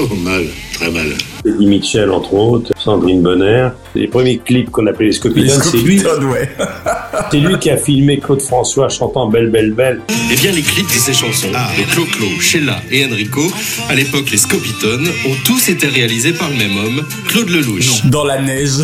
Oh, 0.01 0.07
mal, 0.23 0.45
très 0.75 0.91
mal. 0.93 1.09
Eddie 1.45 1.67
Mitchell, 1.67 2.11
entre 2.13 2.33
autres, 2.35 2.73
Sandrine 2.79 3.21
Bonner. 3.21 3.71
Les 3.97 4.07
premiers 4.07 4.39
clips 4.39 4.71
qu'on 4.71 4.87
appelait 4.87 5.07
les 5.07 5.13
Scopitones, 5.13 5.61
c'est 5.61 5.79
lui. 5.79 6.01
ouais. 6.01 6.49
C'est 7.31 7.39
lui 7.41 7.59
qui 7.59 7.69
a 7.69 7.77
filmé 7.77 8.19
Claude 8.19 8.41
François 8.41 8.89
chantant 8.89 9.29
Belle, 9.29 9.51
Belle, 9.51 9.73
Belle. 9.73 10.01
Eh 10.33 10.37
bien, 10.37 10.53
les 10.53 10.63
clips 10.63 10.87
de 10.87 10.93
ces 10.93 11.13
chansons 11.13 11.49
de 11.49 11.93
Clo-Clo, 11.93 12.27
Sheila 12.41 12.81
et 12.91 13.05
Enrico, 13.05 13.43
à 13.91 13.95
l'époque 13.95 14.31
les 14.31 14.39
Scopitones, 14.39 15.09
ont 15.27 15.35
tous 15.45 15.69
été 15.69 15.89
réalisés 15.89 16.33
par 16.33 16.49
le 16.49 16.57
même 16.57 16.77
homme, 16.79 17.05
Claude 17.27 17.51
Lelouch. 17.51 18.07
Dans 18.07 18.25
la 18.25 18.41
neige. 18.41 18.79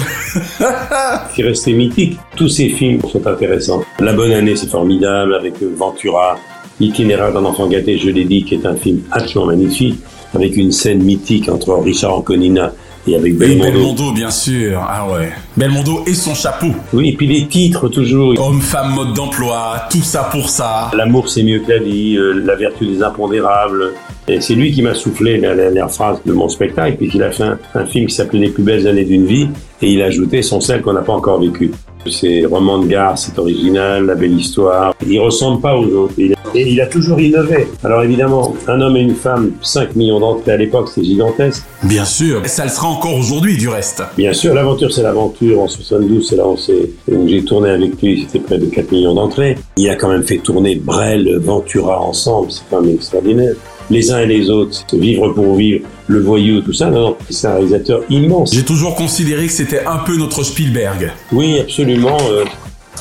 qui 1.35 1.41
est 1.41 1.45
resté 1.45 1.73
mythique. 1.73 2.19
Tous 2.37 2.49
ces 2.49 2.69
films 2.71 3.01
sont 3.11 3.27
intéressants. 3.27 3.85
La 4.01 4.13
Bonne 4.13 4.33
Année, 4.33 4.57
c'est 4.57 4.69
formidable, 4.71 5.35
avec 5.35 5.55
euh, 5.63 5.73
Ventura. 5.75 6.39
L'itinéraire 6.81 7.33
d'un 7.33 7.45
enfant 7.45 7.69
gâté, 7.69 7.99
je 7.99 8.11
l'ai 8.11 8.25
dit, 8.25 8.45
qui 8.45 8.57
est 8.57 8.67
un 8.67 8.75
film 8.75 9.01
absolument 9.13 9.53
magnifique, 9.53 9.97
avec 10.35 10.57
une 10.57 10.73
scène 10.73 11.03
mythique 11.03 11.49
entre 11.49 11.75
Richard 11.75 12.19
Anconina 12.19 12.73
et 13.07 13.17
avec 13.17 13.35
Et 13.35 13.37
Belmondo. 13.37 13.73
Belmondo, 13.73 14.13
bien 14.13 14.31
sûr. 14.31 14.81
Ah 14.81 15.07
ouais. 15.11 15.31
Belmondo 15.57 16.05
et 16.07 16.15
son 16.15 16.35
chapeau. 16.35 16.69
Oui, 16.93 17.11
et 17.11 17.13
puis 17.13 17.27
les 17.27 17.47
titres 17.47 17.89
toujours. 17.89 18.35
Homme, 18.39 18.61
femme, 18.61 18.95
mode 18.95 19.15
d'emploi, 19.15 19.83
tout 19.91 20.03
ça 20.03 20.29
pour 20.31 20.49
ça. 20.49 20.91
L'amour 20.95 21.29
c'est 21.29 21.43
mieux 21.43 21.61
que 21.61 21.73
la 21.73 21.79
vie, 21.79 22.17
euh, 22.17 22.43
la 22.45 22.57
vertu 22.57 22.87
des 22.87 23.03
impondérables. 23.03 23.93
Et 24.27 24.41
c'est 24.41 24.55
lui 24.55 24.73
qui 24.73 24.81
m'a 24.81 24.95
soufflé 24.95 25.37
la 25.39 25.55
dernière 25.55 25.91
phrase 25.91 26.19
de 26.25 26.33
mon 26.33 26.49
spectacle, 26.49 26.97
puis 26.97 27.11
qu'il 27.11 27.23
a 27.23 27.31
fait 27.31 27.43
un, 27.43 27.59
un 27.75 27.85
film 27.85 28.07
qui 28.07 28.15
s'appelait 28.15 28.41
Les 28.41 28.49
plus 28.49 28.63
belles 28.63 28.89
années 28.89 29.05
d'une 29.05 29.27
vie, 29.27 29.49
et 29.83 29.93
il 29.93 30.01
a 30.01 30.07
ajouté 30.07 30.41
sont 30.41 30.63
celles 30.63 30.81
qu'on 30.81 30.95
n'a 30.95 31.03
pas 31.03 31.13
encore 31.13 31.41
vécues. 31.41 31.73
C'est 32.11 32.45
roman 32.45 32.79
de 32.81 32.87
gare, 32.87 33.17
c'est 33.19 33.39
original, 33.39 34.05
la 34.07 34.15
belle 34.15 34.39
histoire. 34.39 34.95
Il 35.07 35.19
ressemble 35.21 35.61
pas 35.61 35.77
aux 35.77 35.87
autres. 35.87 36.15
Il 36.19 36.35
et 36.57 36.71
il 36.71 36.81
a 36.81 36.87
toujours 36.87 37.19
innové. 37.19 37.67
Alors 37.83 38.03
évidemment, 38.05 38.55
un 38.69 38.81
homme 38.81 38.97
et 38.97 39.01
une 39.01 39.15
femme, 39.17 39.53
5 39.63 39.97
millions 39.97 40.21
d'entrées 40.21 40.53
à 40.53 40.57
l'époque, 40.57 40.89
c'est 40.95 41.03
gigantesque. 41.03 41.65
Bien 41.83 42.05
sûr. 42.05 42.43
Et 42.45 42.49
ça 42.49 42.63
le 42.65 42.71
sera 42.71 42.87
encore 42.89 43.17
aujourd'hui, 43.19 43.57
du 43.57 43.69
reste. 43.69 44.03
Bien 44.17 44.33
sûr, 44.33 44.55
l'aventure 44.55 44.93
c'est 44.93 45.03
l'aventure. 45.03 45.61
En 45.61 45.67
72, 45.69 46.29
c'est 46.29 46.37
là 46.37 46.47
où, 46.47 46.57
c'est- 46.57 46.91
où 47.11 47.27
j'ai 47.27 47.43
tourné 47.45 47.71
avec 47.71 48.01
lui, 48.01 48.23
c'était 48.27 48.39
près 48.45 48.59
de 48.59 48.67
4 48.67 48.93
millions 48.93 49.15
d'entrées. 49.15 49.57
Il 49.77 49.89
a 49.91 49.97
quand 49.97 50.09
même 50.09 50.23
fait 50.23 50.39
tourner 50.39 50.77
Brel, 50.77 51.39
Ventura 51.39 52.01
ensemble, 52.01 52.53
c'est 52.53 52.63
quand 52.71 52.83
même 52.83 52.95
extraordinaire. 52.95 53.55
Les 53.91 54.11
uns 54.11 54.21
et 54.21 54.27
les 54.27 54.49
autres, 54.51 54.85
vivre 54.97 55.29
pour 55.31 55.57
vivre, 55.57 55.87
le 56.07 56.21
voyou, 56.21 56.61
tout 56.63 56.73
ça, 56.73 56.91
non, 56.91 57.01
non, 57.01 57.17
c'est 57.31 57.47
un 57.47 57.55
réalisateur 57.55 58.03
immense. 58.11 58.55
J'ai 58.55 58.65
toujours 58.65 58.95
considéré 58.95 59.47
que 59.47 59.53
c'était 59.53 59.85
un 59.85 59.99
peu 59.99 60.17
notre 60.17 60.43
Spielberg. 60.43 61.13
Oui, 61.33 61.59
absolument. 61.61 62.17
euh, 62.31 62.45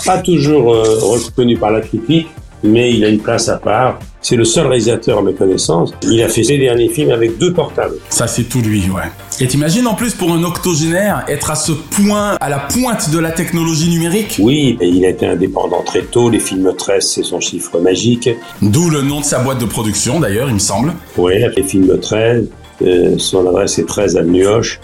pas 0.06 0.18
toujours 0.18 0.74
euh, 0.74 0.84
reconnu 1.02 1.58
par 1.58 1.72
la 1.72 1.82
critique, 1.82 2.28
mais 2.64 2.94
il 2.94 3.04
a 3.04 3.10
une 3.10 3.20
place 3.20 3.50
à 3.50 3.58
part. 3.58 4.00
C'est 4.22 4.38
le 4.38 4.46
seul 4.46 4.68
réalisateur 4.68 5.18
à 5.18 5.22
ma 5.22 5.34
connaissance. 5.34 5.94
Il 6.04 6.22
a 6.24 6.30
fait 6.30 6.44
ses 6.44 6.58
derniers 6.58 6.88
films 6.88 7.12
avec 7.12 7.38
deux 7.38 7.52
portables. 7.52 7.96
Ça, 8.10 8.26
c'est 8.26 8.44
tout 8.44 8.62
lui, 8.62 8.90
ouais. 8.90 9.02
Et 9.42 9.48
t'imagines 9.48 9.86
en 9.86 9.96
plus 9.96 10.14
pour 10.14 10.32
un 10.32 10.44
octogénaire 10.44 11.26
être 11.28 11.52
à 11.52 11.56
ce 11.56 11.74
point, 11.74 12.38
à 12.40 12.50
la 12.50 12.60
pointe 12.60 13.10
de 13.12 13.20
la 13.20 13.32
technologie 13.32 13.90
numérique? 13.90 14.38
Oui, 14.40 14.78
et 14.80 14.88
il 14.88 15.04
a 15.06 15.10
été 15.10 15.28
indépendant 15.28 15.84
très 15.84 16.04
tôt. 16.04 16.30
Les 16.30 16.40
films 16.40 16.74
13, 16.78 17.06
c'est 17.06 17.24
son 17.24 17.42
chiffre 17.42 17.80
magique. 17.80 18.30
D'où 18.62 18.90
le 18.90 19.02
nom 19.02 19.20
de 19.20 19.26
sa 19.26 19.40
boîte 19.40 19.60
de 19.60 19.66
production, 19.66 20.22
d'ailleurs, 20.22 20.48
il 20.48 20.54
me 20.54 20.60
semble. 20.60 20.94
Oui, 21.18 21.34
les 21.58 21.64
films 21.64 22.00
13, 22.00 22.48
euh, 22.82 23.16
son 23.18 23.46
adresse 23.48 23.78
est 23.78 23.86
13 23.86 24.16
avenue 24.16 24.48
Hoche. 24.48 24.80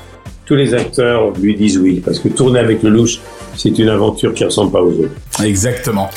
Tous 0.45 0.55
les 0.55 0.73
acteurs 0.73 1.31
lui 1.39 1.55
disent 1.55 1.77
oui, 1.77 2.01
parce 2.03 2.19
que 2.19 2.27
tourner 2.27 2.59
avec 2.59 2.83
le 2.83 2.89
louche, 2.89 3.19
c'est 3.55 3.77
une 3.77 3.89
aventure 3.89 4.33
qui 4.33 4.43
ressemble 4.43 4.71
pas 4.71 4.81
aux 4.81 4.91
autres. 4.91 5.43
Exactement. 5.43 6.09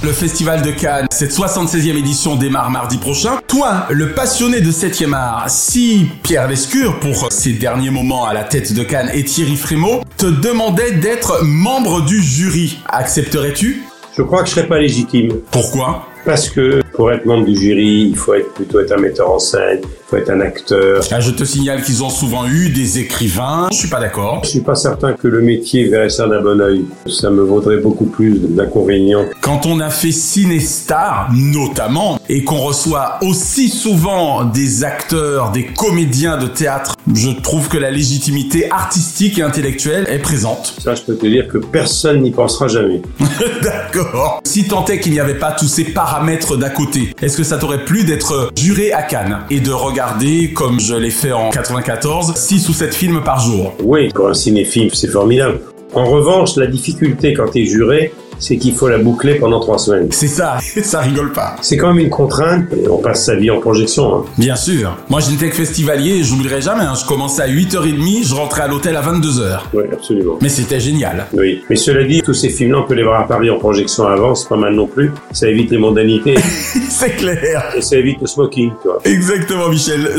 Le 0.00 0.12
Festival 0.12 0.62
de 0.62 0.70
Cannes, 0.70 1.08
cette 1.10 1.32
76e 1.32 1.96
édition 1.96 2.36
démarre 2.36 2.70
mardi 2.70 2.98
prochain. 2.98 3.40
Toi, 3.48 3.86
le 3.90 4.12
passionné 4.12 4.60
de 4.60 4.70
7e 4.70 5.12
art, 5.12 5.50
si 5.50 6.06
Pierre 6.22 6.46
Lescure, 6.46 7.00
pour 7.00 7.32
ses 7.32 7.54
derniers 7.54 7.90
moments 7.90 8.24
à 8.24 8.32
la 8.32 8.44
tête 8.44 8.72
de 8.74 8.84
Cannes, 8.84 9.10
et 9.12 9.24
Thierry 9.24 9.56
Frémaux, 9.56 10.02
te 10.16 10.26
demandaient 10.26 10.92
d'être 10.92 11.42
membre 11.42 12.04
du 12.04 12.22
jury, 12.22 12.78
accepterais-tu? 12.88 13.82
Je 14.16 14.22
crois 14.22 14.42
que 14.42 14.48
je 14.48 14.54
serais 14.54 14.68
pas 14.68 14.78
légitime. 14.78 15.32
Pourquoi? 15.50 16.06
Parce 16.24 16.48
que 16.48 16.80
pour 16.94 17.10
être 17.10 17.26
membre 17.26 17.46
du 17.46 17.56
jury, 17.56 18.10
il 18.10 18.16
faut 18.16 18.34
être 18.34 18.54
plutôt 18.54 18.78
être 18.78 18.92
un 18.92 19.00
metteur 19.00 19.28
en 19.28 19.40
scène, 19.40 19.80
faut 20.08 20.16
être 20.16 20.30
un 20.30 20.40
acteur. 20.40 21.02
Ah, 21.10 21.20
je 21.20 21.30
te 21.30 21.44
signale 21.44 21.82
qu'ils 21.82 22.02
ont 22.02 22.08
souvent 22.10 22.46
eu 22.46 22.70
des 22.70 22.98
écrivains. 22.98 23.68
Je 23.70 23.76
suis 23.76 23.88
pas 23.88 24.00
d'accord. 24.00 24.40
Je 24.44 24.48
suis 24.48 24.60
pas 24.60 24.74
certain 24.74 25.12
que 25.12 25.28
le 25.28 25.42
métier 25.42 25.86
verrait 25.88 26.08
ça 26.08 26.26
d'un 26.26 26.40
bon 26.40 26.60
oeil. 26.60 26.84
Ça 27.06 27.30
me 27.30 27.42
vaudrait 27.42 27.78
beaucoup 27.78 28.06
plus 28.06 28.38
d'inconvénients. 28.38 29.26
Quand 29.42 29.66
on 29.66 29.80
a 29.80 29.90
fait 29.90 30.12
Cinestar, 30.12 31.28
notamment, 31.34 32.18
et 32.30 32.42
qu'on 32.42 32.58
reçoit 32.58 33.18
aussi 33.22 33.68
souvent 33.68 34.44
des 34.44 34.84
acteurs, 34.84 35.52
des 35.52 35.66
comédiens 35.66 36.38
de 36.38 36.46
théâtre, 36.46 36.94
je 37.14 37.30
trouve 37.30 37.68
que 37.68 37.76
la 37.76 37.90
légitimité 37.90 38.70
artistique 38.70 39.38
et 39.38 39.42
intellectuelle 39.42 40.06
est 40.08 40.18
présente. 40.18 40.74
Ça, 40.82 40.94
je 40.94 41.02
peux 41.02 41.16
te 41.16 41.26
dire 41.26 41.48
que 41.48 41.58
personne 41.58 42.22
n'y 42.22 42.30
pensera 42.30 42.68
jamais. 42.68 43.02
D'accord. 43.62 44.40
Si 44.44 44.68
tant 44.68 44.86
est 44.86 45.00
qu'il 45.00 45.12
n'y 45.12 45.20
avait 45.20 45.38
pas 45.38 45.52
tous 45.52 45.68
ces 45.68 45.84
paramètres 45.84 46.56
d'à 46.56 46.70
côté, 46.70 47.14
est-ce 47.20 47.36
que 47.36 47.44
ça 47.44 47.58
t'aurait 47.58 47.84
plu 47.84 48.04
d'être 48.04 48.50
juré 48.56 48.92
à 48.92 49.02
Cannes 49.02 49.40
et 49.50 49.60
de 49.60 49.70
regarder, 49.70 49.97
comme 50.54 50.78
je 50.78 50.94
l'ai 50.94 51.10
fait 51.10 51.32
en 51.32 51.50
94, 51.50 52.34
6 52.36 52.68
ou 52.68 52.72
7 52.72 52.94
films 52.94 53.22
par 53.24 53.40
jour 53.40 53.74
Oui, 53.82 54.08
pour 54.10 54.28
un 54.28 54.34
cinéphile, 54.34 54.90
c'est 54.94 55.08
formidable. 55.08 55.60
En 55.94 56.04
revanche, 56.04 56.56
la 56.56 56.66
difficulté 56.66 57.32
quand 57.32 57.48
tu 57.50 57.62
es 57.62 57.66
juré, 57.66 58.12
c'est 58.38 58.56
qu'il 58.56 58.74
faut 58.74 58.88
la 58.88 58.98
boucler 58.98 59.36
pendant 59.36 59.60
trois 59.60 59.78
semaines. 59.78 60.08
C'est 60.10 60.28
ça, 60.28 60.58
ça 60.82 61.00
rigole 61.00 61.32
pas. 61.32 61.56
C'est 61.60 61.76
quand 61.76 61.88
même 61.88 62.04
une 62.04 62.10
contrainte, 62.10 62.66
et 62.72 62.88
on 62.88 62.98
passe 62.98 63.24
sa 63.24 63.34
vie 63.34 63.50
en 63.50 63.60
projection. 63.60 64.16
Hein. 64.16 64.24
Bien 64.36 64.56
sûr. 64.56 64.96
Moi, 65.08 65.20
j'étais 65.20 65.48
que 65.50 65.56
festivalier, 65.56 66.22
j'oublierai 66.22 66.60
jamais. 66.60 66.84
Hein. 66.84 66.94
Je 67.00 67.06
commençais 67.06 67.42
à 67.42 67.48
8h30, 67.48 68.26
je 68.26 68.34
rentrais 68.34 68.62
à 68.62 68.68
l'hôtel 68.68 68.96
à 68.96 69.02
22h. 69.02 69.60
Oui, 69.74 69.84
absolument. 69.92 70.38
Mais 70.40 70.48
c'était 70.48 70.80
génial. 70.80 71.26
Oui. 71.32 71.62
Mais 71.68 71.76
cela 71.76 72.04
dit, 72.04 72.22
tous 72.22 72.34
ces 72.34 72.48
films-là, 72.50 72.78
on 72.78 72.86
peut 72.86 72.94
les 72.94 73.04
voir 73.04 73.20
à 73.20 73.26
Paris 73.26 73.50
en 73.50 73.58
projection 73.58 74.06
avant, 74.06 74.34
c'est 74.34 74.48
pas 74.48 74.56
mal 74.56 74.74
non 74.74 74.86
plus. 74.86 75.12
Ça 75.32 75.48
évite 75.48 75.70
les 75.70 75.78
mondanités. 75.78 76.36
c'est 76.88 77.16
clair. 77.16 77.72
Et 77.76 77.82
ça 77.82 77.96
évite 77.96 78.20
le 78.20 78.26
smoking, 78.26 78.72
toi. 78.82 78.98
Exactement, 79.04 79.68
Michel. 79.68 80.18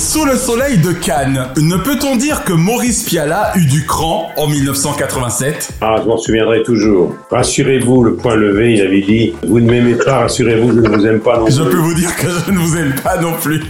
Sous 0.00 0.24
le 0.24 0.34
soleil 0.36 0.78
de 0.78 0.92
Cannes, 0.92 1.48
ne 1.58 1.76
peut-on 1.76 2.16
dire 2.16 2.42
que 2.44 2.54
Maurice 2.54 3.02
Pialat 3.04 3.52
eut 3.56 3.66
du 3.66 3.84
cran 3.84 4.30
en 4.38 4.46
1987 4.46 5.72
Ah, 5.82 5.96
je 6.02 6.08
m'en 6.08 6.16
souviendrai 6.16 6.62
toujours. 6.62 7.12
Rassurez-vous, 7.30 8.04
le 8.04 8.14
point 8.16 8.34
levé, 8.34 8.72
il 8.76 8.80
avait 8.80 9.02
dit 9.02 9.34
Vous 9.46 9.60
ne 9.60 9.70
m'aimez 9.70 9.96
pas, 9.96 10.20
rassurez-vous, 10.20 10.72
je 10.72 10.80
ne 10.80 10.88
vous 10.88 11.06
aime 11.06 11.20
pas 11.20 11.36
non 11.36 11.44
plus. 11.44 11.52
Je 11.54 11.62
peux 11.64 11.76
vous 11.76 11.92
dire 11.92 12.16
que 12.16 12.26
je 12.46 12.50
ne 12.50 12.56
vous 12.56 12.76
aime 12.78 12.94
pas 13.04 13.18
non 13.20 13.34
plus. 13.42 13.62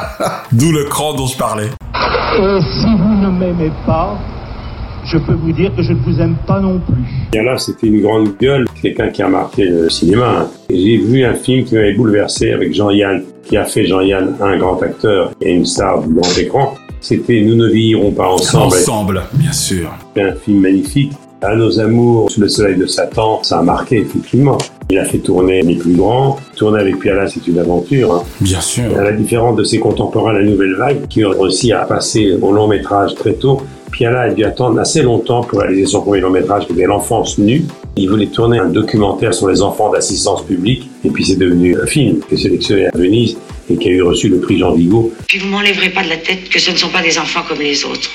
D'où 0.52 0.72
le 0.72 0.84
cran 0.84 1.12
dont 1.12 1.26
je 1.26 1.36
parlais. 1.36 1.66
Et 1.66 2.60
si 2.62 2.86
vous 2.96 3.14
ne 3.20 3.28
m'aimez 3.38 3.70
pas, 3.84 4.16
je 5.06 5.18
peux 5.18 5.34
vous 5.34 5.52
dire 5.52 5.74
que 5.76 5.82
je 5.82 5.92
ne 5.92 5.98
vous 5.98 6.20
aime 6.20 6.36
pas 6.46 6.60
non 6.60 6.80
plus. 6.80 7.02
Pialat, 7.32 7.58
c'était 7.58 7.86
une 7.88 8.00
grande 8.02 8.36
gueule, 8.40 8.64
quelqu'un 8.80 9.08
qui 9.08 9.22
a 9.22 9.28
marqué 9.28 9.64
le 9.64 9.88
cinéma. 9.90 10.34
hein. 10.42 10.46
Et 10.70 10.78
J'ai 10.80 10.96
vu 10.98 11.24
un 11.24 11.34
film 11.34 11.64
qui 11.64 11.74
m'avait 11.74 11.94
bouleversé 11.94 12.52
avec 12.52 12.74
Jean-Yann, 12.74 13.22
qui 13.44 13.56
a 13.56 13.64
fait 13.64 13.84
Jean-Yann 13.86 14.34
un 14.40 14.56
grand 14.58 14.80
acteur 14.82 15.32
et 15.40 15.52
une 15.52 15.66
star 15.66 16.02
du 16.02 16.14
grand 16.14 16.38
écran. 16.38 16.74
C'était 17.00 17.42
Nous 17.42 17.54
ne 17.54 17.68
vieillirons 17.68 18.12
pas 18.12 18.28
ensemble. 18.28 18.66
Ensemble, 18.74 19.22
bien 19.34 19.52
sûr. 19.52 19.90
C'était 20.14 20.28
un 20.30 20.34
film 20.34 20.60
magnifique. 20.60 21.12
À 21.42 21.54
nos 21.54 21.78
amours, 21.78 22.30
sous 22.30 22.40
le 22.40 22.48
soleil 22.48 22.76
de 22.76 22.86
Satan, 22.86 23.40
ça 23.42 23.58
a 23.58 23.62
marqué 23.62 23.98
effectivement. 23.98 24.56
Il 24.90 24.98
a 24.98 25.04
fait 25.04 25.18
tourner 25.18 25.60
les 25.60 25.74
plus 25.74 25.92
grands. 25.94 26.38
Tourner 26.56 26.80
avec 26.80 26.98
Piala, 27.00 27.26
c'est 27.26 27.46
une 27.46 27.58
aventure. 27.58 28.14
hein. 28.14 28.22
Bien 28.40 28.60
sûr. 28.60 28.84
À 28.98 29.02
la 29.04 29.12
différence 29.12 29.54
de 29.56 29.64
ses 29.64 29.78
contemporains, 29.78 30.32
la 30.32 30.42
nouvelle 30.42 30.74
vague, 30.76 31.06
qui 31.08 31.22
ont 31.22 31.30
réussi 31.38 31.70
à 31.72 31.80
passer 31.84 32.34
au 32.40 32.50
long 32.52 32.66
métrage 32.66 33.14
très 33.14 33.34
tôt, 33.34 33.60
Piala 33.94 34.22
a 34.22 34.30
dû 34.30 34.44
attendre 34.44 34.80
assez 34.80 35.02
longtemps 35.02 35.42
pour 35.42 35.60
réaliser 35.60 35.86
son 35.86 36.02
premier 36.02 36.20
long 36.20 36.30
métrage, 36.30 36.66
qui 36.66 36.72
était 36.72 36.84
L'enfance 36.84 37.38
nue. 37.38 37.64
Il 37.96 38.10
voulait 38.10 38.26
tourner 38.26 38.58
un 38.58 38.68
documentaire 38.68 39.32
sur 39.32 39.48
les 39.48 39.62
enfants 39.62 39.92
d'assistance 39.92 40.44
publique, 40.44 40.90
et 41.04 41.10
puis 41.10 41.24
c'est 41.24 41.36
devenu 41.36 41.80
un 41.80 41.86
film 41.86 42.18
qui 42.28 42.34
est 42.34 42.38
sélectionné 42.38 42.86
à 42.86 42.90
Venise 42.96 43.36
et 43.70 43.76
qui 43.76 43.88
a 43.88 43.92
eu 43.92 44.02
reçu 44.02 44.28
le 44.28 44.40
prix 44.40 44.58
Jean 44.58 44.72
Vigo. 44.72 45.12
Puis 45.28 45.38
vous 45.38 45.46
m'enlèverez 45.46 45.90
pas 45.90 46.02
de 46.02 46.08
la 46.08 46.16
tête 46.16 46.48
que 46.48 46.58
ce 46.58 46.72
ne 46.72 46.76
sont 46.76 46.88
pas 46.88 47.02
des 47.02 47.16
enfants 47.18 47.42
comme 47.48 47.60
les 47.60 47.84
autres. 47.84 48.10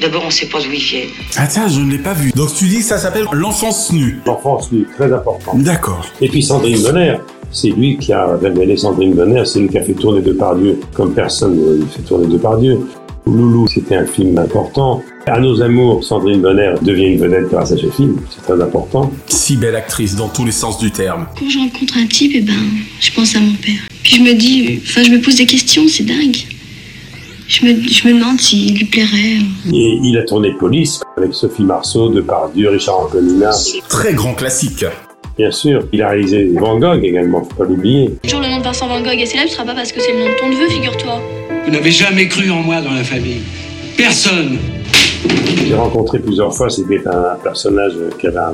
D'abord, 0.00 0.22
on 0.24 0.30
sait 0.30 0.46
pas 0.46 0.60
d'où 0.60 0.72
ils 0.72 0.78
viennent. 0.78 1.08
Ah 1.36 1.48
tiens, 1.48 1.66
je 1.66 1.80
ne 1.80 1.90
l'ai 1.90 1.98
pas 1.98 2.14
vu. 2.14 2.30
Donc 2.36 2.54
tu 2.54 2.66
dis 2.66 2.78
que 2.78 2.84
ça 2.84 2.98
s'appelle 2.98 3.26
L'enfance 3.32 3.92
nue. 3.92 4.20
L'enfance 4.26 4.70
nue, 4.70 4.86
très 4.96 5.12
important. 5.12 5.56
D'accord. 5.56 6.06
Et 6.20 6.28
puis 6.28 6.42
Sandrine 6.42 6.80
Bonner, 6.82 7.16
c'est 7.50 7.70
lui 7.70 7.98
qui 7.98 8.12
a 8.12 8.36
révélé 8.36 8.76
Sandrine 8.76 9.14
Bonner, 9.14 9.44
c'est 9.44 9.58
lui 9.58 9.68
qui 9.68 9.78
a 9.78 9.82
fait 9.82 9.94
tourner 9.94 10.20
Depardieu 10.20 10.78
comme 10.92 11.12
personne 11.12 11.56
ne 11.56 11.86
fait 11.86 12.02
tourner 12.02 12.28
Depardieu. 12.28 12.86
Loulou, 13.26 13.66
c'était 13.66 13.96
un 13.96 14.06
film 14.06 14.38
important. 14.38 15.02
À 15.26 15.40
nos 15.40 15.62
amours, 15.62 16.04
Sandrine 16.04 16.42
Bonner 16.42 16.74
devient 16.82 17.06
une 17.06 17.18
vedette 17.18 17.48
grâce 17.50 17.72
à 17.72 17.78
ce 17.78 17.86
film, 17.90 18.20
c'est 18.28 18.42
très 18.42 18.62
important. 18.62 19.10
Si 19.26 19.56
belle 19.56 19.74
actrice 19.74 20.16
dans 20.16 20.28
tous 20.28 20.44
les 20.44 20.52
sens 20.52 20.78
du 20.78 20.90
terme. 20.90 21.26
Quand 21.38 21.48
je 21.48 21.58
rencontre 21.58 21.96
un 21.96 22.06
type, 22.06 22.32
eh 22.34 22.42
ben, 22.42 22.52
je 23.00 23.10
pense 23.10 23.34
à 23.34 23.40
mon 23.40 23.54
père. 23.54 23.80
Puis 24.02 24.16
je 24.16 24.20
me 24.20 24.34
dis, 24.34 24.80
enfin, 24.84 25.02
je 25.02 25.10
me 25.10 25.22
pose 25.22 25.36
des 25.36 25.46
questions, 25.46 25.84
c'est 25.88 26.04
dingue. 26.04 26.36
Je 27.48 27.64
me, 27.64 27.88
je 27.88 28.06
me 28.06 28.14
demande 28.18 28.38
s'il 28.38 28.76
lui 28.76 28.84
plairait. 28.84 29.38
Et 29.72 29.98
il 30.02 30.18
a 30.18 30.24
tourné 30.24 30.52
Police 30.58 31.00
avec 31.16 31.32
Sophie 31.32 31.64
Marceau, 31.64 32.10
Depardieu, 32.10 32.68
Richard 32.68 33.00
Anconina. 33.00 33.50
Très 33.88 34.12
grand 34.12 34.34
classique. 34.34 34.84
Bien 35.38 35.50
sûr, 35.50 35.88
il 35.92 36.02
a 36.02 36.10
réalisé 36.10 36.52
Van 36.54 36.78
Gogh 36.78 37.02
également, 37.02 37.44
faut 37.44 37.56
pas 37.56 37.64
l'oublier. 37.64 38.10
Toujours 38.22 38.40
le 38.40 38.48
nom 38.48 38.58
de 38.58 38.62
Vincent 38.64 38.88
Van 38.88 39.00
Gogh 39.00 39.18
est 39.18 39.26
célèbre, 39.26 39.48
ce 39.48 39.54
sera 39.56 39.64
pas 39.64 39.74
parce 39.74 39.90
que 39.90 40.00
c'est 40.00 40.12
le 40.12 40.18
nom 40.18 40.26
de 40.26 40.38
ton 40.38 40.48
neveu, 40.50 40.68
figure-toi. 40.68 41.18
Vous 41.64 41.72
n'avez 41.72 41.90
jamais 41.90 42.28
cru 42.28 42.50
en 42.50 42.62
moi 42.62 42.82
dans 42.82 42.92
la 42.92 43.04
famille. 43.04 43.40
Personne. 43.96 44.58
J'ai 45.66 45.74
rencontré 45.74 46.18
plusieurs 46.18 46.54
fois, 46.54 46.68
c'était 46.68 47.00
un 47.06 47.36
personnage 47.42 47.92
qui 48.20 48.26
avait 48.26 48.36
un 48.38 48.52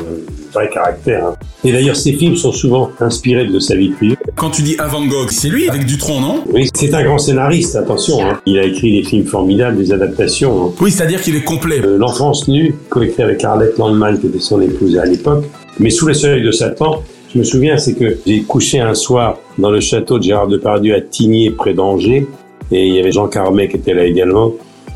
vrai 0.52 0.70
caractère. 0.72 1.26
hein. 1.26 1.34
Et 1.64 1.72
d'ailleurs, 1.72 1.96
ses 1.96 2.12
films 2.12 2.36
sont 2.36 2.52
souvent 2.52 2.90
inspirés 3.00 3.46
de 3.46 3.58
sa 3.58 3.74
vie 3.74 3.90
privée. 3.90 4.16
Quand 4.36 4.50
tu 4.50 4.62
dis 4.62 4.76
un 4.78 4.86
Van 4.86 5.04
Gogh, 5.04 5.28
c'est 5.30 5.48
lui 5.48 5.68
avec 5.68 5.84
Dutronc, 5.86 6.20
non? 6.20 6.44
Oui, 6.52 6.68
c'est 6.72 6.94
un 6.94 7.02
grand 7.02 7.18
scénariste, 7.18 7.74
attention. 7.76 8.24
hein. 8.24 8.40
Il 8.46 8.58
a 8.58 8.64
écrit 8.64 8.92
des 8.92 9.02
films 9.06 9.26
formidables, 9.26 9.76
des 9.76 9.92
adaptations. 9.92 10.66
hein. 10.68 10.72
Oui, 10.80 10.90
c'est-à-dire 10.92 11.20
qu'il 11.20 11.34
est 11.36 11.42
complet. 11.44 11.80
Euh, 11.84 11.98
L'enfance 11.98 12.46
nue, 12.48 12.74
coécrit 12.88 13.22
avec 13.24 13.42
Arlette 13.44 13.76
Landman, 13.76 14.18
qui 14.20 14.28
était 14.28 14.38
son 14.38 14.60
épouse 14.60 14.96
à 14.96 15.04
l'époque. 15.04 15.44
Mais 15.80 15.90
sous 15.90 16.06
le 16.06 16.14
soleil 16.14 16.42
de 16.44 16.52
Satan, 16.52 17.02
je 17.34 17.38
me 17.38 17.44
souviens, 17.44 17.76
c'est 17.76 17.94
que 17.94 18.18
j'ai 18.26 18.42
couché 18.42 18.78
un 18.80 18.94
soir 18.94 19.38
dans 19.58 19.70
le 19.70 19.80
château 19.80 20.18
de 20.18 20.22
Gérard 20.24 20.46
Depardieu 20.48 20.94
à 20.94 21.00
Tigné, 21.00 21.50
près 21.50 21.74
d'Angers. 21.74 22.26
Et 22.72 22.86
il 22.86 22.94
y 22.94 23.00
avait 23.00 23.12
Jean 23.12 23.26
Carmet 23.26 23.68
qui 23.68 23.76
était 23.76 23.94
là 23.94 24.04
également. 24.04 24.52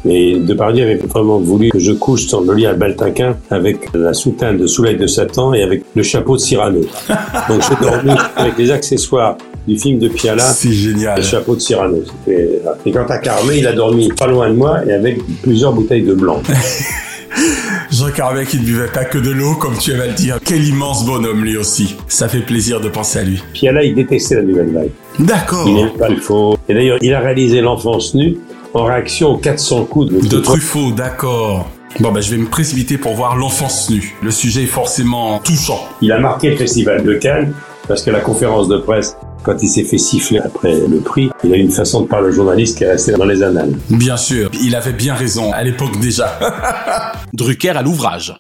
Et 0.07 0.37
Depardieu 0.39 0.85
avait 0.85 0.97
vraiment 0.97 1.39
voulu 1.39 1.71
que 1.71 1.79
je 1.79 1.93
couche 1.93 2.27
sur 2.27 2.43
le 2.43 2.55
lit 2.55 2.67
à 2.67 2.75
baltaquin 2.75 3.37
avec 3.51 3.89
la 3.95 4.13
soutane 4.13 4.59
de 4.59 4.67
Soleil 4.67 4.97
de 4.97 5.07
Satan 5.07 5.55
et 5.55 5.63
avec 5.63 5.83
le 5.95 6.03
chapeau 6.03 6.37
de 6.37 6.41
Cyrano. 6.41 6.81
Donc 7.49 7.63
j'ai 7.69 7.87
dormi 7.87 8.11
avec 8.37 8.59
les 8.59 8.71
accessoires 8.71 9.37
du 9.67 9.79
film 9.79 9.99
de 9.99 10.09
Piala. 10.09 10.45
C'est 10.45 10.73
génial. 10.73 11.17
Le 11.19 11.23
chapeau 11.25 11.55
de 11.55 11.61
Cyrano. 11.61 12.03
C'était- 12.27 12.61
Et 12.85 12.93
quant 12.93 13.07
à 13.09 13.19
Carmet, 13.19 13.59
il 13.59 13.67
a 13.67 13.73
dormi 13.73 14.09
pas 14.11 14.27
loin 14.27 14.51
de 14.51 14.55
moi 14.55 14.81
et 14.87 14.93
avec 14.93 15.21
plusieurs 15.43 15.73
bouteilles 15.73 16.03
de 16.03 16.13
blanc. 16.15 16.43
Jean 17.91 18.11
Carmet 18.11 18.45
qui 18.45 18.59
ne 18.59 18.65
buvait 18.65 18.87
pas 18.93 19.05
que 19.05 19.19
de 19.19 19.31
l'eau, 19.31 19.55
comme 19.55 19.77
tu 19.79 19.93
à 19.95 20.07
le 20.07 20.13
dire. 20.13 20.39
Quel 20.45 20.65
immense 20.67 21.05
bonhomme 21.07 21.45
lui 21.45 21.57
aussi. 21.57 21.97
Ça 22.09 22.29
fait 22.29 22.41
plaisir 22.41 22.81
de 22.81 22.89
penser 22.89 23.19
à 23.21 23.23
lui. 23.23 23.43
Piala, 23.53 23.83
il 23.85 23.95
détestait 23.95 24.37
la 24.37 24.43
nouvelle 24.43 24.71
vague. 24.73 24.91
D'accord. 25.19 25.65
Il 25.69 25.75
n'aime 25.75 25.91
pas 25.99 26.09
le 26.09 26.17
faux. 26.17 26.57
Et 26.69 26.75
d'ailleurs, 26.75 26.99
il 27.03 27.15
a 27.15 27.21
réalisé 27.21 27.61
L'enfance 27.61 28.15
nue 28.15 28.37
en 28.75 28.85
réaction 28.85 29.31
aux 29.31 29.39
400 29.39 29.85
coups 29.87 30.13
de, 30.13 30.29
De 30.29 30.41
Truffaut, 30.41 30.91
d'accord. 30.93 31.71
Bon, 32.01 32.11
bah, 32.11 32.21
je 32.21 32.31
vais 32.31 32.39
me 32.39 32.49
précipiter 32.49 32.99
pour 32.99 33.15
voir 33.15 33.37
l'enfance 33.37 33.89
nue. 33.89 34.17
Le 34.21 34.33
sujet 34.33 34.65
est 34.65 34.67
forcément 34.67 35.39
touchant. 35.39 35.89
Il 36.03 36.11
a 36.11 36.19
marqué 36.19 36.51
le 36.51 36.57
festival 36.57 37.05
de 37.05 37.15
Cannes 37.15 37.55
parce 37.87 38.03
que 38.03 38.11
la 38.11 38.21
conférence 38.21 38.67
de 38.67 38.79
presse, 38.79 39.17
quand 39.45 39.63
il 39.63 39.69
s'est 39.69 39.85
fait 39.85 39.99
siffler 39.99 40.41
après 40.41 40.75
le 40.75 40.99
prix, 40.99 41.31
il 41.45 41.53
a 41.53 41.57
une 41.57 41.71
façon 41.71 42.01
de 42.01 42.09
parler 42.09 42.29
au 42.29 42.33
journaliste 42.33 42.79
qui 42.79 42.85
est 42.85 42.91
restée 42.91 43.13
dans 43.13 43.27
les 43.27 43.43
annales. 43.43 43.75
Bien 43.91 44.17
sûr, 44.17 44.51
il 44.61 44.75
avait 44.75 44.93
bien 44.93 45.15
raison, 45.15 45.53
à 45.53 45.63
l'époque 45.63 46.01
déjà. 46.01 46.39
Drucker 47.33 47.77
à 47.77 47.83
l'ouvrage. 47.83 48.35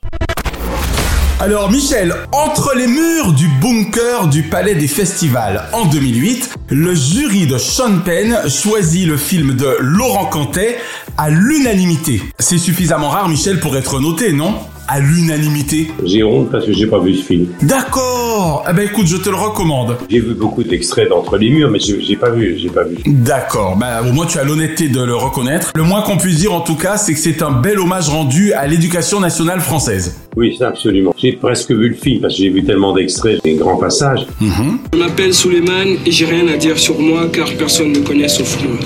Alors 1.44 1.70
Michel, 1.70 2.14
entre 2.32 2.74
les 2.74 2.86
murs 2.86 3.34
du 3.34 3.48
bunker 3.60 4.28
du 4.28 4.44
Palais 4.44 4.74
des 4.74 4.88
Festivals 4.88 5.64
en 5.74 5.84
2008, 5.84 6.54
le 6.70 6.94
jury 6.94 7.46
de 7.46 7.58
Sean 7.58 7.98
Penn 8.02 8.48
choisit 8.48 9.06
le 9.06 9.18
film 9.18 9.52
de 9.52 9.76
Laurent 9.78 10.24
Cantet 10.24 10.78
à 11.18 11.28
l'unanimité. 11.28 12.22
C'est 12.38 12.56
suffisamment 12.56 13.10
rare 13.10 13.28
Michel 13.28 13.60
pour 13.60 13.76
être 13.76 14.00
noté, 14.00 14.32
non? 14.32 14.54
À 14.86 15.00
l'unanimité. 15.00 15.90
J'ai 16.04 16.22
honte 16.22 16.50
parce 16.50 16.66
que 16.66 16.72
j'ai 16.72 16.86
pas 16.86 16.98
vu 16.98 17.14
ce 17.14 17.24
film. 17.24 17.46
D'accord. 17.62 18.64
Eh 18.68 18.72
ben 18.74 18.86
écoute, 18.86 19.06
je 19.06 19.16
te 19.16 19.30
le 19.30 19.36
recommande. 19.36 19.96
J'ai 20.10 20.20
vu 20.20 20.34
beaucoup 20.34 20.62
d'extraits 20.62 21.08
d'entre 21.08 21.38
les 21.38 21.48
murs, 21.48 21.70
mais 21.70 21.78
j'ai 21.78 22.00
j'ai 22.02 22.16
pas 22.16 22.30
vu, 22.30 22.56
j'ai 22.58 22.68
pas 22.68 22.84
vu. 22.84 22.96
D'accord, 23.06 23.76
bah, 23.76 24.02
au 24.06 24.12
moins 24.12 24.26
tu 24.26 24.38
as 24.38 24.44
l'honnêteté 24.44 24.88
de 24.88 25.02
le 25.02 25.14
reconnaître. 25.14 25.72
Le 25.74 25.84
moins 25.84 26.02
qu'on 26.02 26.18
puisse 26.18 26.36
dire 26.36 26.52
en 26.52 26.60
tout 26.60 26.76
cas, 26.76 26.98
c'est 26.98 27.14
que 27.14 27.18
c'est 27.18 27.42
un 27.42 27.50
bel 27.52 27.78
hommage 27.78 28.10
rendu 28.10 28.52
à 28.52 28.66
l'éducation 28.66 29.20
nationale 29.20 29.60
française. 29.60 30.18
Oui, 30.36 30.54
c'est 30.58 30.64
absolument. 30.64 31.14
J'ai 31.16 31.32
presque 31.32 31.70
vu 31.70 31.88
le 31.88 31.94
film 31.94 32.20
parce 32.20 32.34
que 32.36 32.42
j'ai 32.42 32.50
vu 32.50 32.62
tellement 32.64 32.92
d'extraits, 32.92 33.42
des 33.42 33.54
grands 33.54 33.76
passages. 33.76 34.26
Je 34.40 34.98
m'appelle 34.98 35.32
Suleiman 35.32 35.96
et 36.04 36.10
j'ai 36.10 36.26
rien 36.26 36.46
à 36.48 36.56
dire 36.56 36.78
sur 36.78 36.98
moi 36.98 37.28
car 37.32 37.48
personne 37.56 37.92
ne 37.92 37.98
me 38.00 38.04
connaît 38.04 38.28
sauf 38.28 38.58
moi. 38.62 38.76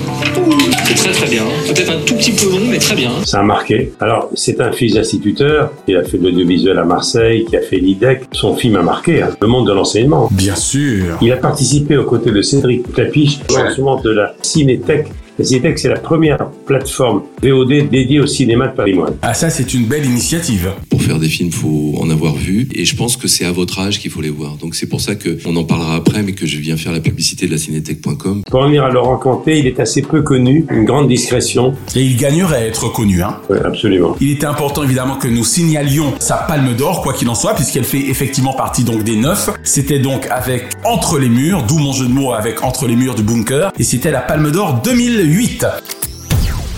C'est 0.89 0.95
très 0.95 1.11
très 1.11 1.29
bien. 1.29 1.43
Peut-être 1.67 1.91
un 1.91 1.99
tout 2.03 2.15
petit 2.15 2.31
peu 2.31 2.49
long, 2.49 2.65
mais 2.67 2.79
très 2.79 2.95
bien. 2.95 3.11
Ça 3.23 3.41
a 3.41 3.43
marqué. 3.43 3.91
Alors, 3.99 4.31
c'est 4.33 4.59
un 4.59 4.71
fils 4.71 4.95
d'instituteur. 4.95 5.71
Il 5.87 5.95
a 5.95 6.03
fait 6.03 6.17
de 6.17 6.23
l'audiovisuel 6.23 6.79
à 6.79 6.83
Marseille, 6.83 7.45
qui 7.47 7.55
a 7.55 7.61
fait 7.61 7.77
l'IDEC. 7.77 8.23
Son 8.31 8.55
film 8.55 8.75
a 8.75 8.81
marqué 8.81 9.21
hein, 9.21 9.29
le 9.39 9.47
monde 9.47 9.67
de 9.67 9.73
l'enseignement. 9.73 10.29
Bien 10.31 10.55
sûr. 10.55 11.19
Il 11.21 11.31
a 11.31 11.37
participé 11.37 11.95
aux 11.95 12.05
côtés 12.05 12.31
de 12.31 12.41
Cédric 12.41 12.91
Clapiche 12.91 13.37
au 13.51 13.57
lancement 13.57 14.01
de 14.01 14.09
la 14.09 14.33
Cinétech 14.41 15.05
Que 15.39 15.79
c'est 15.79 15.87
la 15.87 15.99
première 15.99 16.49
plateforme 16.65 17.21
VOD 17.41 17.89
dédiée 17.89 18.19
au 18.19 18.27
cinéma 18.27 18.67
de 18.67 18.75
patrimoine. 18.75 19.13
Ah 19.21 19.33
ça 19.33 19.49
c'est 19.49 19.73
une 19.73 19.85
belle 19.85 20.05
initiative. 20.05 20.71
Pour 20.89 21.01
faire 21.01 21.17
des 21.17 21.29
films, 21.29 21.51
faut 21.51 21.95
en 21.97 22.09
avoir 22.09 22.35
vu, 22.35 22.67
et 22.75 22.83
je 22.83 22.95
pense 22.95 23.15
que 23.15 23.29
c'est 23.29 23.45
à 23.45 23.51
votre 23.53 23.79
âge 23.79 23.99
qu'il 23.99 24.11
faut 24.11 24.21
les 24.21 24.29
voir. 24.29 24.57
Donc 24.57 24.75
c'est 24.75 24.87
pour 24.87 24.99
ça 24.99 25.15
que 25.15 25.37
on 25.45 25.55
en 25.55 25.63
parlera 25.63 25.95
après, 25.95 26.23
mais 26.23 26.33
que 26.33 26.45
je 26.45 26.57
viens 26.57 26.75
faire 26.75 26.91
la 26.91 26.99
publicité 26.99 27.47
de 27.47 27.51
la 27.51 27.57
cinétech.com. 27.57 28.43
Pour 28.51 28.61
revenir 28.61 28.83
à 28.83 28.89
Laurent 28.89 29.17
Canté, 29.17 29.59
il 29.59 29.67
est 29.67 29.79
assez 29.79 30.01
peu 30.01 30.21
connu, 30.21 30.65
une 30.71 30.83
grande 30.83 31.07
discrétion. 31.07 31.73
Et 31.95 32.01
il 32.01 32.17
gagnerait 32.17 32.57
à 32.57 32.65
être 32.65 32.91
connu, 32.91 33.21
hein. 33.23 33.37
Oui, 33.49 33.57
absolument. 33.63 34.17
Il 34.19 34.31
était 34.31 34.45
important 34.45 34.83
évidemment 34.83 35.15
que 35.15 35.29
nous 35.29 35.45
signalions 35.45 36.13
sa 36.19 36.35
palme 36.35 36.75
d'or, 36.75 37.01
quoi 37.01 37.13
qu'il 37.13 37.29
en 37.29 37.35
soit, 37.35 37.53
puisqu'elle 37.53 37.85
fait 37.85 38.09
effectivement 38.09 38.53
partie 38.53 38.83
donc 38.83 39.03
des 39.03 39.15
neuf. 39.15 39.49
C'était 39.63 39.99
donc 39.99 40.27
avec 40.29 40.65
Entre 40.83 41.17
les 41.17 41.29
murs, 41.29 41.63
d'où 41.63 41.77
mon 41.77 41.93
jeu 41.93 42.07
de 42.07 42.13
mots 42.13 42.33
avec 42.33 42.61
Entre 42.63 42.87
les 42.87 42.97
murs 42.97 43.15
du 43.15 43.23
bunker, 43.23 43.71
et 43.79 43.83
c'était 43.83 44.11
la 44.11 44.19
palme 44.19 44.51
d'or 44.51 44.81
2008. 44.83 45.28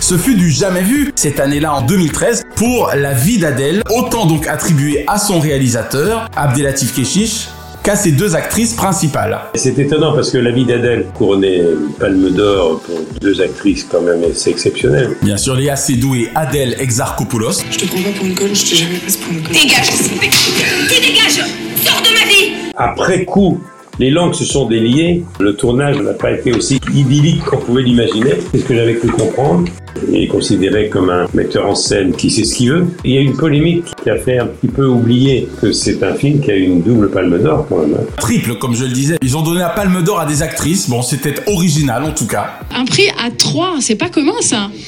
Ce 0.00 0.18
fut 0.18 0.34
du 0.34 0.50
jamais 0.50 0.82
vu 0.82 1.10
cette 1.14 1.40
année-là 1.40 1.72
en 1.74 1.80
2013 1.82 2.42
pour 2.54 2.90
La 2.94 3.14
vie 3.14 3.38
d'Adèle, 3.38 3.82
autant 3.88 4.26
donc 4.26 4.46
attribué 4.46 5.04
à 5.06 5.18
son 5.18 5.40
réalisateur, 5.40 6.28
Abdelatif 6.36 6.94
Keshish, 6.94 7.48
qu'à 7.82 7.96
ses 7.96 8.12
deux 8.12 8.36
actrices 8.36 8.74
principales. 8.74 9.38
C'est 9.54 9.78
étonnant 9.78 10.12
parce 10.14 10.30
que 10.30 10.36
La 10.36 10.50
vie 10.50 10.66
d'Adèle 10.66 11.06
couronnait 11.16 11.60
une 11.60 11.94
palme 11.98 12.28
d'or 12.30 12.80
pour 12.80 12.98
deux 13.22 13.40
actrices 13.40 13.86
quand 13.90 14.02
même, 14.02 14.22
et 14.22 14.34
c'est 14.34 14.50
exceptionnel. 14.50 15.16
Bien 15.22 15.38
sûr, 15.38 15.54
Léa 15.54 15.76
Seydoux 15.76 16.14
et 16.14 16.28
Adèle 16.34 16.76
Exarchopoulos. 16.78 17.62
Je 17.70 17.78
te 17.78 17.86
prends 17.86 18.02
pas 18.02 18.10
pour 18.18 18.26
une 18.26 18.34
conne, 18.34 18.54
je 18.54 18.66
t'ai 18.66 18.76
jamais 18.76 18.98
prise 18.98 19.16
pour 19.16 19.32
une 19.32 19.42
conne. 19.42 19.52
Dégage 19.54 19.86
Tu 19.88 21.00
dégages 21.00 21.44
Sors 21.86 22.02
de 22.02 22.12
ma 22.12 22.26
vie 22.28 22.72
Après 22.76 23.24
coup, 23.24 23.62
les 24.02 24.10
langues 24.10 24.34
se 24.34 24.44
sont 24.44 24.66
déliées. 24.66 25.22
Le 25.38 25.54
tournage 25.54 25.96
n'a 26.00 26.12
pas 26.14 26.32
été 26.32 26.52
aussi 26.52 26.80
idyllique 26.92 27.44
qu'on 27.44 27.58
pouvait 27.58 27.82
l'imaginer. 27.84 28.32
C'est 28.50 28.58
ce 28.58 28.64
que 28.64 28.74
j'avais 28.74 28.94
cru 28.96 29.08
comprendre. 29.10 29.64
Il 30.10 30.24
est 30.24 30.26
considéré 30.26 30.88
comme 30.88 31.08
un 31.08 31.26
metteur 31.34 31.66
en 31.68 31.76
scène 31.76 32.10
qui 32.12 32.28
sait 32.28 32.42
ce 32.42 32.56
qu'il 32.56 32.70
veut. 32.72 32.86
Il 33.04 33.12
y 33.12 33.18
a 33.18 33.20
une 33.20 33.36
polémique 33.36 33.84
qui 34.02 34.10
a 34.10 34.16
fait 34.16 34.38
un 34.38 34.46
petit 34.46 34.66
peu 34.66 34.86
oublier 34.86 35.46
que 35.60 35.70
c'est 35.70 36.02
un 36.02 36.14
film 36.14 36.40
qui 36.40 36.50
a 36.50 36.56
eu 36.56 36.62
une 36.64 36.82
double 36.82 37.10
palme 37.10 37.40
d'or 37.40 37.64
quand 37.68 37.78
même. 37.78 37.94
hein. 37.94 38.04
Triple, 38.18 38.54
comme 38.56 38.74
je 38.74 38.82
le 38.86 38.90
disais. 38.90 39.18
Ils 39.22 39.36
ont 39.36 39.42
donné 39.42 39.60
la 39.60 39.68
palme 39.70 40.02
d'or 40.02 40.18
à 40.18 40.26
des 40.26 40.42
actrices. 40.42 40.90
Bon, 40.90 41.00
c'était 41.02 41.34
original 41.46 42.02
en 42.02 42.10
tout 42.10 42.26
cas. 42.26 42.58
Un 42.74 42.84
prix 42.84 43.06
à 43.24 43.30
3, 43.30 43.76
c'est 43.80 43.94
pas 43.94 44.08
commun 44.08 44.32
ça. 44.40 44.68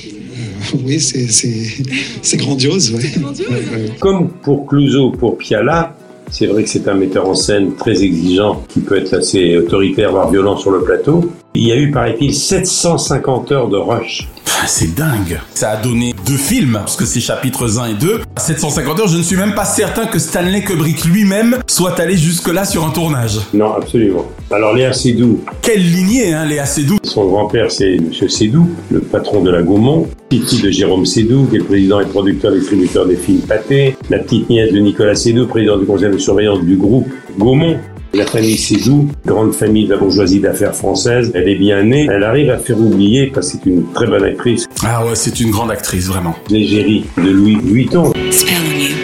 Oui, 0.84 0.98
c'est- 0.98 2.36
grandiose, 2.38 2.90
ouais. 2.92 2.98
Ouais, 2.98 3.44
ouais. 3.48 3.90
Comme 4.00 4.30
pour 4.30 4.66
Clouseau, 4.66 5.10
pour 5.10 5.36
Piala, 5.36 5.94
c'est 6.30 6.46
vrai 6.46 6.64
que 6.64 6.68
c'est 6.68 6.88
un 6.88 6.94
metteur 6.94 7.28
en 7.28 7.34
scène 7.34 7.74
très 7.74 8.02
exigeant 8.02 8.64
qui 8.68 8.80
peut 8.80 8.96
être 8.96 9.14
assez 9.14 9.56
autoritaire, 9.56 10.10
voire 10.10 10.30
violent 10.30 10.56
sur 10.56 10.70
le 10.70 10.82
plateau. 10.82 11.32
Il 11.56 11.68
y 11.68 11.70
a 11.70 11.76
eu, 11.76 11.92
paraît-il, 11.92 12.34
750 12.34 13.52
heures 13.52 13.68
de 13.68 13.76
rush. 13.76 14.28
Pff, 14.44 14.64
C'est 14.66 14.92
dingue. 14.92 15.38
Ça 15.54 15.70
a 15.70 15.76
donné 15.76 16.12
deux 16.26 16.36
films, 16.36 16.72
parce 16.72 16.96
que 16.96 17.04
c'est 17.04 17.20
chapitres 17.20 17.78
1 17.78 17.90
et 17.90 17.94
2. 17.94 18.22
À 18.34 18.40
750 18.40 18.98
heures, 18.98 19.06
je 19.06 19.18
ne 19.18 19.22
suis 19.22 19.36
même 19.36 19.54
pas 19.54 19.64
certain 19.64 20.06
que 20.06 20.18
Stanley 20.18 20.62
Kubrick 20.64 21.04
lui-même 21.04 21.58
soit 21.68 22.00
allé 22.00 22.16
jusque-là 22.16 22.64
sur 22.64 22.84
un 22.84 22.90
tournage. 22.90 23.38
Non, 23.52 23.72
absolument. 23.72 24.24
Alors 24.50 24.74
Léa 24.74 24.92
Seydoux, 24.92 25.44
Quelle 25.62 25.80
lignée, 25.80 26.34
hein, 26.34 26.44
Léa 26.44 26.66
Seydoux 26.66 26.98
son 27.04 27.26
grand-père 27.26 27.70
c'est 27.70 27.94
M. 27.94 28.10
Seydoux, 28.28 28.68
le 28.90 28.98
patron 28.98 29.40
de 29.40 29.50
la 29.50 29.62
Gaumont, 29.62 30.08
petite 30.28 30.60
de 30.60 30.70
Jérôme 30.70 31.06
Seydoux, 31.06 31.46
qui 31.48 31.54
est 31.56 31.58
le 31.60 31.64
président 31.66 32.00
et 32.00 32.06
producteur 32.06 32.50
distributeur 32.52 33.06
des 33.06 33.16
films 33.16 33.42
Pâté, 33.42 33.96
la 34.10 34.18
petite 34.18 34.50
nièce 34.50 34.72
de 34.72 34.80
Nicolas 34.80 35.14
Seydoux, 35.14 35.46
président 35.46 35.78
du 35.78 35.86
conseil 35.86 36.10
de 36.10 36.18
surveillance 36.18 36.62
du 36.64 36.76
groupe 36.76 37.06
Gaumont. 37.38 37.76
La 38.14 38.26
famille 38.26 38.56
Seydoux, 38.56 39.08
grande 39.26 39.52
famille 39.54 39.86
de 39.86 39.90
la 39.92 39.98
bourgeoisie 39.98 40.38
d'affaires 40.38 40.74
française, 40.74 41.32
elle 41.34 41.48
est 41.48 41.56
bien 41.56 41.82
née, 41.82 42.06
elle 42.08 42.22
arrive 42.22 42.48
à 42.50 42.58
faire 42.58 42.78
oublier, 42.78 43.26
parce 43.34 43.50
que 43.52 43.58
c'est 43.58 43.68
une 43.68 43.90
très 43.92 44.06
bonne 44.06 44.22
actrice, 44.22 44.66
Ah 44.84 45.04
ouais, 45.04 45.14
c'est 45.16 45.40
une 45.40 45.50
grande 45.50 45.72
actrice, 45.72 46.06
vraiment. 46.06 46.36
l'égérie 46.48 47.06
de 47.18 47.30
Louis 47.30 47.56
Vuitton. 47.60 48.12
Spell 48.30 48.54
on 48.72 48.78
you. 48.80 48.94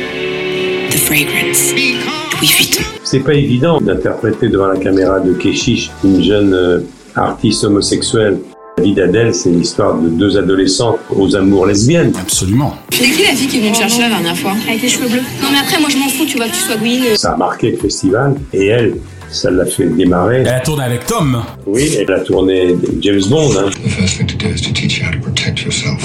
The 0.90 0.98
fragrance. 0.98 1.72
Louis 1.72 2.48
Vuitton. 2.56 2.82
C'est 3.02 3.20
pas 3.20 3.34
évident 3.34 3.80
d'interpréter 3.80 4.48
devant 4.48 4.68
la 4.68 4.76
caméra 4.76 5.18
de 5.18 5.32
Keshish 5.32 5.90
une 6.04 6.22
jeune 6.22 6.54
euh, 6.54 6.80
artiste 7.16 7.64
homosexuelle. 7.64 8.38
La 8.80 8.86
vie 8.86 8.94
d'Adèle, 8.94 9.34
c'est 9.34 9.50
l'histoire 9.50 9.94
de 10.00 10.08
deux 10.08 10.38
adolescents 10.38 10.96
aux 11.14 11.36
amours 11.36 11.66
lesbiennes. 11.66 12.14
Absolument. 12.18 12.74
C'est 12.90 13.10
qui 13.10 13.22
la 13.24 13.34
fille 13.34 13.46
qui 13.46 13.58
est 13.58 13.60
venue 13.60 13.72
me 13.72 13.74
chercher 13.76 14.00
la 14.00 14.08
dernière 14.08 14.34
fois? 14.38 14.54
Avec 14.66 14.80
les 14.80 14.88
cheveux 14.88 15.06
bleus. 15.08 15.20
Non 15.42 15.48
mais 15.52 15.58
après, 15.58 15.78
moi 15.80 15.90
je 15.90 15.98
m'en 15.98 16.08
fous, 16.08 16.24
tu 16.24 16.38
vois, 16.38 16.46
que 16.46 16.52
tu 16.54 16.60
sois 16.60 16.76
Gwyn. 16.76 17.02
euh, 17.04 17.14
Ça 17.14 17.32
a 17.32 17.36
marqué 17.36 17.72
le 17.72 17.76
festival 17.76 18.36
et 18.54 18.68
elle, 18.68 18.94
ça 19.30 19.50
l'a 19.50 19.66
fait 19.66 19.84
démarrer. 19.84 20.38
Elle 20.38 20.48
a 20.48 20.60
tourné 20.60 20.84
avec 20.84 21.04
Tom. 21.04 21.42
Oui, 21.66 21.90
elle 21.98 22.10
a 22.10 22.20
tourné 22.20 22.74
James 23.02 23.20
Bond. 23.28 23.50
hein. 23.58 23.68
The 23.84 23.88
first 23.90 24.16
thing 24.16 24.26
to 24.28 24.36
do 24.38 24.46
is 24.54 24.62
to 24.62 24.72
teach 24.72 24.98
you 24.98 25.04
how 25.06 25.12
to 25.12 25.18
protect 25.20 25.62
yourself. 25.62 26.02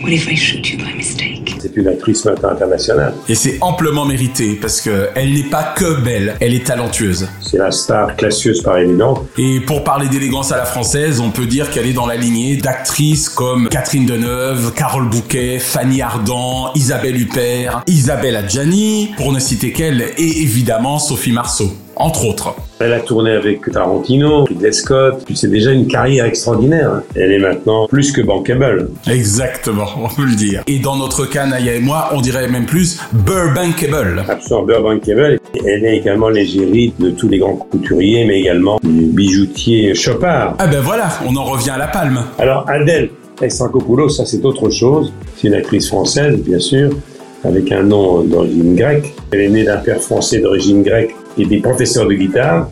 What 0.00 0.12
if 0.12 0.28
I 0.28 0.36
shoot 0.36 0.70
you 0.70 0.78
by 0.78 0.84
mistake 0.96 0.97
C'est 1.60 1.76
une 1.76 1.88
actrice 1.88 2.24
maintenant 2.24 2.50
internationale. 2.50 3.14
Et 3.28 3.34
c'est 3.34 3.58
amplement 3.60 4.04
mérité, 4.04 4.58
parce 4.60 4.80
que 4.80 5.08
elle 5.14 5.32
n'est 5.32 5.50
pas 5.50 5.74
que 5.76 6.00
belle, 6.00 6.36
elle 6.40 6.54
est 6.54 6.66
talentueuse. 6.66 7.28
C'est 7.40 7.58
la 7.58 7.70
star 7.70 8.16
classieuse 8.16 8.62
par 8.62 8.78
évidence. 8.78 9.18
Et 9.36 9.60
pour 9.60 9.84
parler 9.84 10.08
d'élégance 10.08 10.52
à 10.52 10.56
la 10.56 10.64
française, 10.64 11.20
on 11.20 11.30
peut 11.30 11.46
dire 11.46 11.70
qu'elle 11.70 11.86
est 11.86 11.92
dans 11.92 12.06
la 12.06 12.16
lignée 12.16 12.56
d'actrices 12.56 13.28
comme 13.28 13.68
Catherine 13.68 14.06
Deneuve, 14.06 14.72
Carole 14.74 15.08
Bouquet, 15.08 15.58
Fanny 15.58 16.02
Ardant, 16.02 16.72
Isabelle 16.74 17.20
Huppert, 17.20 17.82
Isabelle 17.86 18.36
Adjani, 18.36 19.12
pour 19.16 19.32
ne 19.32 19.38
citer 19.38 19.72
qu'elle, 19.72 20.02
et 20.16 20.42
évidemment 20.42 20.98
Sophie 20.98 21.32
Marceau, 21.32 21.72
entre 21.98 22.26
autres. 22.26 22.54
Elle 22.80 22.92
a 22.92 23.00
tourné 23.00 23.32
avec 23.32 23.70
Tarantino, 23.72 24.44
Ridley 24.44 24.72
Scott. 24.72 25.22
Puis 25.26 25.36
C'est 25.36 25.48
déjà 25.50 25.72
une 25.72 25.86
carrière 25.88 26.24
extraordinaire. 26.26 26.90
hein. 26.92 27.02
Elle 27.16 27.32
est 27.32 27.38
maintenant 27.38 27.86
plus 27.88 28.12
que 28.12 28.20
bankable. 28.20 28.90
Exactement, 29.10 29.86
on 30.02 30.08
peut 30.08 30.24
le 30.26 30.36
dire. 30.36 30.62
Et 30.66 30.78
dans 30.78 30.96
notre 30.96 31.24
cas, 31.26 31.46
Naya 31.46 31.74
et 31.74 31.80
moi, 31.80 32.10
on 32.12 32.20
dirait 32.20 32.48
même 32.48 32.66
plus 32.66 32.98
Burbankable. 33.12 34.24
Absolument 34.28 34.80
bankable. 34.82 35.38
Elle 35.64 35.84
est 35.84 35.96
également 35.96 36.28
l'égérie 36.28 36.92
de 36.98 37.10
tous 37.10 37.28
les 37.28 37.38
grands 37.38 37.56
couturiers, 37.56 38.24
mais 38.26 38.40
également 38.40 38.78
du 38.82 39.06
bijoutier 39.06 39.94
Chopard. 39.94 40.54
Ah 40.58 40.66
ben 40.66 40.80
voilà, 40.80 41.08
on 41.26 41.34
en 41.36 41.44
revient 41.44 41.70
à 41.70 41.78
la 41.78 41.88
palme. 41.88 42.24
Alors 42.38 42.64
Adèle 42.68 43.10
Exarchopoulos, 43.40 44.08
ça 44.08 44.26
c'est 44.26 44.44
autre 44.44 44.68
chose. 44.70 45.12
C'est 45.36 45.48
une 45.48 45.54
actrice 45.54 45.88
française, 45.88 46.36
bien 46.38 46.58
sûr, 46.58 46.90
avec 47.44 47.70
un 47.72 47.82
nom 47.82 48.22
d'origine 48.22 48.74
grecque. 48.74 49.14
Elle 49.30 49.40
est 49.40 49.48
née 49.48 49.64
d'un 49.64 49.78
père 49.78 50.00
français 50.00 50.40
d'origine 50.40 50.82
grecque 50.82 51.14
qui 51.34 51.42
était 51.42 51.58
professeur 51.58 52.06
de 52.06 52.14
guitare. 52.14 52.70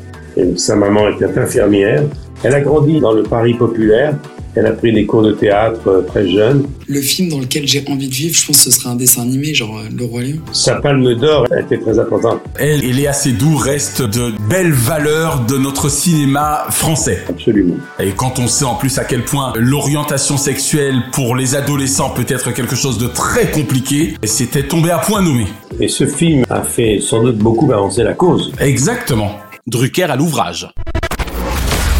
Sa 0.56 0.76
maman 0.76 1.08
était 1.08 1.38
infirmière. 1.38 2.02
Elle 2.42 2.54
a 2.54 2.60
grandi 2.60 3.00
dans 3.00 3.12
le 3.12 3.22
Paris 3.22 3.54
populaire. 3.54 4.14
Elle 4.56 4.66
a 4.66 4.72
pris 4.72 4.90
des 4.90 5.04
cours 5.04 5.22
de 5.22 5.32
théâtre 5.32 5.86
euh, 5.86 6.00
très 6.00 6.26
jeune. 6.26 6.66
Le 6.88 7.00
film 7.02 7.28
dans 7.28 7.38
lequel 7.38 7.68
j'ai 7.68 7.84
envie 7.88 8.08
de 8.08 8.14
vivre, 8.14 8.34
je 8.34 8.46
pense 8.46 8.64
que 8.64 8.70
ce 8.70 8.78
serait 8.78 8.88
un 8.88 8.96
dessin 8.96 9.20
animé, 9.20 9.52
genre 9.52 9.76
euh, 9.76 9.88
Le 9.94 10.04
Roi 10.06 10.22
Lion. 10.22 10.38
Sa 10.52 10.76
palme 10.76 11.14
d'or 11.14 11.46
a 11.52 11.60
été 11.60 11.78
très 11.78 11.98
importante. 11.98 12.40
Elle 12.58 12.82
et 12.82 12.92
Léa 12.94 13.12
Seydoux 13.12 13.56
restent 13.56 14.00
de 14.00 14.32
belles 14.48 14.72
valeurs 14.72 15.44
de 15.46 15.58
notre 15.58 15.90
cinéma 15.90 16.64
français. 16.70 17.22
Absolument. 17.28 17.76
Et 18.00 18.12
quand 18.16 18.38
on 18.38 18.48
sait 18.48 18.64
en 18.64 18.76
plus 18.76 18.98
à 18.98 19.04
quel 19.04 19.24
point 19.24 19.52
l'orientation 19.56 20.38
sexuelle 20.38 21.02
pour 21.12 21.36
les 21.36 21.54
adolescents 21.54 22.08
peut 22.08 22.26
être 22.26 22.50
quelque 22.52 22.76
chose 22.76 22.96
de 22.96 23.08
très 23.08 23.50
compliqué, 23.50 24.14
c'était 24.24 24.66
tombé 24.66 24.90
à 24.90 24.98
point 24.98 25.20
nommé. 25.20 25.44
Et 25.80 25.88
ce 25.88 26.06
film 26.06 26.44
a 26.48 26.62
fait 26.62 26.98
sans 27.00 27.22
doute 27.22 27.36
beaucoup 27.36 27.70
avancer 27.70 28.02
la 28.02 28.14
cause. 28.14 28.52
Exactement. 28.58 29.32
Drucker 29.66 30.04
à 30.04 30.16
l'ouvrage. 30.16 30.66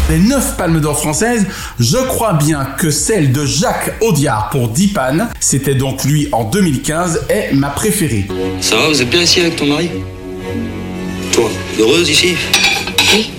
Les 0.09 0.19
9 0.19 0.55
palmes 0.55 0.79
d'or 0.79 0.97
françaises, 0.97 1.45
je 1.81 1.97
crois 1.97 2.31
bien 2.31 2.63
que 2.77 2.91
celle 2.91 3.33
de 3.33 3.45
Jacques 3.45 3.93
Audiard 3.99 4.49
pour 4.51 4.69
Dipan, 4.69 5.27
c'était 5.41 5.75
donc 5.75 6.05
lui 6.05 6.29
en 6.31 6.45
2015, 6.45 7.25
est 7.27 7.51
ma 7.51 7.69
préférée. 7.69 8.25
Ça 8.61 8.77
va, 8.77 8.87
vous 8.87 9.01
êtes 9.01 9.09
bien 9.09 9.21
ici 9.21 9.41
avec 9.41 9.57
ton 9.57 9.65
mari? 9.65 9.89
Toi, 11.33 11.49
heureuse 11.77 12.09
ici 12.09 12.35
Oui. 13.13 13.31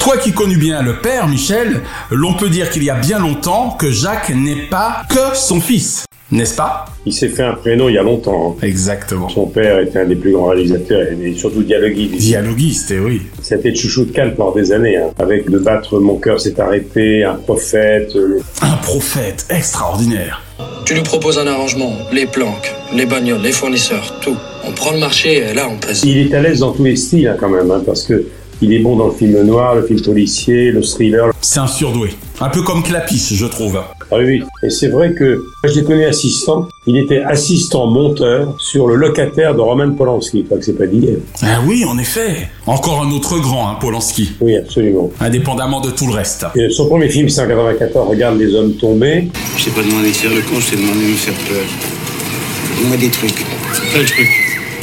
Toi 0.00 0.16
qui 0.18 0.32
connus 0.32 0.56
bien 0.56 0.82
le 0.82 1.00
père, 1.00 1.28
Michel, 1.28 1.82
l'on 2.10 2.34
peut 2.34 2.50
dire 2.50 2.68
qu'il 2.70 2.82
y 2.82 2.90
a 2.90 2.96
bien 2.96 3.20
longtemps 3.20 3.70
que 3.78 3.92
Jacques 3.92 4.30
n'est 4.30 4.66
pas 4.68 5.02
que 5.08 5.36
son 5.36 5.60
fils. 5.60 6.04
N'est-ce 6.32 6.54
pas? 6.54 6.84
Il 7.06 7.12
s'est 7.12 7.28
fait 7.28 7.42
un 7.42 7.54
prénom 7.54 7.88
il 7.88 7.94
y 7.94 7.98
a 7.98 8.02
longtemps. 8.02 8.56
hein. 8.60 8.66
Exactement. 8.66 9.28
Son 9.28 9.46
père 9.46 9.80
était 9.80 9.98
un 9.98 10.04
des 10.06 10.14
plus 10.14 10.32
grands 10.32 10.46
réalisateurs 10.48 11.06
et 11.20 11.34
surtout 11.34 11.62
dialoguiste. 11.62 12.14
Dialoguiste, 12.18 12.92
eh 12.92 13.00
oui. 13.00 13.22
C'était 13.42 13.74
chouchou 13.74 14.04
de 14.04 14.12
Cal 14.12 14.34
pendant 14.36 14.54
des 14.54 14.70
années, 14.72 14.96
hein, 14.96 15.10
avec 15.18 15.50
De 15.50 15.58
battre 15.58 15.98
mon 15.98 16.16
cœur 16.16 16.40
s'est 16.40 16.60
arrêté, 16.60 17.24
Un 17.24 17.34
prophète. 17.34 18.12
euh, 18.14 18.38
Un 18.62 18.76
prophète 18.76 19.46
extraordinaire. 19.50 20.42
Tu 20.84 20.94
lui 20.94 21.02
proposes 21.02 21.38
un 21.38 21.46
arrangement, 21.46 21.92
les 22.12 22.26
planques, 22.26 22.74
les 22.94 23.06
bagnoles, 23.06 23.40
les 23.42 23.52
fournisseurs, 23.52 24.20
tout. 24.20 24.36
On 24.66 24.72
prend 24.72 24.92
le 24.92 24.98
marché 24.98 25.38
et 25.50 25.54
là 25.54 25.68
on 25.70 25.78
pèse. 25.78 26.04
Il 26.04 26.18
est 26.18 26.34
à 26.34 26.40
l'aise 26.42 26.60
dans 26.60 26.72
tous 26.72 26.84
les 26.84 26.96
styles 26.96 27.28
hein, 27.28 27.36
quand 27.40 27.48
même, 27.48 27.70
hein, 27.70 27.82
parce 27.84 28.02
que 28.04 28.24
il 28.62 28.72
est 28.74 28.80
bon 28.80 28.94
dans 28.96 29.06
le 29.06 29.12
film 29.14 29.40
noir, 29.42 29.74
le 29.74 29.86
film 29.86 30.02
policier, 30.02 30.70
le 30.70 30.82
thriller. 30.82 31.30
C'est 31.40 31.60
un 31.60 31.66
surdoué. 31.66 32.10
Un 32.40 32.50
peu 32.50 32.62
comme 32.62 32.82
Clapiche, 32.82 33.32
je 33.32 33.46
trouve. 33.46 33.80
Ah 34.12 34.16
oui, 34.18 34.24
oui. 34.24 34.42
Et 34.64 34.70
c'est 34.70 34.88
vrai 34.88 35.12
que 35.12 35.36
moi, 35.62 35.72
je 35.72 35.78
l'ai 35.78 35.84
connu 35.84 36.04
assistant. 36.04 36.68
Il 36.86 36.96
était 36.96 37.20
assistant 37.22 37.86
monteur 37.86 38.54
sur 38.58 38.88
le 38.88 38.96
locataire 38.96 39.54
de 39.54 39.60
Roman 39.60 39.92
Polanski. 39.92 40.40
Je 40.40 40.44
crois 40.46 40.58
que 40.58 40.64
c'est 40.64 40.76
pas 40.76 40.86
d'hier. 40.86 41.16
Ah 41.42 41.60
oui, 41.66 41.84
en 41.84 41.96
effet. 41.98 42.48
Encore 42.66 43.02
un 43.02 43.10
autre 43.12 43.38
grand, 43.38 43.68
hein, 43.68 43.76
Polanski. 43.80 44.32
Oui, 44.40 44.56
absolument. 44.56 45.10
Indépendamment 45.20 45.80
de 45.80 45.90
tout 45.90 46.06
le 46.06 46.14
reste. 46.14 46.46
Et 46.56 46.70
son 46.70 46.86
premier 46.88 47.08
film, 47.08 47.28
c'est 47.28 47.42
en 47.42 47.48
94, 47.48 48.08
Regarde 48.08 48.38
les 48.38 48.54
hommes 48.54 48.74
tombés. 48.74 49.28
Je 49.56 49.64
t'ai 49.64 49.70
pas 49.70 49.82
demandé 49.82 50.08
de 50.08 50.14
faire 50.16 50.30
le 50.30 50.42
con, 50.42 50.58
je 50.58 50.70
t'ai 50.70 50.76
demandé 50.76 51.00
de 51.06 51.10
me 51.10 51.16
faire 51.16 51.34
peur. 51.48 51.64
Dis-moi 52.78 52.96
des 52.96 53.10
trucs. 53.10 53.44
Quel 53.92 54.04
truc 54.06 54.28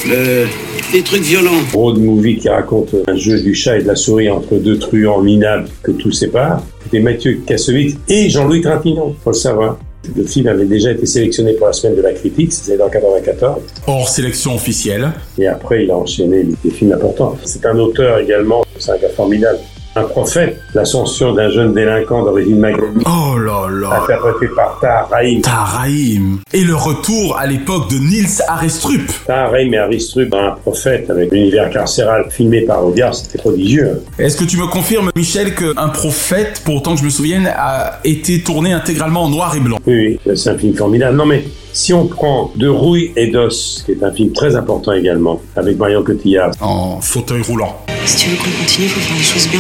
euh, 0.09 0.45
Des 0.91 1.03
trucs 1.03 1.23
violents. 1.23 1.51
Road 1.73 1.97
movie 1.97 2.37
qui 2.37 2.47
raconte 2.47 2.95
un 3.07 3.15
jeu 3.17 3.41
du 3.41 3.53
chat 3.53 3.77
et 3.77 3.81
de 3.83 3.87
la 3.87 3.97
souris 3.97 4.29
entre 4.29 4.55
deux 4.55 4.79
truands 4.79 5.21
minables 5.21 5.67
que 5.83 5.91
tout 5.91 6.13
sépare. 6.13 6.63
C'était 6.83 7.01
Mathieu 7.01 7.41
Kassovitz 7.45 7.97
et 8.07 8.29
Jean-Louis 8.29 8.61
Trintignant, 8.61 9.13
faut 9.21 9.31
le 9.31 9.35
savoir. 9.35 9.79
Le 10.15 10.23
film 10.23 10.47
avait 10.47 10.65
déjà 10.65 10.91
été 10.91 11.05
sélectionné 11.05 11.53
pour 11.53 11.67
la 11.67 11.73
semaine 11.73 11.97
de 11.97 12.01
la 12.01 12.13
critique, 12.13 12.53
c'était 12.53 12.81
en 12.81 12.87
94. 12.87 13.61
Hors 13.85 14.07
sélection 14.07 14.55
officielle. 14.55 15.11
Et 15.37 15.47
après, 15.47 15.83
il 15.83 15.91
a 15.91 15.97
enchaîné 15.97 16.45
des 16.63 16.71
films 16.71 16.93
importants. 16.93 17.37
C'est 17.43 17.65
un 17.65 17.77
auteur 17.77 18.19
également, 18.19 18.63
c'est 18.79 18.91
un 18.91 18.97
gars 18.97 19.09
formidable. 19.09 19.59
Un 19.97 20.03
prophète, 20.03 20.61
l'ascension 20.75 21.33
d'un 21.33 21.49
jeune 21.49 21.73
délinquant 21.73 22.23
d'origine 22.23 22.59
maghrébine. 22.59 23.01
Oh 23.07 23.35
là 23.39 23.67
là. 23.67 24.03
Interprété 24.03 24.53
par 24.55 24.77
Tahar 24.79 25.09
Rahim. 25.09 25.41
Tahar 25.41 25.67
Rahim. 25.79 26.37
Et 26.53 26.61
le 26.61 26.75
retour 26.75 27.35
à 27.35 27.47
l'époque 27.47 27.89
de 27.89 27.95
Nils 27.95 28.43
Arestrup. 28.47 29.01
Tahar 29.25 29.49
Rahim 29.49 29.73
et 29.73 29.77
Arestrup, 29.79 30.31
un 30.35 30.51
prophète 30.51 31.09
avec 31.09 31.31
l'univers 31.31 31.71
carcéral 31.71 32.27
filmé 32.29 32.61
par 32.61 32.85
Audiard, 32.85 33.15
c'était 33.15 33.39
prodigieux. 33.39 34.03
Est-ce 34.19 34.37
que 34.37 34.43
tu 34.43 34.57
me 34.57 34.67
confirmes, 34.67 35.09
Michel, 35.15 35.55
qu'un 35.55 35.89
prophète, 35.89 36.61
pour 36.63 36.75
autant 36.75 36.93
que 36.93 36.99
je 36.99 37.05
me 37.05 37.09
souvienne, 37.09 37.51
a 37.57 37.99
été 38.03 38.43
tourné 38.43 38.73
intégralement 38.73 39.23
en 39.23 39.29
noir 39.29 39.55
et 39.55 39.59
blanc? 39.59 39.79
Oui, 39.87 40.19
oui, 40.23 40.37
c'est 40.37 40.51
un 40.51 40.57
film 40.59 40.75
formidable. 40.75 41.17
Non 41.17 41.25
mais, 41.25 41.43
si 41.77 41.93
on 41.93 42.07
prend 42.07 42.51
De 42.55 42.67
rouille 42.67 43.11
et 43.15 43.27
d'os, 43.27 43.83
qui 43.85 43.91
est 43.91 44.03
un 44.03 44.11
film 44.11 44.33
très 44.33 44.55
important 44.55 44.93
également, 44.93 45.39
avec 45.55 45.77
Marion 45.77 46.03
Cotillard. 46.03 46.51
En 46.59 46.99
fauteuil 46.99 47.43
roulant. 47.43 47.77
Si 48.05 48.17
tu 48.17 48.29
veux 48.31 48.37
qu'on 48.37 48.63
continue, 48.63 48.87
faut 48.87 48.99
faire 48.99 49.17
les 49.17 49.23
choses 49.23 49.47
bien. 49.47 49.59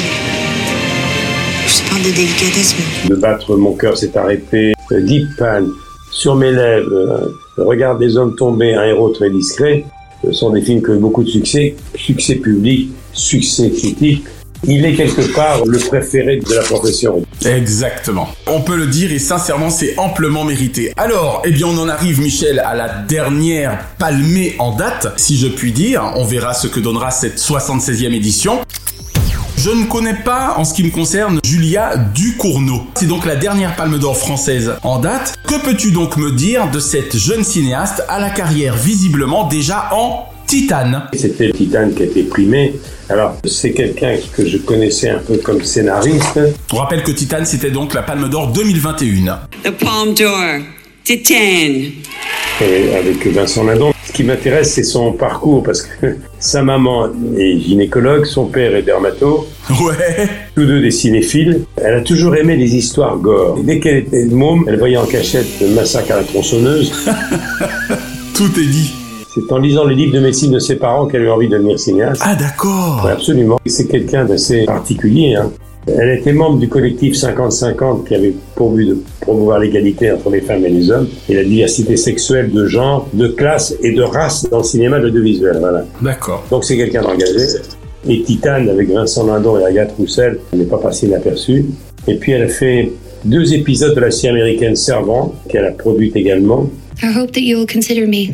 Je 1.67 1.89
parle 1.89 2.01
de 2.01 2.09
délicatesse, 2.15 2.75
mais 3.03 3.09
De 3.09 3.15
battre 3.21 3.55
mon 3.55 3.73
cœur 3.73 3.95
s'est 3.95 4.17
arrêté. 4.17 4.73
Euh, 4.91 5.01
Deep 5.01 5.27
Pan, 5.37 5.61
Sur 6.11 6.35
mes 6.35 6.51
lèvres, 6.51 6.91
euh, 6.91 7.27
Le 7.57 7.63
regard 7.63 7.99
des 7.99 8.17
hommes 8.17 8.35
tombés, 8.35 8.73
Un 8.73 8.85
héros 8.85 9.09
très 9.09 9.29
discret. 9.29 9.85
Ce 10.25 10.31
sont 10.31 10.49
des 10.49 10.61
films 10.63 10.81
qui 10.81 10.89
ont 10.89 10.95
eu 10.95 10.99
beaucoup 10.99 11.23
de 11.23 11.29
succès. 11.29 11.75
Succès 11.95 12.35
public, 12.35 12.89
succès 13.13 13.69
critique. 13.69 14.23
Il 14.63 14.83
est 14.85 14.95
quelque 14.95 15.35
part 15.35 15.63
le 15.65 15.77
préféré 15.77 16.37
de 16.37 16.55
la 16.55 16.63
profession. 16.63 17.21
Exactement. 17.45 18.29
On 18.47 18.61
peut 18.61 18.75
le 18.75 18.87
dire 18.87 19.11
et 19.11 19.19
sincèrement 19.19 19.69
c'est 19.69 19.97
amplement 19.97 20.43
mérité. 20.43 20.91
Alors, 20.97 21.41
eh 21.45 21.51
bien 21.51 21.67
on 21.67 21.77
en 21.77 21.89
arrive 21.89 22.19
Michel 22.21 22.59
à 22.59 22.75
la 22.75 22.89
dernière 22.89 23.79
palmée 23.97 24.55
en 24.59 24.75
date, 24.75 25.13
si 25.17 25.37
je 25.37 25.47
puis 25.47 25.71
dire. 25.71 26.13
On 26.15 26.25
verra 26.25 26.53
ce 26.53 26.67
que 26.67 26.79
donnera 26.79 27.11
cette 27.11 27.39
76e 27.39 28.13
édition. 28.13 28.61
Je 29.57 29.71
ne 29.71 29.85
connais 29.85 30.13
pas, 30.13 30.53
en 30.57 30.65
ce 30.65 30.73
qui 30.73 30.83
me 30.83 30.91
concerne, 30.91 31.39
Julia 31.43 31.97
Ducournau. 31.97 32.85
C'est 32.95 33.07
donc 33.07 33.25
la 33.25 33.35
dernière 33.35 33.75
palme 33.75 33.97
d'or 33.97 34.15
française 34.15 34.75
en 34.83 34.99
date. 34.99 35.33
Que 35.47 35.59
peux-tu 35.63 35.91
donc 35.91 36.15
me 36.15 36.31
dire 36.31 36.69
de 36.69 36.79
cette 36.79 37.17
jeune 37.17 37.43
cinéaste 37.43 38.03
à 38.07 38.19
la 38.19 38.29
carrière 38.29 38.75
visiblement 38.75 39.47
déjà 39.47 39.89
en 39.93 40.27
titane 40.47 41.03
C'était 41.13 41.51
Titane 41.51 41.93
qui 41.93 42.03
a 42.03 42.05
été 42.05 42.23
primé. 42.23 42.73
Alors, 43.09 43.37
c'est 43.45 43.71
quelqu'un 43.71 44.15
que 44.35 44.45
je 44.45 44.57
connaissais 44.57 45.09
un 45.09 45.19
peu 45.19 45.37
comme 45.37 45.61
scénariste. 45.61 46.39
On 46.73 46.77
rappelle 46.77 47.03
que 47.03 47.11
Titane, 47.11 47.45
c'était 47.45 47.69
donc 47.69 47.93
la 47.93 48.01
palme 48.01 48.29
d'or 48.29 48.51
2021. 48.51 49.39
The 49.63 49.71
Palm 49.71 50.13
d'Or, 50.13 50.61
Titane. 51.03 51.91
Et 52.61 52.95
avec 52.95 53.27
Vincent 53.27 53.63
Lindon. 53.65 53.93
Ce 54.05 54.11
qui 54.13 54.23
m'intéresse, 54.23 54.73
c'est 54.73 54.83
son 54.83 55.11
parcours, 55.11 55.61
parce 55.63 55.83
que 55.83 56.15
sa 56.39 56.63
maman 56.63 57.09
est 57.37 57.59
gynécologue, 57.59 58.25
son 58.25 58.45
père 58.45 58.75
est 58.75 58.81
dermato. 58.81 59.47
Ouais. 59.69 60.27
Tous 60.55 60.65
deux 60.65 60.81
des 60.81 60.91
cinéphiles. 60.91 61.61
Elle 61.75 61.95
a 61.95 62.01
toujours 62.01 62.35
aimé 62.35 62.55
les 62.55 62.75
histoires 62.75 63.17
gore. 63.17 63.57
Et 63.59 63.63
dès 63.63 63.79
qu'elle 63.79 63.97
était 63.97 64.25
môme, 64.25 64.65
elle 64.67 64.79
voyait 64.79 64.97
en 64.97 65.05
cachette 65.05 65.47
le 65.61 65.67
massacre 65.67 66.13
à 66.13 66.15
la 66.17 66.23
tronçonneuse. 66.23 66.91
Tout 68.33 68.51
est 68.59 68.65
dit. 68.65 69.06
C'est 69.37 69.53
en 69.53 69.59
lisant 69.59 69.85
les 69.85 69.93
livres 69.93 70.13
de 70.13 70.19
médecine 70.19 70.51
de 70.51 70.59
ses 70.59 70.77
parents 70.77 71.05
qu'elle 71.05 71.21
a 71.21 71.25
eu 71.25 71.29
envie 71.29 71.47
de 71.47 71.57
devenir 71.57 71.79
cinéaste. 71.79 72.21
Ah 72.25 72.35
d'accord. 72.35 73.03
Ouais, 73.05 73.11
absolument. 73.11 73.59
C'est 73.65 73.87
quelqu'un 73.87 74.25
d'assez 74.25 74.65
particulier. 74.65 75.35
Hein. 75.35 75.51
Elle 75.87 76.17
était 76.17 76.33
membre 76.33 76.57
du 76.57 76.67
collectif 76.67 77.13
50-50 77.15 78.07
qui 78.07 78.15
avait 78.15 78.33
pourvu 78.55 78.87
de 78.87 78.97
promouvoir 79.21 79.59
l'égalité 79.59 80.11
entre 80.11 80.31
les 80.31 80.41
femmes 80.41 80.65
et 80.65 80.69
les 80.69 80.89
hommes 80.91 81.07
et 81.29 81.35
la 81.35 81.43
diversité 81.43 81.95
sexuelle 81.95 82.51
de 82.51 82.65
genre, 82.65 83.07
de 83.13 83.27
classe 83.27 83.75
et 83.81 83.93
de 83.93 84.01
race 84.01 84.49
dans 84.49 84.57
le 84.57 84.63
cinéma 84.63 84.97
de 84.97 85.03
l'audiovisuel. 85.03 85.57
Voilà. 85.59 85.85
D'accord. 86.01 86.43
Donc 86.49 86.65
c'est 86.65 86.75
quelqu'un 86.75 87.03
d'engagé. 87.03 87.45
Et 88.09 88.23
Titane, 88.23 88.69
avec 88.69 88.89
Vincent 88.89 89.27
Lindon 89.27 89.59
et 89.59 89.65
Agathe 89.65 89.93
Roussel, 89.97 90.39
n'est 90.53 90.65
pas 90.65 90.77
passé 90.77 91.07
inaperçue. 91.07 91.65
Et 92.07 92.15
puis 92.15 92.31
elle 92.31 92.43
a 92.43 92.47
fait 92.47 92.91
deux 93.23 93.53
épisodes 93.53 93.95
de 93.95 94.01
la 94.01 94.11
série 94.11 94.41
américaine 94.41 94.75
Servant, 94.75 95.35
qu'elle 95.47 95.65
a 95.65 95.71
produite 95.71 96.15
également. 96.15 96.69
I 97.03 97.15
hope 97.15 97.31
that 97.33 97.41
you 97.41 97.59
will 97.59 97.67
consider 97.67 98.07
me 98.07 98.33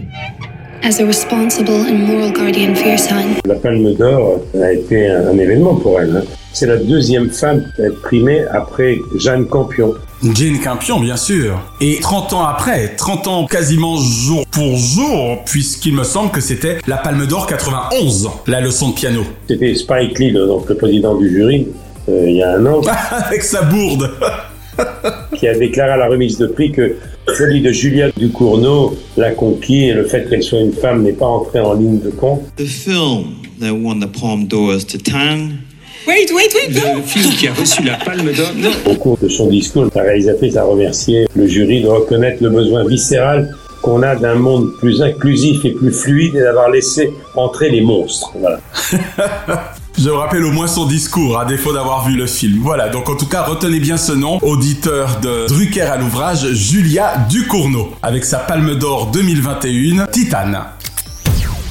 as 0.83 0.99
a 0.99 1.05
responsible 1.05 1.85
and 1.87 2.05
moral 2.05 2.31
guardian 2.31 2.75
for 2.75 2.87
your 2.87 2.99
son. 2.99 3.35
La 3.45 3.55
Palme 3.55 3.93
d'Or 3.95 4.39
a 4.61 4.71
été 4.73 5.07
un, 5.07 5.27
un 5.29 5.37
événement 5.37 5.75
pour 5.75 5.99
elle. 6.01 6.17
hein. 6.17 6.23
C'est 6.51 6.67
la 6.67 6.77
deuxième 6.77 7.29
femme 7.31 7.65
à 7.79 7.83
être 7.83 8.01
primée 8.01 8.43
après 8.51 8.99
Jeanne 9.17 9.47
Campion. 9.47 9.93
Jane 10.35 10.59
Campion, 10.59 10.99
bien 10.99 11.17
sûr. 11.17 11.59
Et 11.81 11.99
30 11.99 12.33
ans 12.33 12.43
après, 12.45 12.93
30 12.95 13.27
ans 13.27 13.45
quasiment 13.47 13.97
jour 13.97 14.45
pour 14.51 14.75
jour, 14.77 15.43
puisqu'il 15.45 15.95
me 15.95 16.03
semble 16.03 16.31
que 16.31 16.41
c'était 16.41 16.77
la 16.85 16.97
Palme 16.97 17.25
d'Or 17.25 17.47
91, 17.47 18.29
la 18.47 18.61
leçon 18.61 18.89
de 18.89 18.93
piano. 18.93 19.21
C'était 19.47 19.73
Spike 19.73 20.19
Lee, 20.19 20.31
le- 20.31 20.45
donc 20.45 20.69
le 20.69 20.75
président 20.75 21.15
du 21.15 21.29
jury, 21.29 21.67
euh, 22.09 22.25
il 22.27 22.35
y 22.35 22.43
a 22.43 22.51
un 22.51 22.65
an, 22.67 22.81
Avec 23.25 23.41
sa 23.41 23.63
bourde. 23.63 24.11
qui 25.37 25.47
a 25.47 25.57
déclaré 25.57 25.91
à 25.91 25.97
la 25.97 26.07
remise 26.07 26.37
de 26.37 26.47
prix 26.47 26.71
que 26.71 26.95
celui 27.35 27.61
de 27.61 27.71
Julia 27.71 28.09
Ducournau 28.15 28.95
l'a 29.17 29.31
conquis 29.31 29.85
et 29.85 29.93
le 29.93 30.05
fait 30.05 30.29
qu'elle 30.29 30.43
soit 30.43 30.59
une 30.59 30.73
femme 30.73 31.03
n'est 31.03 31.13
pas 31.13 31.25
entré 31.25 31.59
en 31.59 31.73
ligne 31.73 31.99
de 31.99 32.09
compte. 32.09 32.41
The 32.57 32.65
film 32.65 33.35
that 33.59 33.73
won 33.73 33.99
the 33.99 34.07
Palme 34.07 34.47
d'Or 34.47 34.77
Titane. 34.85 35.57
Wait, 36.05 36.29
wait, 36.33 36.53
wait, 36.53 36.95
Le 36.95 37.01
film 37.01 37.29
qui 37.31 37.47
a 37.47 37.53
reçu 37.53 37.81
la 37.83 37.95
palme 37.95 38.29
d'or. 38.33 38.51
Au 38.85 38.95
cours 38.95 39.17
de 39.17 39.29
son 39.29 39.47
discours, 39.47 39.87
la 39.95 40.01
réalisatrice 40.01 40.57
a 40.57 40.63
remercié 40.63 41.27
le 41.33 41.47
jury 41.47 41.81
de 41.81 41.87
reconnaître 41.87 42.43
le 42.43 42.49
besoin 42.49 42.85
viscéral 42.85 43.55
qu'on 43.81 44.01
a 44.01 44.15
d'un 44.15 44.35
monde 44.35 44.71
plus 44.79 45.01
inclusif 45.01 45.63
et 45.63 45.71
plus 45.71 45.91
fluide 45.91 46.35
et 46.35 46.41
d'avoir 46.41 46.69
laissé 46.69 47.13
entrer 47.35 47.69
les 47.69 47.81
monstres. 47.81 48.33
Voilà. 48.37 48.59
Je 49.97 50.09
rappelle 50.09 50.43
au 50.43 50.51
moins 50.51 50.67
son 50.67 50.85
discours, 50.85 51.39
à 51.39 51.45
défaut 51.45 51.71
d'avoir 51.71 52.07
vu 52.07 52.15
le 52.15 52.25
film. 52.25 52.59
Voilà, 52.61 52.89
donc 52.89 53.09
en 53.09 53.15
tout 53.15 53.27
cas, 53.27 53.43
retenez 53.43 53.79
bien 53.79 53.97
ce 53.97 54.11
nom, 54.11 54.39
auditeur 54.41 55.19
de 55.21 55.45
Drucker 55.47 55.81
à 55.81 55.97
l'ouvrage, 55.97 56.51
Julia 56.53 57.17
Ducournau, 57.29 57.93
avec 58.01 58.25
sa 58.25 58.39
Palme 58.39 58.75
d'Or 58.75 59.11
2021, 59.11 60.07
Titane. 60.07 60.63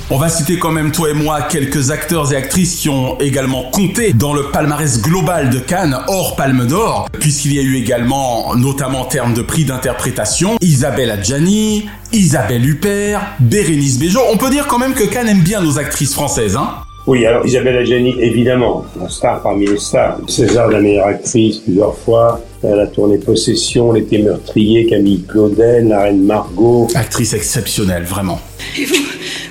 On 0.09 0.19
va 0.19 0.29
citer 0.29 0.59
quand 0.59 0.71
même 0.71 0.93
toi 0.93 1.11
et 1.11 1.15
moi 1.15 1.43
quelques 1.43 1.91
acteurs 1.91 2.33
et 2.33 2.37
actrices 2.37 2.77
qui 2.77 2.89
ont 2.89 3.19
également 3.19 3.71
compté 3.71 4.13
dans 4.13 4.35
le 4.35 4.51
palmarès 4.51 5.01
global 5.01 5.51
de 5.51 5.59
Cannes 5.59 5.97
hors 6.07 6.37
Palme 6.37 6.67
d'Or, 6.67 7.09
puisqu'il 7.19 7.55
y 7.55 7.59
a 7.59 7.63
eu 7.63 7.77
également, 7.77 8.55
notamment 8.55 9.01
en 9.01 9.07
termes 9.07 9.35
de 9.35 9.43
prix 9.43 9.65
d'interprétation, 9.65 10.59
Isabelle 10.61 11.11
Adjani, 11.11 11.89
Isabelle 12.13 12.69
Huppert, 12.69 13.23
Bérénice 13.41 13.99
Bejo. 13.99 14.21
On 14.31 14.37
peut 14.37 14.51
dire 14.51 14.67
quand 14.69 14.79
même 14.79 14.95
que 14.95 15.05
Cannes 15.05 15.29
aime 15.29 15.41
bien 15.41 15.61
nos 15.61 15.79
actrices 15.79 16.13
françaises, 16.13 16.57
hein 16.57 16.75
Oui, 17.07 17.27
alors 17.27 17.45
Isabelle 17.45 17.79
Adjani, 17.79 18.15
évidemment, 18.21 18.85
la 19.01 19.09
star 19.09 19.43
parmi 19.43 19.67
les 19.67 19.79
stars. 19.79 20.19
César 20.29 20.69
de 20.69 20.75
la 20.75 20.81
meilleure 20.81 21.09
actrice 21.09 21.59
plusieurs 21.59 21.97
fois. 21.99 22.41
Elle 22.63 22.79
a 22.79 22.87
tourné 22.87 23.19
Possession, 23.19 23.91
L'été 23.91 24.19
meurtrier, 24.19 24.87
Camille 24.87 25.25
Claudel, 25.25 25.89
La 25.89 26.03
reine 26.03 26.23
Margot. 26.23 26.87
Actrice 26.95 27.35
exceptionnelle, 27.35 28.05
vraiment. 28.05 28.41
Et 28.79 28.85
vous, 28.85 28.95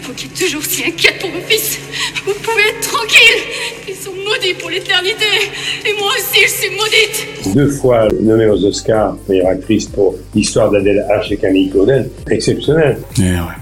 vous 0.04 0.14
qui 0.14 0.28
êtes 0.28 0.34
toujours 0.34 0.64
si 0.64 0.86
inquiète 0.86 1.20
pour 1.20 1.30
mon 1.30 1.42
fils, 1.42 1.78
vous 2.26 2.34
pouvez 2.34 2.64
être 2.70 2.82
tranquille. 2.90 3.42
Ils 3.88 3.96
sont 3.96 4.12
maudits 4.12 4.54
pour 4.60 4.70
l'éternité. 4.70 5.26
Et 5.86 5.94
moi 6.00 6.10
aussi, 6.18 6.42
je 6.44 6.50
suis 6.50 6.70
maudite. 6.72 7.56
Deux 7.56 7.68
fois 7.70 8.08
nommée 8.20 8.48
aux 8.48 8.64
Oscars, 8.66 9.18
meilleure 9.28 9.48
actrice 9.50 9.88
pour 9.88 10.16
l'histoire 10.36 10.70
d'Adèle 10.72 11.06
H 11.10 11.34
et 11.34 11.38
Camille 11.38 11.70
Claudel. 11.70 12.10
Exceptionnel. 12.30 12.98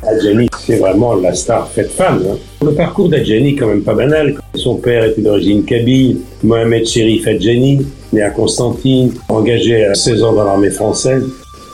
Adjani, 0.07 0.47
c'est 0.65 0.77
vraiment 0.77 1.15
la 1.15 1.33
star 1.33 1.69
faite 1.71 1.91
femme. 1.91 2.23
hein. 2.29 2.37
Le 2.65 2.73
parcours 2.73 3.09
d'Adjani, 3.09 3.55
quand 3.55 3.67
même 3.67 3.83
pas 3.83 3.93
banal. 3.93 4.35
Son 4.55 4.75
père 4.75 5.05
était 5.05 5.21
d'origine 5.21 5.63
kabyle, 5.63 6.17
Mohamed 6.43 6.85
Sherif 6.85 7.25
Adjani, 7.27 7.85
né 8.11 8.21
à 8.21 8.29
Constantine, 8.31 9.13
engagé 9.29 9.85
à 9.85 9.95
16 9.95 10.23
ans 10.23 10.33
dans 10.33 10.43
l'armée 10.43 10.71
française 10.71 11.23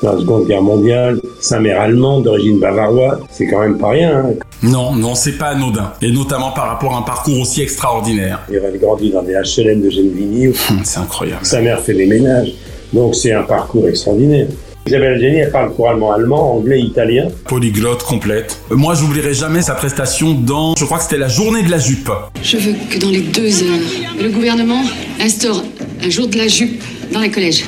dans 0.03 0.13
la 0.13 0.19
Seconde 0.19 0.47
Guerre 0.47 0.61
mondiale, 0.61 1.19
sa 1.39 1.59
mère 1.59 1.81
allemande 1.81 2.23
d'origine 2.23 2.59
bavaroise, 2.59 3.19
c'est 3.31 3.47
quand 3.47 3.59
même 3.59 3.77
pas 3.77 3.89
rien. 3.89 4.17
hein. 4.17 4.33
Non, 4.63 4.93
non, 4.93 5.15
c'est 5.15 5.37
pas 5.37 5.47
anodin. 5.47 5.93
Et 6.01 6.11
notamment 6.11 6.51
par 6.51 6.67
rapport 6.67 6.95
à 6.95 6.99
un 6.99 7.01
parcours 7.03 7.39
aussi 7.39 7.61
extraordinaire. 7.61 8.41
Il 8.49 8.57
avait 8.57 8.77
grandi 8.77 9.11
dans 9.11 9.21
des 9.21 9.33
HLM 9.33 9.81
de 9.81 9.89
Gennevilliers. 9.89 10.53
C'est 10.83 10.99
incroyable. 10.99 11.45
Sa 11.45 11.61
mère 11.61 11.79
fait 11.81 11.93
des 11.93 12.05
ménages. 12.05 12.53
Donc 12.93 13.15
c'est 13.15 13.33
un 13.33 13.43
parcours 13.43 13.87
extraordinaire. 13.87 14.47
Isabelle 14.87 15.13
Adjani, 15.15 15.37
elle 15.37 15.51
parle 15.51 15.73
couramment 15.73 16.11
allemand, 16.13 16.57
anglais, 16.57 16.79
italien. 16.79 17.27
Polyglotte 17.47 18.03
complète. 18.03 18.59
Moi, 18.69 18.93
j'oublierai 18.93 19.33
jamais 19.33 19.63
sa 19.63 19.73
prestation 19.73 20.33
dans, 20.33 20.75
je 20.75 20.85
crois 20.85 20.97
que 20.99 21.03
c'était 21.05 21.17
la 21.17 21.27
journée 21.27 21.63
de 21.63 21.71
la 21.71 21.79
jupe. 21.79 22.11
Je 22.43 22.57
veux 22.57 22.73
que 22.91 22.99
dans 22.99 23.09
les 23.09 23.21
deux 23.21 23.63
heures, 23.63 23.79
le 24.21 24.29
gouvernement 24.29 24.81
instaure 25.19 25.63
un 26.03 26.09
jour 26.11 26.27
de 26.27 26.37
la 26.37 26.47
jupe 26.47 26.83
dans 27.11 27.19
les 27.19 27.31
collèges. 27.31 27.65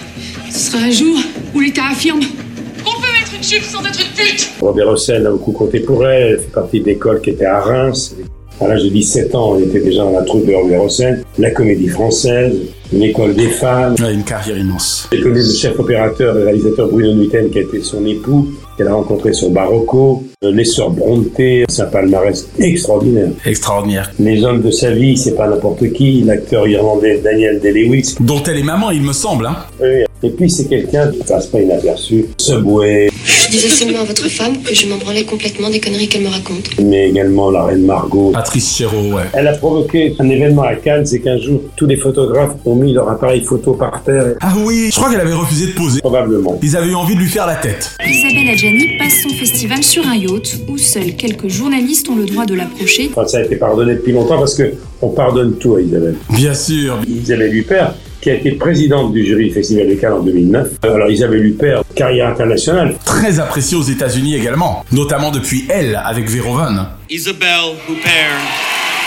Ce 0.50 0.72
sera 0.72 0.84
un 0.84 0.92
jour 0.92 1.18
où 1.54 1.60
l'État 1.60 1.84
affirme 1.92 2.22
qu'on 2.22 3.02
peut 3.02 3.12
mettre 3.20 3.36
une 3.36 3.44
jupe 3.44 3.64
sans 3.64 3.84
être 3.86 4.00
une 4.00 4.16
pute. 4.16 4.50
Robert 4.62 4.88
Hossein 4.88 5.26
a 5.26 5.30
beaucoup 5.30 5.52
compté 5.52 5.80
pour 5.82 6.08
elle, 6.08 6.34
elle 6.34 6.40
fait 6.40 6.52
partie 6.52 6.80
de 6.80 6.86
l'école 6.86 7.22
qui 7.22 7.32
était 7.32 7.46
à 7.46 7.60
Reims. 7.60 8.16
À 8.60 8.68
l'âge 8.68 8.84
de 8.86 8.90
17 8.90 9.36
ans, 9.36 9.56
elle 9.56 9.66
était 9.66 9.82
déjà 9.82 10.02
dans 10.02 10.12
la 10.12 10.24
troupe 10.24 10.48
de 10.48 10.54
Robert 10.54 10.84
Hossein, 10.84 11.18
la 11.38 11.52
comédie 11.52 11.90
française, 11.90 12.56
une 12.92 13.04
école 13.04 13.36
des 13.36 13.50
femmes. 13.50 13.94
Ouais, 14.00 14.14
une 14.14 14.24
carrière 14.24 14.58
immense. 14.58 15.08
Elle 15.12 15.22
connaît 15.22 15.44
le 15.44 15.54
chef 15.54 15.78
opérateur 15.78 16.36
et 16.40 16.44
réalisateur 16.46 16.88
Bruno 16.88 17.14
Nuiten 17.14 17.52
qui 17.52 17.60
a 17.60 17.62
été 17.62 17.84
son 17.84 18.04
époux, 18.08 18.48
qu'elle 18.76 18.88
a 18.88 18.96
rencontré 18.96 19.34
sur 19.34 19.52
Barocco, 19.52 20.24
euh, 20.44 20.52
les 20.52 20.66
sœurs 20.66 20.90
Bronte, 20.90 21.28
c'est 21.38 21.82
un 21.82 21.86
palmarès 21.86 22.50
extraordinaire. 22.58 23.30
Extraordinaire. 23.46 24.12
Les 24.18 24.44
hommes 24.44 24.64
de 24.64 24.72
sa 24.72 24.90
vie, 24.90 25.18
c'est 25.18 25.36
pas 25.36 25.48
n'importe 25.48 25.92
qui, 25.94 26.24
l'acteur 26.24 26.68
irlandais 26.68 27.20
Daniel 27.24 27.60
Day-Lewis. 27.60 28.16
Dont 28.20 28.42
elle 28.42 28.58
est 28.58 28.64
maman, 28.64 28.90
il 28.90 29.04
me 29.04 29.14
semble. 29.14 29.46
Hein. 29.46 29.58
Oui. 29.80 30.07
Et 30.24 30.30
puis 30.32 30.50
c'est 30.50 30.66
quelqu'un 30.66 31.12
qui 31.12 31.20
passe 31.20 31.48
pas 31.48 31.62
inaperçu. 31.62 32.26
Subway, 32.40 33.10
Je 33.46 33.52
disais 33.52 33.70
seulement 33.70 34.00
à 34.00 34.04
votre 34.04 34.28
femme 34.30 34.62
que 34.64 34.74
je 34.74 34.88
m'en 34.88 34.98
branlais 34.98 35.24
complètement 35.26 35.70
des 35.70 35.80
conneries 35.80 36.08
qu'elle 36.08 36.24
me 36.24 36.30
raconte. 36.30 36.70
mais 36.82 37.10
également 37.10 37.52
la 37.52 37.66
reine 37.66 37.86
Margot. 37.86 38.32
Patrice 38.32 38.76
Chéreau, 38.78 39.14
ouais. 39.14 39.24
Elle 39.34 39.48
a 39.48 39.54
provoqué 39.54 40.16
un 40.20 40.28
événement 40.30 40.64
à 40.64 40.76
Cannes, 40.76 41.06
c'est 41.06 41.20
qu'un 41.20 41.38
jour, 41.38 41.62
tous 41.76 41.86
les 41.86 41.98
photographes 41.98 42.56
ont 42.66 42.76
mis 42.76 42.94
leur 42.94 43.08
appareil 43.10 43.42
photo 43.44 43.74
par 43.74 44.04
terre. 44.04 44.36
Ah 44.42 44.54
oui, 44.66 44.90
je 44.92 44.96
crois 44.96 45.12
qu'elle 45.12 45.22
avait 45.22 45.34
refusé 45.34 45.68
de 45.68 45.72
poser. 45.74 46.00
Probablement. 46.02 46.60
Ils 46.64 46.76
avaient 46.76 46.90
eu 46.92 46.96
envie 46.96 47.14
de 47.16 47.20
lui 47.20 47.30
faire 47.30 47.46
la 47.46 47.56
tête. 47.56 47.92
Isabelle 48.06 48.50
Adjani 48.50 48.98
passe 48.98 49.22
son 49.22 49.30
festival 49.30 49.84
sur 49.84 50.06
un 50.08 50.16
yacht 50.16 50.56
où 50.68 50.78
seuls 50.80 51.16
quelques 51.16 51.48
journalistes 51.48 52.10
ont 52.10 52.16
le 52.16 52.26
droit 52.26 52.46
de 52.46 52.56
l'approcher. 52.56 53.12
Enfin, 53.16 53.28
ça 53.28 53.38
a 53.38 53.44
été 53.44 53.56
pardonné 53.56 53.94
depuis 53.94 54.14
longtemps 54.14 54.40
parce 54.40 54.56
que 54.56 54.74
on 55.02 55.10
pardonne 55.10 55.54
tout 55.60 55.76
à 55.76 55.82
Isabelle. 55.82 56.16
Bien 56.32 56.56
sûr. 56.56 56.98
Isabelle 57.08 57.56
Huppert, 57.56 57.94
qui 58.22 58.30
a 58.30 58.36
été 58.36 58.52
présidente 58.52 59.14
du 59.14 59.26
jury 59.26 59.46
du 59.50 59.54
Festival 59.54 59.88
de 59.88 59.96
Cannes 59.96 60.14
en 60.14 60.20
2009. 60.22 60.80
Alors 60.84 61.10
Isabelle 61.10 61.46
Huppert, 61.46 61.84
carrière 61.96 62.28
internationale. 62.28 62.96
Très 63.06 63.40
appréciée 63.40 63.78
aux 63.78 63.84
États-Unis 63.84 64.36
également, 64.36 64.84
notamment 64.92 65.32
depuis 65.32 65.66
Elle 65.70 66.00
avec 66.04 66.30
Verhoeven. 66.30 66.88
Isabelle 67.10 67.76
Huppert, 67.90 68.42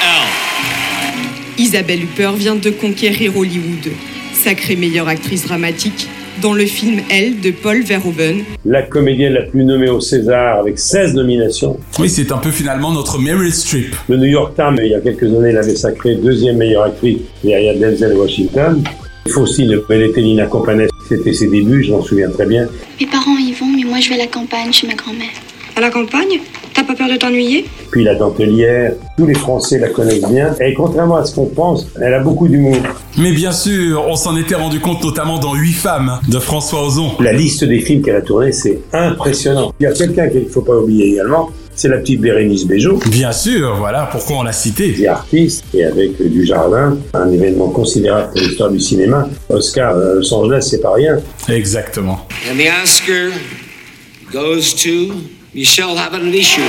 Elle. 0.03 1.63
Isabelle 1.63 2.03
Huppert 2.05 2.33
vient 2.33 2.57
de 2.57 2.71
conquérir 2.71 3.37
Hollywood. 3.37 3.93
Sacrée 4.33 4.77
meilleure 4.77 5.09
actrice 5.09 5.45
dramatique 5.47 6.09
dans 6.41 6.55
le 6.55 6.67
film 6.67 7.01
Elle 7.11 7.41
de 7.41 7.51
Paul 7.51 7.83
Verhoeven. 7.83 8.43
La 8.65 8.83
comédienne 8.83 9.35
la 9.35 9.43
plus 9.43 9.65
nommée 9.65 9.91
au 9.91 10.01
César 10.01 10.59
avec 10.59 10.79
16 10.79 11.15
nominations. 11.15 11.79
Oui, 11.99 12.09
c'est 12.09 12.33
un 12.33 12.39
peu 12.39 12.51
finalement 12.51 12.93
notre 12.93 13.19
Meryl 13.19 13.53
Streep. 13.53 13.95
Le 14.09 14.17
New 14.17 14.27
York 14.27 14.55
Times, 14.57 14.79
il 14.83 14.91
y 14.91 14.95
a 14.95 15.01
quelques 15.01 15.25
années, 15.25 15.53
l'avait 15.53 15.77
sacrée 15.77 16.17
deuxième 16.17 16.57
meilleure 16.57 16.85
actrice 16.85 17.19
derrière 17.45 17.75
Denzel 17.79 18.17
Washington. 18.17 18.83
Il 19.27 19.33
faut 19.33 19.43
aussi 19.43 19.65
était 19.65 20.23
Nina 20.23 20.47
Companet. 20.47 20.89
C'était 21.09 21.33
ses 21.33 21.49
débuts, 21.49 21.85
je 21.85 21.93
m'en 21.93 22.03
souviens 22.03 22.31
très 22.31 22.47
bien. 22.47 22.67
Mes 23.01 23.07
parents 23.07 23.37
y 23.37 23.53
vont, 23.53 23.67
mais 23.67 23.85
moi 23.85 24.01
je 24.01 24.09
vais 24.09 24.15
à 24.15 24.19
la 24.19 24.27
campagne 24.27 24.73
chez 24.73 24.87
ma 24.87 24.95
grand-mère. 24.95 25.29
À 25.77 25.81
la 25.81 25.91
campagne? 25.91 26.41
Pas 26.91 27.05
peur 27.05 27.13
de 27.13 27.17
t'ennuyer 27.17 27.65
Puis 27.91 28.05
la 28.05 28.15
dentelière, 28.15 28.95
tous 29.17 29.27
les 29.27 29.35
Français 29.35 29.79
la 29.79 29.89
connaissent 29.89 30.29
bien. 30.29 30.55
Et 30.61 30.75
contrairement 30.75 31.17
à 31.17 31.25
ce 31.25 31.35
qu'on 31.35 31.47
pense, 31.47 31.87
elle 32.01 32.15
a 32.15 32.21
beaucoup 32.21 32.49
d'humour. 32.49 32.77
Mais 33.17 33.33
bien 33.33 33.53
sûr, 33.53 34.05
on 34.09 34.17
s'en 34.17 34.37
était 34.37 34.55
rendu 34.55 34.81
compte 34.81 35.03
notamment 35.05 35.39
dans 35.39 35.55
Huit 35.55 35.73
femmes 35.73 36.19
de 36.29 36.39
François 36.39 36.87
Ozon. 36.87 37.13
La 37.21 37.33
liste 37.33 37.65
des 37.65 37.81
films 37.81 38.03
qu'elle 38.03 38.17
a 38.17 38.23
tournés, 38.23 38.53
c'est 38.53 38.81
impressionnant. 38.93 39.73
Il 39.79 39.85
y 39.85 39.87
a 39.87 39.93
quelqu'un 39.93 40.29
qu'il 40.29 40.45
ne 40.45 40.49
faut 40.49 40.63
pas 40.63 40.77
oublier 40.77 41.13
également, 41.13 41.51
c'est 41.75 41.89
la 41.89 41.99
petite 41.99 42.21
Bérénice 42.21 42.67
Bejo. 42.67 42.99
Bien 43.09 43.33
sûr, 43.33 43.77
voilà 43.77 44.09
pourquoi 44.11 44.39
on 44.39 44.43
l'a 44.43 44.53
cité. 44.53 44.91
Des 44.93 45.07
artistes 45.07 45.65
et 45.73 45.85
avec 45.85 46.21
euh, 46.21 46.29
du 46.29 46.45
jardin, 46.45 46.99
un 47.15 47.31
événement 47.31 47.69
considérable 47.69 48.33
pour 48.33 48.41
l'histoire 48.41 48.71
du 48.71 48.81
cinéma. 48.81 49.29
Oscar 49.49 49.97
à 49.97 50.15
Los 50.15 50.35
Angeles, 50.35 50.67
c'est 50.69 50.81
pas 50.81 50.95
rien. 50.95 51.19
Exactement. 51.49 52.27
And 52.51 52.57
the 52.57 52.69
Oscar 52.83 53.31
goes 54.33 54.75
to 54.83 55.40
Michelle 55.53 55.97
Havananishu. 55.97 56.63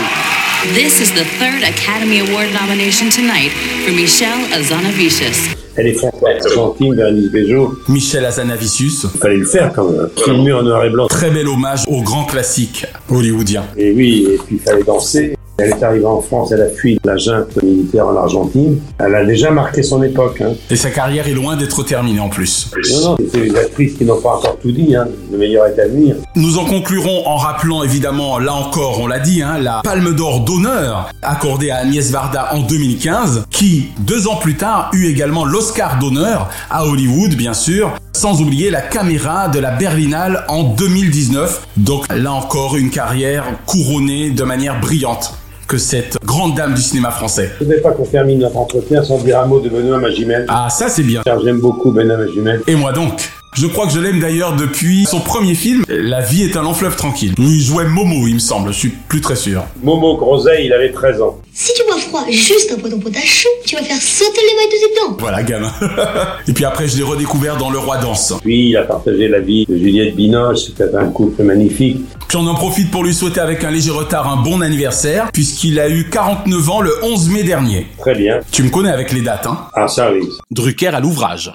This 0.74 1.02
is 1.02 1.12
the 1.12 1.24
third 1.38 1.62
Academy 1.62 2.20
Award 2.20 2.52
nomination 2.52 3.12
tonight 3.12 3.52
for 3.86 3.92
Michelle 3.92 4.52
Azanavicius. 4.52 5.56
Elle 5.78 5.88
est 5.88 5.94
française, 5.94 6.48
Bérénice 6.80 7.32
Bejo. 7.32 7.76
Michel 7.90 8.26
Azanavicius. 8.26 9.06
Il 9.14 9.20
fallait 9.20 9.38
le 9.38 9.46
faire 9.46 9.72
quand 9.72 9.88
même. 9.88 10.10
Filmé 10.26 10.52
en 10.52 10.64
noir 10.64 10.84
et 10.84 10.90
blanc. 10.90 11.06
Très 11.06 11.30
bel 11.30 11.48
hommage 11.48 11.84
au 11.88 12.02
grand 12.02 12.26
classique 12.26 12.88
hollywoodien. 13.08 13.66
Et 13.78 13.92
oui, 13.92 14.26
et 14.28 14.38
puis 14.38 14.56
il 14.56 14.60
fallait 14.60 14.84
danser. 14.84 15.36
Elle 15.62 15.70
est 15.70 15.84
arrivée 15.84 16.06
en 16.06 16.22
France, 16.22 16.52
elle 16.52 16.62
a 16.62 16.70
fui 16.70 17.00
la 17.04 17.18
junte 17.18 17.62
militaire 17.62 18.08
en 18.08 18.16
Argentine. 18.16 18.80
Elle 18.98 19.14
a 19.14 19.24
déjà 19.24 19.52
marqué 19.52 19.84
son 19.84 20.02
époque. 20.02 20.42
Hein. 20.42 20.54
Et 20.72 20.76
sa 20.76 20.90
carrière 20.90 21.28
est 21.28 21.34
loin 21.34 21.56
d'être 21.56 21.84
terminée 21.84 22.20
en 22.20 22.30
plus. 22.30 22.72
Non, 22.92 23.12
non, 23.12 23.18
c'est 23.32 23.42
des 23.42 23.56
actrices 23.56 23.94
qui 23.94 24.06
n'ont 24.06 24.20
pas 24.20 24.38
encore 24.38 24.58
tout 24.60 24.72
dit. 24.72 24.96
Hein. 24.96 25.08
Le 25.32 25.38
meilleur 25.38 25.68
est 25.68 25.80
à 25.80 25.88
venir. 25.88 26.16
Nous 26.36 26.58
en 26.58 26.66
conclurons 26.66 27.28
en 27.28 27.36
rappelant 27.36 27.84
évidemment, 27.84 28.40
là 28.40 28.56
encore, 28.56 29.00
on 29.02 29.06
l'a 29.06 29.20
dit, 29.20 29.44
hein, 29.44 29.60
la 29.60 29.82
Palme 29.84 30.16
d'Or 30.16 30.40
d'honneur 30.40 31.12
accordée 31.22 31.70
à 31.70 31.78
Agnès 31.78 32.10
Varda 32.10 32.56
en 32.56 32.62
2015, 32.62 33.46
qui, 33.52 33.90
deux 34.00 34.28
ans 34.28 34.38
plus 34.38 34.56
tard, 34.56 34.90
eut 34.94 35.08
également 35.08 35.46
l'Oscar 35.46 36.00
d'honneur 36.00 36.50
à 36.72 36.88
Hollywood, 36.88 37.36
bien 37.36 37.54
sûr, 37.54 37.94
sans 38.14 38.42
oublier 38.42 38.72
la 38.72 38.82
caméra 38.82 39.48
de 39.48 39.60
la 39.60 39.72
Berlinale 39.72 40.44
en 40.48 40.64
2019. 40.64 41.68
Donc 41.78 42.06
là 42.12 42.34
encore, 42.34 42.78
une 42.78 42.90
carrière 42.90 43.46
couronnée 43.68 44.32
de 44.32 44.44
manière 44.44 44.80
brillante 44.80 45.36
que 45.72 45.78
cette 45.78 46.18
grande 46.26 46.56
dame 46.56 46.74
du 46.74 46.82
cinéma 46.82 47.12
français. 47.12 47.50
Je 47.58 47.64
ne 47.64 47.70
voudrais 47.70 47.82
pas 47.82 47.92
qu'on 47.92 48.04
termine 48.04 48.40
notre 48.40 48.58
entretien 48.58 49.02
sans 49.06 49.20
dire 49.20 49.40
un 49.40 49.46
mot 49.46 49.62
de 49.62 49.70
Benoît 49.70 50.00
Magimel. 50.00 50.46
Ah, 50.50 50.68
ça 50.70 50.90
c'est 50.90 51.02
bien. 51.02 51.22
Car 51.24 51.40
j'aime 51.40 51.62
beaucoup 51.62 51.92
Benoît 51.92 52.18
Magimel. 52.18 52.62
Et 52.68 52.76
moi 52.76 52.92
donc 52.92 53.31
je 53.54 53.68
crois 53.68 53.86
que 53.86 53.92
je 53.92 54.00
l'aime 54.00 54.20
d'ailleurs 54.20 54.56
depuis 54.56 55.06
son 55.06 55.20
premier 55.20 55.56
film, 55.56 55.84
La 55.90 56.22
vie 56.22 56.44
est 56.44 56.56
un 56.56 56.64
long 56.64 56.74
fleuve 56.74 56.96
tranquille. 56.96 57.34
Où 57.38 57.44
il 57.44 57.62
jouait 57.62 57.86
Momo, 57.86 58.28
il 58.28 58.36
me 58.36 58.40
semble, 58.40 58.72
je 58.72 58.78
suis 58.78 58.90
plus 58.90 59.20
très 59.20 59.36
sûr. 59.36 59.64
Momo 59.84 60.16
Groseille, 60.16 60.66
il 60.68 60.74
avait 60.74 60.92
13 60.92 61.22
ans. 61.22 61.38
Si 61.54 61.74
tu 61.74 61.84
bois 61.84 61.98
froid 61.98 62.24
juste 62.30 62.72
après 62.72 62.90
ton 62.90 63.00
potage 63.00 63.26
chaud, 63.26 63.50
tu 63.66 63.76
vas 63.76 63.84
faire 63.84 64.02
sauter 64.02 64.40
les 64.40 64.56
mailles 64.56 64.68
de 64.68 64.72
tes 64.72 65.02
dents. 65.12 65.18
Voilà, 65.20 65.44
gamin. 65.44 65.72
Et 66.48 66.54
puis 66.54 66.64
après, 66.64 66.88
je 66.88 66.96
l'ai 66.96 67.04
redécouvert 67.04 67.58
dans 67.58 67.70
Le 67.70 67.78
Roi 67.78 67.98
Danse. 67.98 68.34
Puis 68.42 68.70
il 68.70 68.78
a 68.78 68.84
partagé 68.84 69.28
la 69.28 69.42
vie 69.42 69.66
de 69.68 69.78
Juliette 69.78 70.16
Binoche, 70.16 70.60
c'était 70.68 70.96
un 70.96 71.10
couple 71.10 71.44
magnifique. 71.44 71.98
Puis 72.30 72.38
on 72.38 72.48
en 72.48 72.56
profite 72.56 72.90
pour 72.90 73.04
lui 73.04 73.14
souhaiter 73.14 73.42
avec 73.42 73.66
un 73.66 73.72
léger 73.72 73.92
retard 73.92 74.32
un 74.32 74.42
bon 74.42 74.62
anniversaire, 74.62 75.30
puisqu'il 75.34 75.78
a 75.82 75.90
eu 75.90 76.10
49 76.10 76.70
ans 76.70 76.80
le 76.82 76.94
11 77.04 77.30
mai 77.30 77.44
dernier. 77.44 77.88
Très 78.00 78.16
bien. 78.16 78.40
Tu 78.52 78.64
me 78.64 78.70
connais 78.70 78.92
avec 78.92 79.12
les 79.12 79.22
dates, 79.22 79.46
hein 79.46 79.68
Ah 79.76 79.90
ça 79.90 80.10
oui. 80.14 80.26
Drucker 80.52 80.88
à 80.96 81.02
l'ouvrage. 81.02 81.52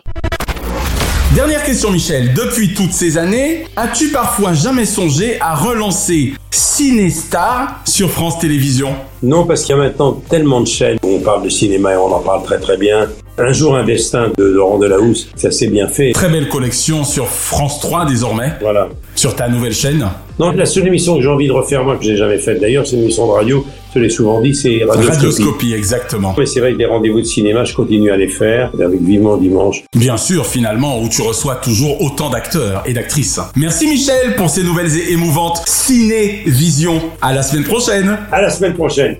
Dernière 1.36 1.64
question 1.64 1.90
Michel, 1.90 2.32
depuis 2.32 2.72
toutes 2.72 2.94
ces 2.94 3.18
années, 3.18 3.66
as-tu 3.76 4.08
parfois 4.08 4.54
jamais 4.54 4.86
songé 4.86 5.38
à 5.38 5.54
relancer 5.54 6.32
Cinestar 6.50 7.82
sur 7.84 8.10
France 8.10 8.38
Télévisions? 8.38 8.94
Non, 9.22 9.44
parce 9.44 9.64
qu'il 9.64 9.76
y 9.76 9.78
a 9.78 9.82
maintenant 9.82 10.12
tellement 10.12 10.62
de 10.62 10.66
chaînes 10.66 10.96
où 11.02 11.16
on 11.16 11.20
parle 11.20 11.42
de 11.42 11.50
cinéma 11.50 11.92
et 11.92 11.96
on 11.98 12.10
en 12.10 12.20
parle 12.20 12.42
très 12.42 12.58
très 12.58 12.78
bien. 12.78 13.10
Un 13.38 13.52
jour 13.52 13.76
un 13.76 13.84
destin 13.84 14.32
de 14.38 14.44
Laurent 14.44 14.78
Delahousse, 14.78 15.28
ça 15.36 15.50
s'est 15.50 15.66
bien 15.66 15.88
fait. 15.88 16.12
Très 16.12 16.30
belle 16.30 16.48
collection 16.48 17.04
sur 17.04 17.28
France 17.28 17.80
3 17.80 18.06
désormais. 18.06 18.52
Voilà. 18.62 18.88
Sur 19.14 19.36
ta 19.36 19.46
nouvelle 19.50 19.74
chaîne. 19.74 20.08
Non, 20.38 20.52
la 20.52 20.64
seule 20.64 20.86
émission 20.86 21.16
que 21.16 21.22
j'ai 21.22 21.28
envie 21.28 21.46
de 21.46 21.52
refaire, 21.52 21.84
moi, 21.84 21.96
que 21.96 22.04
j'ai 22.04 22.16
jamais 22.16 22.38
faite 22.38 22.62
d'ailleurs, 22.62 22.86
c'est 22.86 22.96
une 22.96 23.02
émission 23.02 23.26
de 23.26 23.32
radio. 23.32 23.66
Je 23.94 24.00
l'ai 24.00 24.08
souvent 24.08 24.40
dit, 24.40 24.54
c'est 24.54 24.84
Radioscopie. 24.84 25.16
Radioscopie, 25.16 25.74
exactement. 25.74 26.34
Mais 26.38 26.46
c'est 26.46 26.60
vrai 26.60 26.72
que 26.72 26.78
les 26.78 26.86
rendez-vous 26.86 27.20
de 27.20 27.26
cinéma, 27.26 27.64
je 27.64 27.74
continue 27.74 28.10
à 28.10 28.16
les 28.16 28.28
faire, 28.28 28.70
avec 28.82 29.02
Vivement 29.02 29.36
Dimanche. 29.36 29.84
Bien 29.94 30.16
sûr, 30.16 30.46
finalement, 30.46 30.98
où 31.02 31.08
tu 31.10 31.20
reçois 31.20 31.56
toujours 31.56 32.00
autant 32.00 32.30
d'acteurs 32.30 32.84
et 32.86 32.94
d'actrices. 32.94 33.38
Merci 33.54 33.86
Michel 33.86 34.34
pour 34.36 34.48
ces 34.48 34.62
nouvelles 34.62 34.96
et 34.96 35.12
émouvantes 35.12 35.62
Ciné-Vision. 35.66 37.02
À 37.20 37.34
la 37.34 37.42
semaine 37.42 37.64
prochaine. 37.64 38.16
À 38.32 38.40
la 38.40 38.48
semaine 38.48 38.72
prochaine. 38.72 39.16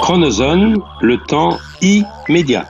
Chronozone, 0.00 0.78
le 1.02 1.18
temps 1.26 1.58
immédiat. 1.80 2.66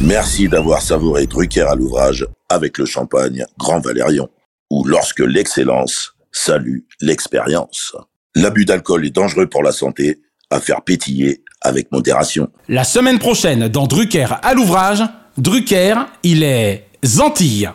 Merci 0.00 0.48
d'avoir 0.48 0.82
savouré 0.82 1.26
Drucker 1.26 1.62
à 1.62 1.74
l'ouvrage 1.74 2.26
avec 2.48 2.78
le 2.78 2.86
champagne 2.86 3.44
Grand 3.58 3.80
Valérion, 3.80 4.28
ou 4.70 4.84
lorsque 4.84 5.20
l'excellence 5.20 6.14
salue 6.32 6.80
l'expérience. 7.00 7.96
L'abus 8.34 8.64
d'alcool 8.64 9.06
est 9.06 9.10
dangereux 9.10 9.46
pour 9.46 9.62
la 9.62 9.72
santé, 9.72 10.20
à 10.50 10.60
faire 10.60 10.82
pétiller 10.82 11.42
avec 11.60 11.90
modération. 11.92 12.48
La 12.68 12.84
semaine 12.84 13.18
prochaine, 13.18 13.68
dans 13.68 13.86
Drucker 13.86 14.28
à 14.42 14.54
l'ouvrage, 14.54 15.02
Drucker, 15.36 15.94
il 16.22 16.42
est 16.42 16.86
Antilles. 17.20 17.70